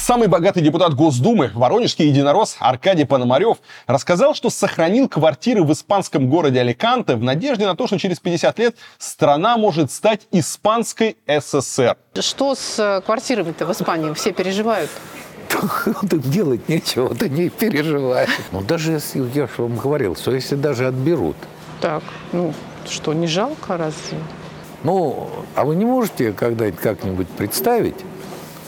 [0.09, 6.61] Самый богатый депутат Госдумы, воронежский единорос Аркадий Пономарев, рассказал, что сохранил квартиры в испанском городе
[6.61, 11.99] Аликанте в надежде на то, что через 50 лет страна может стать испанской ССР.
[12.19, 14.15] Что с квартирами-то в Испании?
[14.15, 14.89] Все переживают.
[16.11, 18.27] Тут делать нечего, ты не переживай.
[18.53, 21.37] Ну, даже если, я же вам говорил, что если даже отберут.
[21.81, 22.03] Так,
[22.33, 22.53] ну,
[22.89, 24.19] что, не жалко разве?
[24.85, 27.97] Ну, а вы не можете когда-нибудь как-нибудь представить,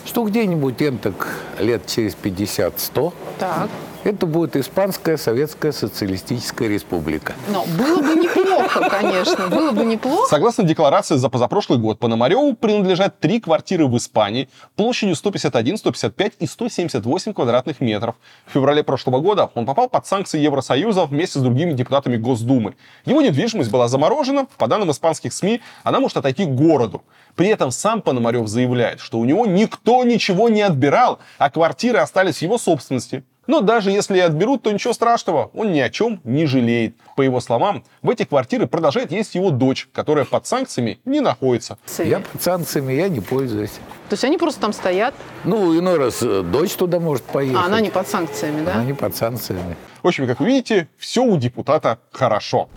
[0.05, 1.29] что где-нибудь им так
[1.59, 3.69] лет через 50-100 Так.
[4.03, 7.35] это будет Испанская Советская Социалистическая Республика.
[7.49, 8.17] Но было бы
[8.63, 10.29] неплохо, конечно, было бы неплохо.
[10.29, 16.47] Согласно декларации за позапрошлый год, Пономареву принадлежат три квартиры в Испании площадью 151, 155 и
[16.47, 18.17] 178 квадратных метров.
[18.47, 22.77] В феврале прошлого года он попал под санкции Евросоюза вместе с другими депутатами Госдумы.
[23.05, 24.47] Его недвижимость была заморожена.
[24.59, 27.03] По данным испанских СМИ, она может отойти к городу.
[27.37, 32.39] При этом сам Пономарев заявляет, что у него никто ничего не отбирал, а квартиры остались
[32.39, 33.25] в его собственности.
[33.51, 36.95] Но даже если и отберут, то ничего страшного, он ни о чем не жалеет.
[37.17, 41.77] По его словам, в эти квартиры продолжает есть его дочь, которая под санкциями не находится.
[41.99, 43.73] Я под санкциями, я не пользуюсь.
[44.09, 47.61] То есть они просто там стоят, Ну, иной раз э, дочь туда может поехать.
[47.61, 48.75] а она не под санкциями, да?
[48.75, 49.77] Она не под санкциями.
[50.05, 52.69] В общем, как вы видите, все у депутата хорошо.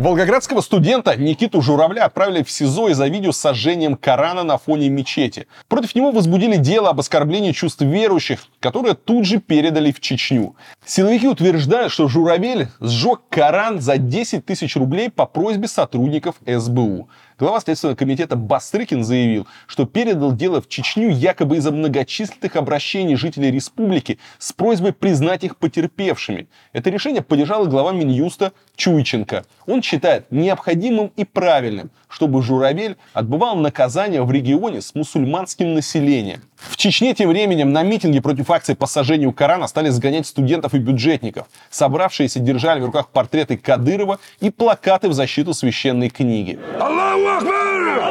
[0.00, 5.46] Волгоградского студента Никиту Журавля отправили в СИЗО из-за видео с сожжением Корана на фоне мечети.
[5.68, 10.56] Против него возбудили дело об оскорблении чувств верующих, которое тут же передали в Чечню.
[10.86, 17.10] Силовики утверждают, что Журавель сжег Коран за 10 тысяч рублей по просьбе сотрудников СБУ.
[17.40, 23.50] Глава Следственного комитета Бастрыкин заявил, что передал дело в Чечню якобы из-за многочисленных обращений жителей
[23.50, 26.48] республики с просьбой признать их потерпевшими.
[26.74, 29.46] Это решение поддержала глава Минюста Чуйченко.
[29.66, 36.42] Он считает необходимым и правильным, чтобы Журавель отбывал наказание в регионе с мусульманским населением.
[36.56, 40.78] В Чечне тем временем на митинге против акции по сожжению Корана стали сгонять студентов и
[40.78, 41.46] бюджетников.
[41.70, 46.58] Собравшиеся держали в руках портреты Кадырова и плакаты в защиту священной книги.
[46.78, 48.02] Аллаху Акбар!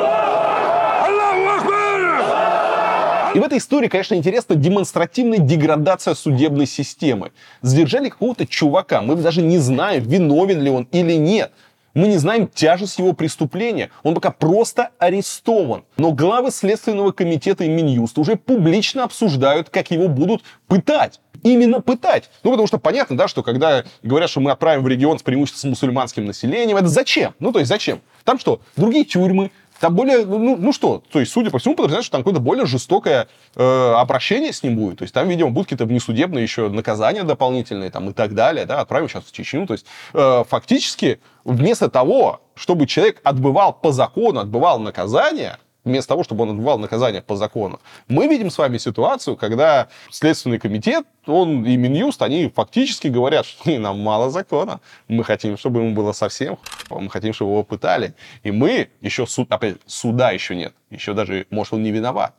[1.08, 3.36] Аллаху Акбар!
[3.36, 7.32] И в этой истории, конечно, интересна демонстративная деградация судебной системы.
[7.62, 11.52] Задержали какого-то чувака, мы даже не знаем, виновен ли он или нет.
[12.00, 13.90] Мы не знаем тяжесть его преступления.
[14.04, 15.84] Он пока просто арестован.
[15.98, 21.20] Но главы Следственного комитета и Минюста уже публично обсуждают, как его будут пытать.
[21.44, 22.30] Именно пытать.
[22.44, 25.72] Ну, потому что понятно, да, что когда говорят, что мы отправим в регион с преимущественно
[25.72, 27.36] мусульманским населением, это зачем?
[27.40, 28.00] Ну, то есть зачем?
[28.24, 32.08] Там что, другие тюрьмы, там более, ну, ну что, то есть, судя по всему, подразумевается,
[32.08, 35.00] что там какое-то более жестокое э, обращение с ним будет.
[35.00, 38.66] То есть там, видимо, будут какие-то внесудебные еще наказания дополнительные там, и так далее.
[38.66, 39.66] Да, отправим сейчас в Чечню.
[39.68, 46.24] То есть э, фактически вместо того, чтобы человек отбывал по закону, отбывал наказание, вместо того,
[46.24, 51.66] чтобы он отбывал наказание по закону, мы видим с вами ситуацию, когда Следственный комитет, он
[51.66, 56.58] и Минюст, они фактически говорят, что нам мало закона, мы хотим, чтобы ему было совсем
[56.90, 61.46] мы хотим, чтобы его пытали, и мы еще суд, опять суда еще нет, еще даже,
[61.50, 62.34] может, он не виноват,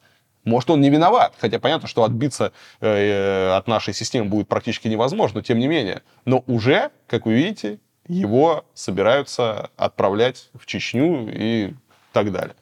[0.45, 5.41] может, он не виноват, хотя понятно, что отбиться э, от нашей системы будет практически невозможно,
[5.41, 6.03] но тем не менее.
[6.25, 11.75] Но уже, как вы видите, его собираются отправлять в Чечню и
[12.13, 12.55] так далее.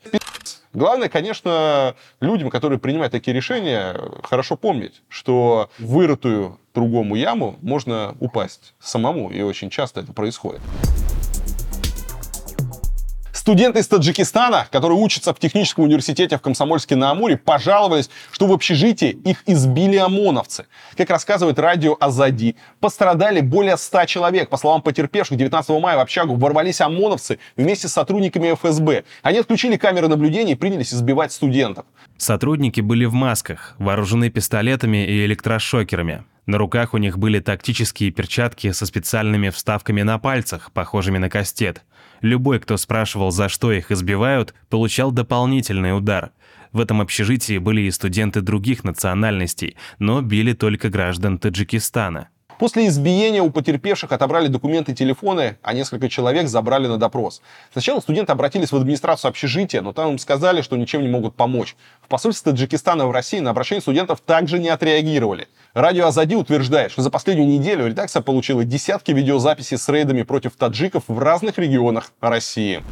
[0.73, 8.75] Главное, конечно, людям, которые принимают такие решения, хорошо помнить, что вырытую другому яму можно упасть
[8.79, 10.61] самому, и очень часто это происходит.
[13.49, 19.43] Студенты из Таджикистана, которые учатся в техническом университете в Комсомольске-на-Амуре, пожаловались, что в общежитии их
[19.47, 20.67] избили ОМОНовцы.
[20.99, 24.51] Как рассказывает радио Азади, пострадали более 100 человек.
[24.51, 29.05] По словам потерпевших, 19 мая в общагу ворвались ОМОНовцы вместе с сотрудниками ФСБ.
[29.23, 31.87] Они отключили камеры наблюдения и принялись избивать студентов.
[32.19, 36.23] Сотрудники были в масках, вооружены пистолетами и электрошокерами.
[36.49, 41.83] На руках у них были тактические перчатки со специальными вставками на пальцах, похожими на кастет.
[42.21, 46.33] Любой, кто спрашивал, за что их избивают, получал дополнительный удар.
[46.73, 52.29] В этом общежитии были и студенты других национальностей, но били только граждан Таджикистана.
[52.59, 57.41] После избиения у потерпевших отобрали документы и телефоны, а несколько человек забрали на допрос.
[57.73, 61.77] Сначала студенты обратились в администрацию общежития, но там им сказали, что ничем не могут помочь.
[62.03, 65.47] В посольстве Таджикистана в России на обращение студентов также не отреагировали.
[65.73, 71.05] Радио Азади утверждает, что за последнюю неделю редакция получила десятки видеозаписей с рейдами против таджиков
[71.07, 72.83] в разных регионах России.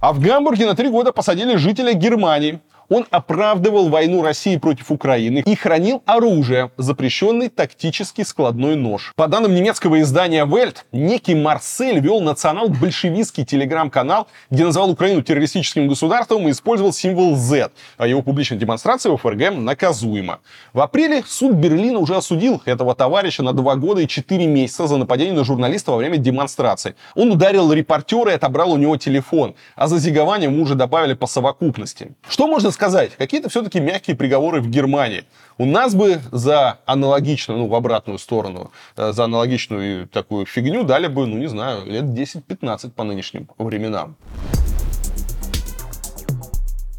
[0.00, 2.60] А в Гамбурге на три года посадили жителя Германии.
[2.88, 9.12] Он оправдывал войну России против Украины и хранил оружие, запрещенный тактический складной нож.
[9.16, 16.46] По данным немецкого издания Welt, некий Марсель вел национал-большевистский телеграм-канал, где называл Украину террористическим государством
[16.46, 20.40] и использовал символ Z, а его публичная демонстрация в ФРГ наказуема.
[20.72, 24.96] В апреле суд Берлина уже осудил этого товарища на два года и четыре месяца за
[24.96, 26.94] нападение на журналиста во время демонстрации.
[27.14, 31.26] Он ударил репортера и отобрал у него телефон, а за зигование ему уже добавили по
[31.26, 32.14] совокупности.
[32.28, 33.16] Что можно сказать?
[33.16, 35.24] Какие-то все-таки мягкие приговоры в Германии.
[35.58, 41.08] У нас бы за аналогичную, ну, в обратную сторону, э, за аналогичную такую фигню дали
[41.08, 44.16] бы, ну, не знаю, лет 10-15 по нынешним временам.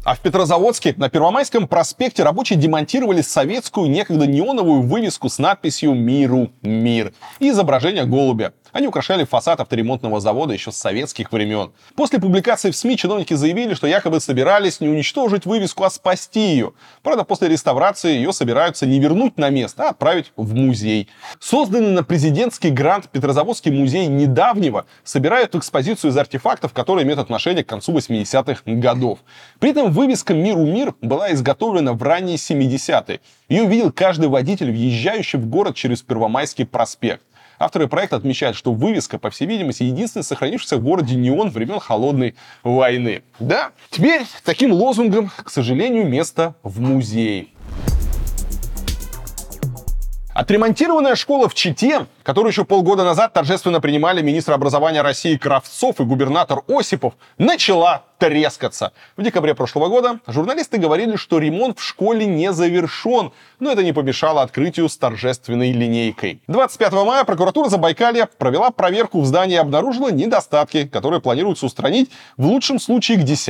[0.08, 6.50] А в Петрозаводске на Первомайском проспекте рабочие демонтировали советскую некогда неоновую вывеску с надписью «Миру
[6.62, 8.54] мир» и изображение голубя.
[8.78, 11.72] Они украшали фасад авторемонтного завода еще с советских времен.
[11.96, 16.74] После публикации в СМИ чиновники заявили, что якобы собирались не уничтожить вывеску, а спасти ее.
[17.02, 21.08] Правда, после реставрации ее собираются не вернуть на место, а отправить в музей.
[21.40, 27.68] Созданный на президентский грант Петрозаводский музей недавнего собирают экспозицию из артефактов, которые имеют отношение к
[27.68, 29.18] концу 80-х годов.
[29.58, 33.18] При этом вывеска «Миру мир» была изготовлена в ранние 70-е.
[33.48, 37.24] Ее видел каждый водитель, въезжающий в город через Первомайский проспект.
[37.58, 42.36] Авторы проекта отмечают, что вывеска, по всей видимости, единственный сохранившийся в городе неон времен Холодной
[42.62, 43.22] войны.
[43.40, 47.48] Да, теперь таким лозунгом, к сожалению, место в музее.
[50.38, 56.04] Отремонтированная школа в Чите, которую еще полгода назад торжественно принимали министр образования России Кравцов и
[56.04, 58.92] губернатор Осипов, начала трескаться.
[59.16, 63.92] В декабре прошлого года журналисты говорили, что ремонт в школе не завершен, но это не
[63.92, 66.40] помешало открытию с торжественной линейкой.
[66.46, 72.46] 25 мая прокуратура Забайкалья провела проверку в здании и обнаружила недостатки, которые планируется устранить в
[72.46, 73.48] лучшем случае к 10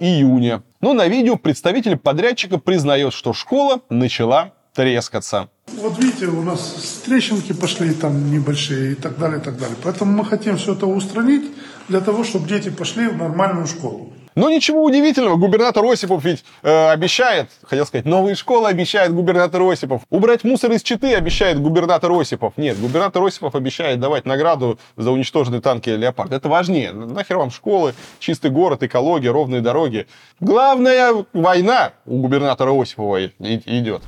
[0.00, 0.62] июня.
[0.80, 5.50] Но на видео представитель подрядчика признает, что школа начала трескаться.
[5.76, 9.76] Вот видите, у нас трещинки пошли там небольшие и так далее, и так далее.
[9.82, 11.44] Поэтому мы хотим все это устранить
[11.88, 14.12] для того, чтобы дети пошли в нормальную школу.
[14.36, 20.02] Но ничего удивительного, губернатор Осипов ведь э, обещает, хотел сказать, новые школы обещает губернатор Осипов,
[20.08, 22.52] убрать мусор из Читы обещает губернатор Осипов.
[22.56, 26.32] Нет, губернатор Осипов обещает давать награду за уничтоженные танки «Леопард».
[26.32, 26.92] Это важнее.
[26.92, 30.06] Нахер вам школы, чистый город, экология, ровные дороги.
[30.38, 34.02] Главная война у губернатора Осипова идет.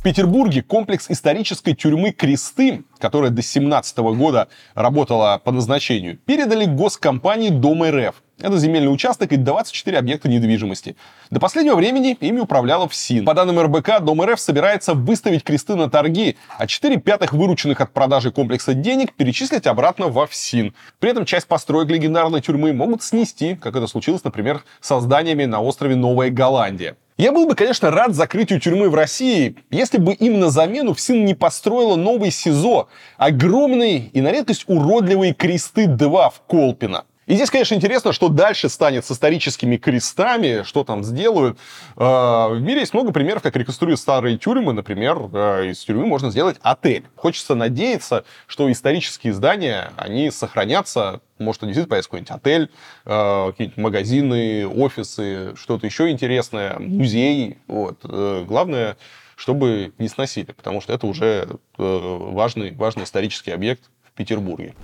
[0.00, 7.50] В Петербурге комплекс исторической тюрьмы Кресты, которая до 17 года работала по назначению, передали госкомпании
[7.50, 8.14] Дом РФ.
[8.40, 10.96] Это земельный участок и 24 объекта недвижимости.
[11.28, 13.26] До последнего времени ими управляла ФСИН.
[13.26, 17.92] По данным РБК, Дом РФ собирается выставить кресты на торги, а 4 пятых вырученных от
[17.92, 20.72] продажи комплекса денег перечислить обратно во ФСИН.
[20.98, 25.60] При этом часть построек легендарной тюрьмы могут снести, как это случилось, например, со зданиями на
[25.60, 26.96] острове Новая Голландия.
[27.20, 31.26] Я был бы, конечно, рад закрытию тюрьмы в России, если бы им на замену ФСИН
[31.26, 32.88] не построила новый СИЗО.
[33.18, 37.04] Огромные и на редкость уродливые кресты-2 в Колпино.
[37.30, 41.58] И здесь, конечно, интересно, что дальше станет с историческими крестами, что там сделают.
[41.96, 44.72] Э, В мире есть много примеров, как реконструируют старые тюрьмы.
[44.72, 47.04] Например, э, из тюрьмы можно сделать отель.
[47.14, 51.20] Хочется надеяться, что исторические здания, они сохранятся.
[51.38, 52.70] Может, действительно появится какой-нибудь отель,
[53.06, 57.58] э, какие-нибудь магазины, офисы, что-то еще интересное, музей.
[57.68, 58.00] Вот.
[58.02, 58.96] Э, Главное,
[59.36, 61.48] чтобы не сносили, потому что это уже э,
[61.78, 64.74] важный, важный исторический объект в Петербурге.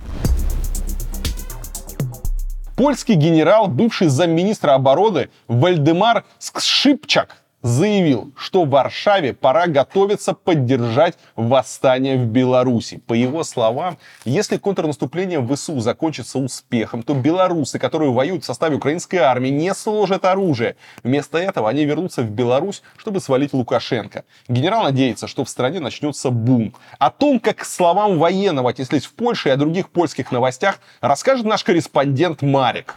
[2.77, 7.37] Польский генерал, бывший замминистра обороны Вальдемар Скшипчак
[7.67, 13.01] заявил, что Варшаве пора готовиться поддержать восстание в Беларуси.
[13.05, 18.77] По его словам, если контрнаступление в ВСУ закончится успехом, то белорусы, которые воюют в составе
[18.77, 20.77] украинской армии, не сложат оружие.
[21.03, 24.23] Вместо этого они вернутся в Беларусь, чтобы свалить Лукашенко.
[24.47, 26.73] Генерал надеется, что в стране начнется бум.
[26.99, 31.45] О том, как к словам военного отнеслись в Польше и о других польских новостях, расскажет
[31.45, 32.95] наш корреспондент Марик.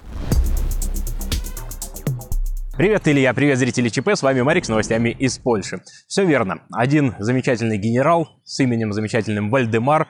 [2.76, 5.82] Привет, Илья, привет, зрители ЧП, с вами Марик с новостями из Польши.
[6.06, 10.08] Все верно, один замечательный генерал с именем замечательным Вальдемар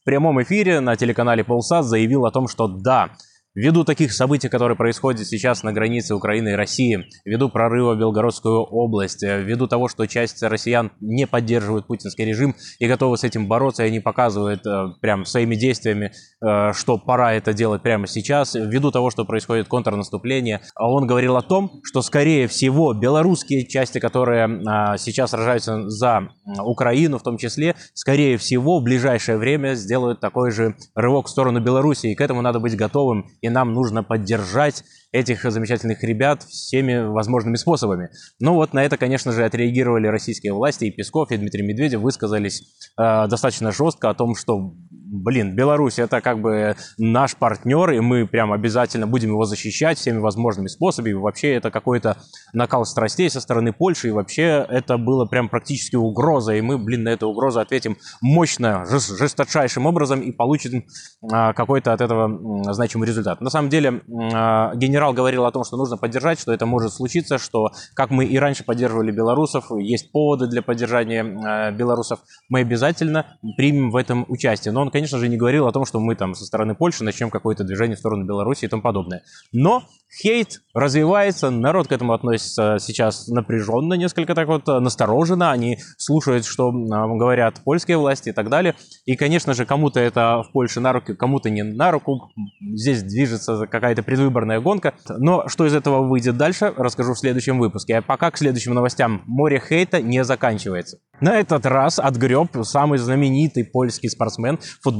[0.00, 3.12] в прямом эфире на телеканале Полсат заявил о том, что да,
[3.54, 8.62] Ввиду таких событий, которые происходят сейчас на границе Украины и России, ввиду прорыва в Белгородскую
[8.62, 13.48] область, э, ввиду того, что часть россиян не поддерживают путинский режим и готовы с этим
[13.48, 18.54] бороться, и они показывают э, прям своими действиями, э, что пора это делать прямо сейчас,
[18.54, 23.98] ввиду того, что происходит контрнаступление, а он говорил о том, что, скорее всего, белорусские части,
[23.98, 24.62] которые
[24.98, 26.28] сейчас сражаются за
[26.64, 31.60] Украину в том числе, скорее всего, в ближайшее время сделают такой же рывок в сторону
[31.60, 37.06] Беларуси, и к этому надо быть готовым и нам нужно поддержать этих замечательных ребят всеми
[37.12, 38.08] возможными способами.
[38.40, 42.62] Ну вот на это, конечно же, отреагировали российские власти, и Песков, и Дмитрий Медведев высказались
[42.98, 44.74] э, достаточно жестко о том, что
[45.12, 50.18] блин, Беларусь это как бы наш партнер, и мы прям обязательно будем его защищать всеми
[50.18, 51.12] возможными способами.
[51.12, 52.16] Вообще это какой-то
[52.52, 57.04] накал страстей со стороны Польши, и вообще это было прям практически угроза, и мы, блин,
[57.04, 60.86] на эту угрозу ответим мощно, жест- жесточайшим образом и получим
[61.30, 63.40] а, какой-то от этого значимый результат.
[63.42, 64.02] На самом деле
[64.32, 68.24] а, генерал говорил о том, что нужно поддержать, что это может случиться, что как мы
[68.24, 74.24] и раньше поддерживали белорусов, есть поводы для поддержания э, белорусов, мы обязательно примем в этом
[74.28, 74.72] участие.
[74.72, 77.30] Но он, конечно же, не говорил о том, что мы там со стороны Польши начнем
[77.30, 79.22] какое-то движение в сторону Беларуси и тому подобное.
[79.52, 79.84] Но
[80.22, 86.70] хейт развивается, народ к этому относится сейчас напряженно, несколько так вот настороженно, они слушают, что
[86.70, 88.74] э, говорят польские власти и так далее.
[89.06, 92.30] И, конечно же, кому-то это в Польше на руку, кому-то не на руку.
[92.74, 94.94] Здесь движется какая-то предвыборная гонка.
[95.08, 97.98] Но что из этого выйдет дальше, расскажу в следующем выпуске.
[97.98, 99.22] А пока к следующим новостям.
[99.26, 100.98] Море хейта не заканчивается.
[101.20, 104.91] На этот раз отгреб самый знаменитый польский спортсмен, футболист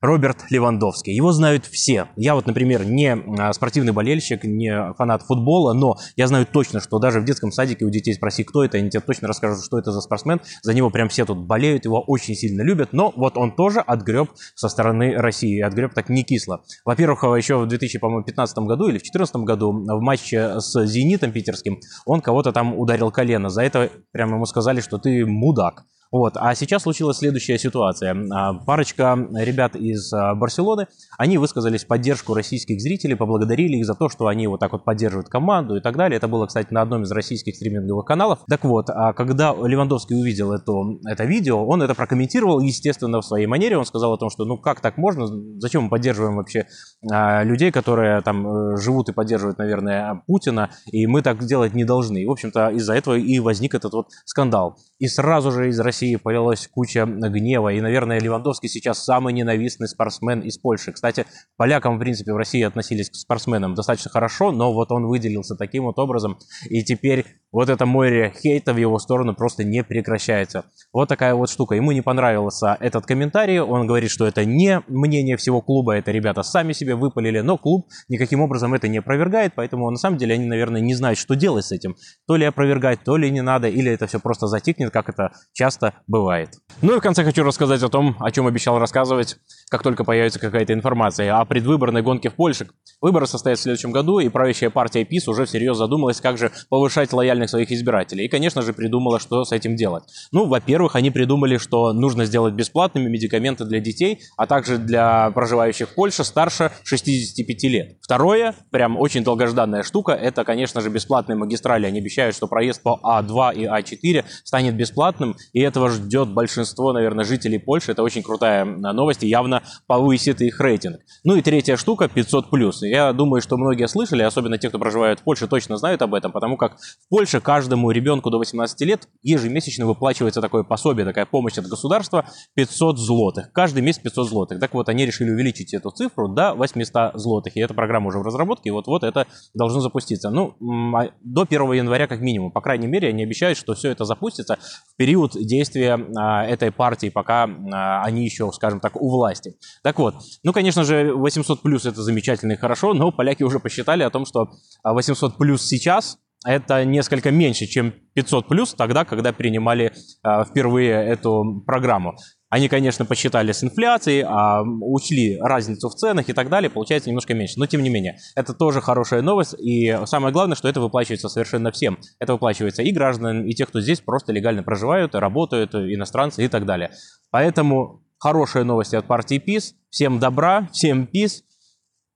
[0.00, 1.12] Роберт Левандовский.
[1.12, 2.08] Его знают все.
[2.14, 7.00] Я вот, например, не а, спортивный болельщик, не фанат футбола, но я знаю точно, что
[7.00, 9.90] даже в детском садике у детей спроси, кто это, они тебе точно расскажут, что это
[9.90, 10.40] за спортсмен.
[10.62, 14.30] За него прям все тут болеют, его очень сильно любят, но вот он тоже отгреб
[14.54, 16.62] со стороны России, отгреб так не кисло.
[16.84, 22.20] Во-первых, еще в 2015 году или в 2014 году в матче с «Зенитом» питерским он
[22.20, 23.48] кого-то там ударил колено.
[23.48, 25.84] За это прямо ему сказали, что ты мудак.
[26.10, 26.34] Вот.
[26.36, 28.16] А сейчас случилась следующая ситуация.
[28.32, 30.86] А, Парочка ребят из а, Барселоны,
[31.18, 34.84] они высказались в поддержку российских зрителей, поблагодарили их за то, что они вот так вот
[34.84, 36.16] поддерживают команду и так далее.
[36.16, 38.40] Это было, кстати, на одном из российских стриминговых каналов.
[38.48, 40.72] Так вот, а когда Левандовский увидел это,
[41.06, 43.76] это видео, он это прокомментировал, естественно, в своей манере.
[43.76, 45.26] Он сказал о том, что ну как так можно,
[45.58, 46.66] зачем мы поддерживаем вообще
[47.02, 52.26] людей, которые там э, живут и поддерживают, наверное, Путина, и мы так делать не должны.
[52.26, 54.78] В общем-то, из-за этого и возник этот вот скандал.
[54.98, 57.72] И сразу же из России полилась куча гнева.
[57.72, 60.92] И, наверное, Левандовский сейчас самый ненавистный спортсмен из Польши.
[60.92, 61.26] Кстати,
[61.56, 65.84] полякам, в принципе, в России относились к спортсменам достаточно хорошо, но вот он выделился таким
[65.84, 66.38] вот образом.
[66.68, 70.64] И теперь вот это море хейта в его сторону просто не прекращается.
[70.92, 71.74] Вот такая вот штука.
[71.74, 73.60] Ему не понравился этот комментарий.
[73.60, 77.88] Он говорит, что это не мнение всего клуба, это ребята сами себе выпалили, но клуб
[78.08, 81.64] никаким образом это не опровергает, поэтому на самом деле они, наверное, не знают, что делать
[81.64, 81.96] с этим.
[82.26, 84.46] То ли опровергать, то ли не надо, или это все просто
[84.88, 86.50] затикнет, как это часто бывает.
[86.82, 89.36] Ну и в конце хочу рассказать о том, о чем обещал рассказывать,
[89.70, 92.68] как только появится какая-то информация о предвыборной гонке в Польше.
[93.00, 97.12] Выборы состоятся в следующем году, и правящая партия ПИС уже всерьез задумалась, как же повышать
[97.12, 98.24] лояльность своих избирателей.
[98.24, 100.04] И, конечно же, придумала, что с этим делать.
[100.32, 105.88] Ну, во-первых, они придумали, что нужно сделать бесплатными медикаменты для детей, а также для проживающих
[105.88, 107.96] в Польше старше 65 лет.
[108.02, 111.86] Второе, прям очень долгожданная штука, это, конечно же, бесплатные магистрали.
[111.86, 117.24] Они обещают, что проезд по А2 и А4 станет бесплатным, и этого ждет большинство, наверное,
[117.24, 117.92] жителей Польши.
[117.92, 121.00] Это очень крутая новость и явно повысит их рейтинг.
[121.24, 122.44] Ну и третья штука 500+.
[122.82, 126.32] Я думаю, что многие слышали, особенно те, кто проживает в Польше, точно знают об этом,
[126.32, 131.58] потому как в Польше каждому ребенку до 18 лет ежемесячно выплачивается такое пособие, такая помощь
[131.58, 132.24] от государства
[132.54, 133.52] 500 злотых.
[133.52, 134.60] Каждый месяц 500 злотых.
[134.60, 137.56] Так вот, они решили увеличить эту цифру до 800 злотых.
[137.56, 140.30] И эта программа уже в разработке, и вот-вот это должно запуститься.
[140.30, 140.54] Ну,
[140.94, 142.52] а до 1 января как минимум.
[142.52, 144.58] По крайней мере, они обещают, что все это запустится
[144.92, 149.56] в период действия а, этой партии, пока а, они еще, скажем так, у власти.
[149.82, 154.02] Так вот, ну, конечно же, 800 плюс это замечательно и хорошо, но поляки уже посчитали
[154.02, 154.50] о том, что
[154.84, 159.92] 800 плюс сейчас это несколько меньше, чем 500 плюс тогда, когда принимали
[160.22, 162.16] э, впервые эту программу.
[162.50, 167.34] Они, конечно, посчитали с инфляцией, а, учли разницу в ценах и так далее, получается немножко
[167.34, 167.58] меньше.
[167.58, 169.54] Но тем не менее, это тоже хорошая новость.
[169.58, 171.98] И самое главное, что это выплачивается совершенно всем.
[172.18, 176.64] Это выплачивается и гражданам, и тех, кто здесь просто легально проживают, работают, иностранцы и так
[176.64, 176.90] далее.
[177.30, 179.74] Поэтому хорошие новости от партии ПИС.
[179.90, 181.44] Всем добра, всем ПИС.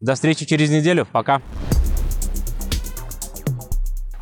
[0.00, 1.06] До встречи через неделю.
[1.12, 1.42] Пока.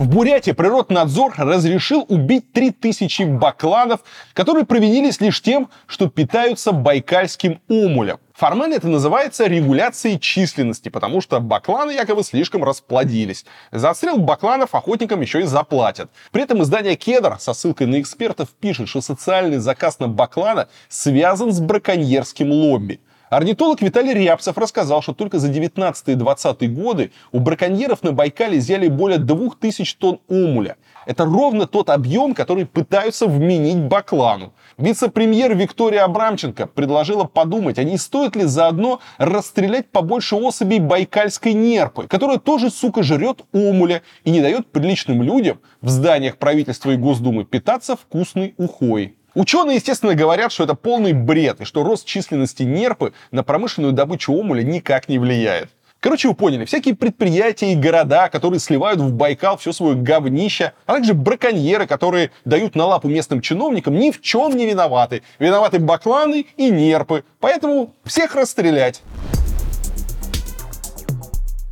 [0.01, 4.01] В Бурятии природнадзор разрешил убить 3000 бакланов,
[4.33, 8.19] которые провинились лишь тем, что питаются байкальским омулем.
[8.33, 13.45] Формально это называется регуляцией численности, потому что бакланы якобы слишком расплодились.
[13.73, 16.11] За отстрел бакланов охотникам еще и заплатят.
[16.33, 21.53] При этом издание «Кедр» со ссылкой на экспертов пишет, что социальный заказ на баклана связан
[21.53, 23.01] с браконьерским лобби.
[23.31, 28.59] Орнитолог Виталий Рябцев рассказал, что только за 19 и 20 годы у браконьеров на Байкале
[28.59, 30.77] изъяли более 2000 тонн омуля.
[31.07, 34.53] Это ровно тот объем, который пытаются вменить Баклану.
[34.79, 42.09] Вице-премьер Виктория Абрамченко предложила подумать, а не стоит ли заодно расстрелять побольше особей байкальской нерпы,
[42.09, 47.45] которая тоже, сука, жрет омуля и не дает приличным людям в зданиях правительства и Госдумы
[47.45, 49.15] питаться вкусной ухой.
[49.41, 54.35] Ученые, естественно, говорят, что это полный бред, и что рост численности нерпы на промышленную добычу
[54.35, 55.71] омуля никак не влияет.
[55.99, 60.93] Короче, вы поняли, всякие предприятия и города, которые сливают в Байкал все свое говнище, а
[60.93, 65.23] также браконьеры, которые дают на лапу местным чиновникам, ни в чем не виноваты.
[65.39, 67.25] Виноваты бакланы и нерпы.
[67.39, 69.01] Поэтому всех расстрелять.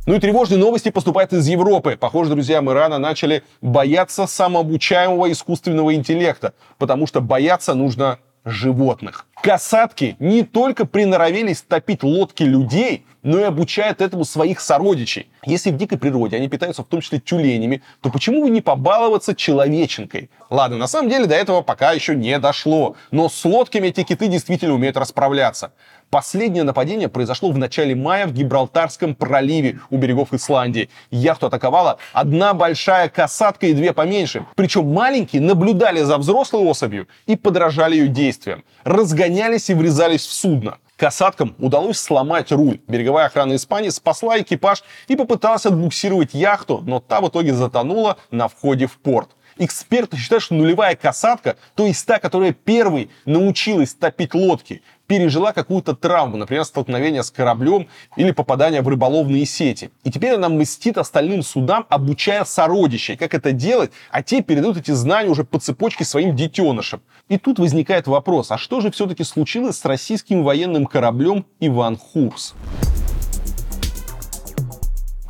[0.09, 1.95] Ну и тревожные новости поступают из Европы.
[1.95, 9.27] Похоже, друзья, мы рано начали бояться самообучаемого искусственного интеллекта, потому что бояться нужно животных.
[9.43, 15.29] Касатки не только приноровились топить лодки людей, но и обучают этому своих сородичей.
[15.45, 19.35] Если в дикой природе они питаются в том числе тюленями, то почему бы не побаловаться
[19.35, 20.29] человеченкой?
[20.49, 24.27] Ладно, на самом деле до этого пока еще не дошло, но с лодками эти киты
[24.27, 25.73] действительно умеют расправляться.
[26.09, 30.89] Последнее нападение произошло в начале мая в Гибралтарском проливе у берегов Исландии.
[31.11, 34.43] Яхту атаковала одна большая касатка и две поменьше.
[34.55, 38.63] Причем маленькие наблюдали за взрослой особью и подражали ее действиям.
[38.83, 40.79] Разгонялись и врезались в судно.
[40.97, 42.79] Касаткам удалось сломать руль.
[42.87, 48.47] Береговая охрана Испании спасла экипаж и попыталась отбуксировать яхту, но та в итоге затонула на
[48.47, 49.29] входе в порт.
[49.61, 55.95] Эксперты считают, что нулевая касатка, то есть та, которая первой научилась топить лодки, пережила какую-то
[55.95, 59.89] травму, например, столкновение с кораблем или попадание в рыболовные сети.
[60.03, 64.91] И теперь она мстит остальным судам, обучая сородичей, как это делать, а те передают эти
[64.91, 67.01] знания уже по цепочке своим детенышам.
[67.27, 72.53] И тут возникает вопрос, а что же все-таки случилось с российским военным кораблем «Иван Хурс»?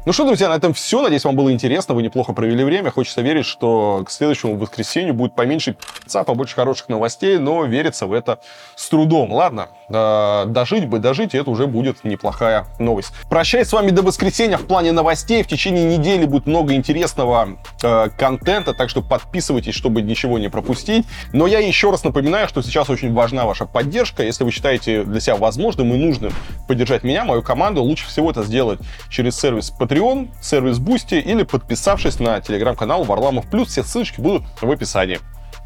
[0.09, 1.03] Ну что, друзья, на этом все.
[1.03, 2.89] Надеюсь, вам было интересно, вы неплохо провели время.
[2.89, 8.13] Хочется верить, что к следующему воскресенью будет поменьше пи***ца, побольше хороших новостей, но верится в
[8.13, 8.39] это
[8.75, 9.31] с трудом.
[9.31, 13.11] Ладно, э, дожить бы, дожить, и это уже будет неплохая новость.
[13.29, 15.43] Прощаюсь с вами до воскресенья в плане новостей.
[15.43, 21.05] В течение недели будет много интересного э, контента, так что подписывайтесь, чтобы ничего не пропустить.
[21.33, 24.23] Но я еще раз напоминаю, что сейчас очень важна ваша поддержка.
[24.23, 26.33] Если вы считаете для себя возможным и нужным
[26.67, 28.79] поддержать меня, мою команду, лучше всего это сделать
[29.11, 33.69] через сервис Patreon, Patreon, сервис Boosty или подписавшись на телеграм-канал Варламов Плюс.
[33.69, 35.19] Все ссылочки будут в описании.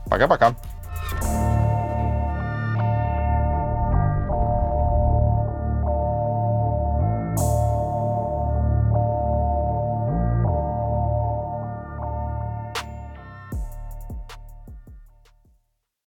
[0.10, 0.56] Пока-пока.
[1.22, 1.63] thank you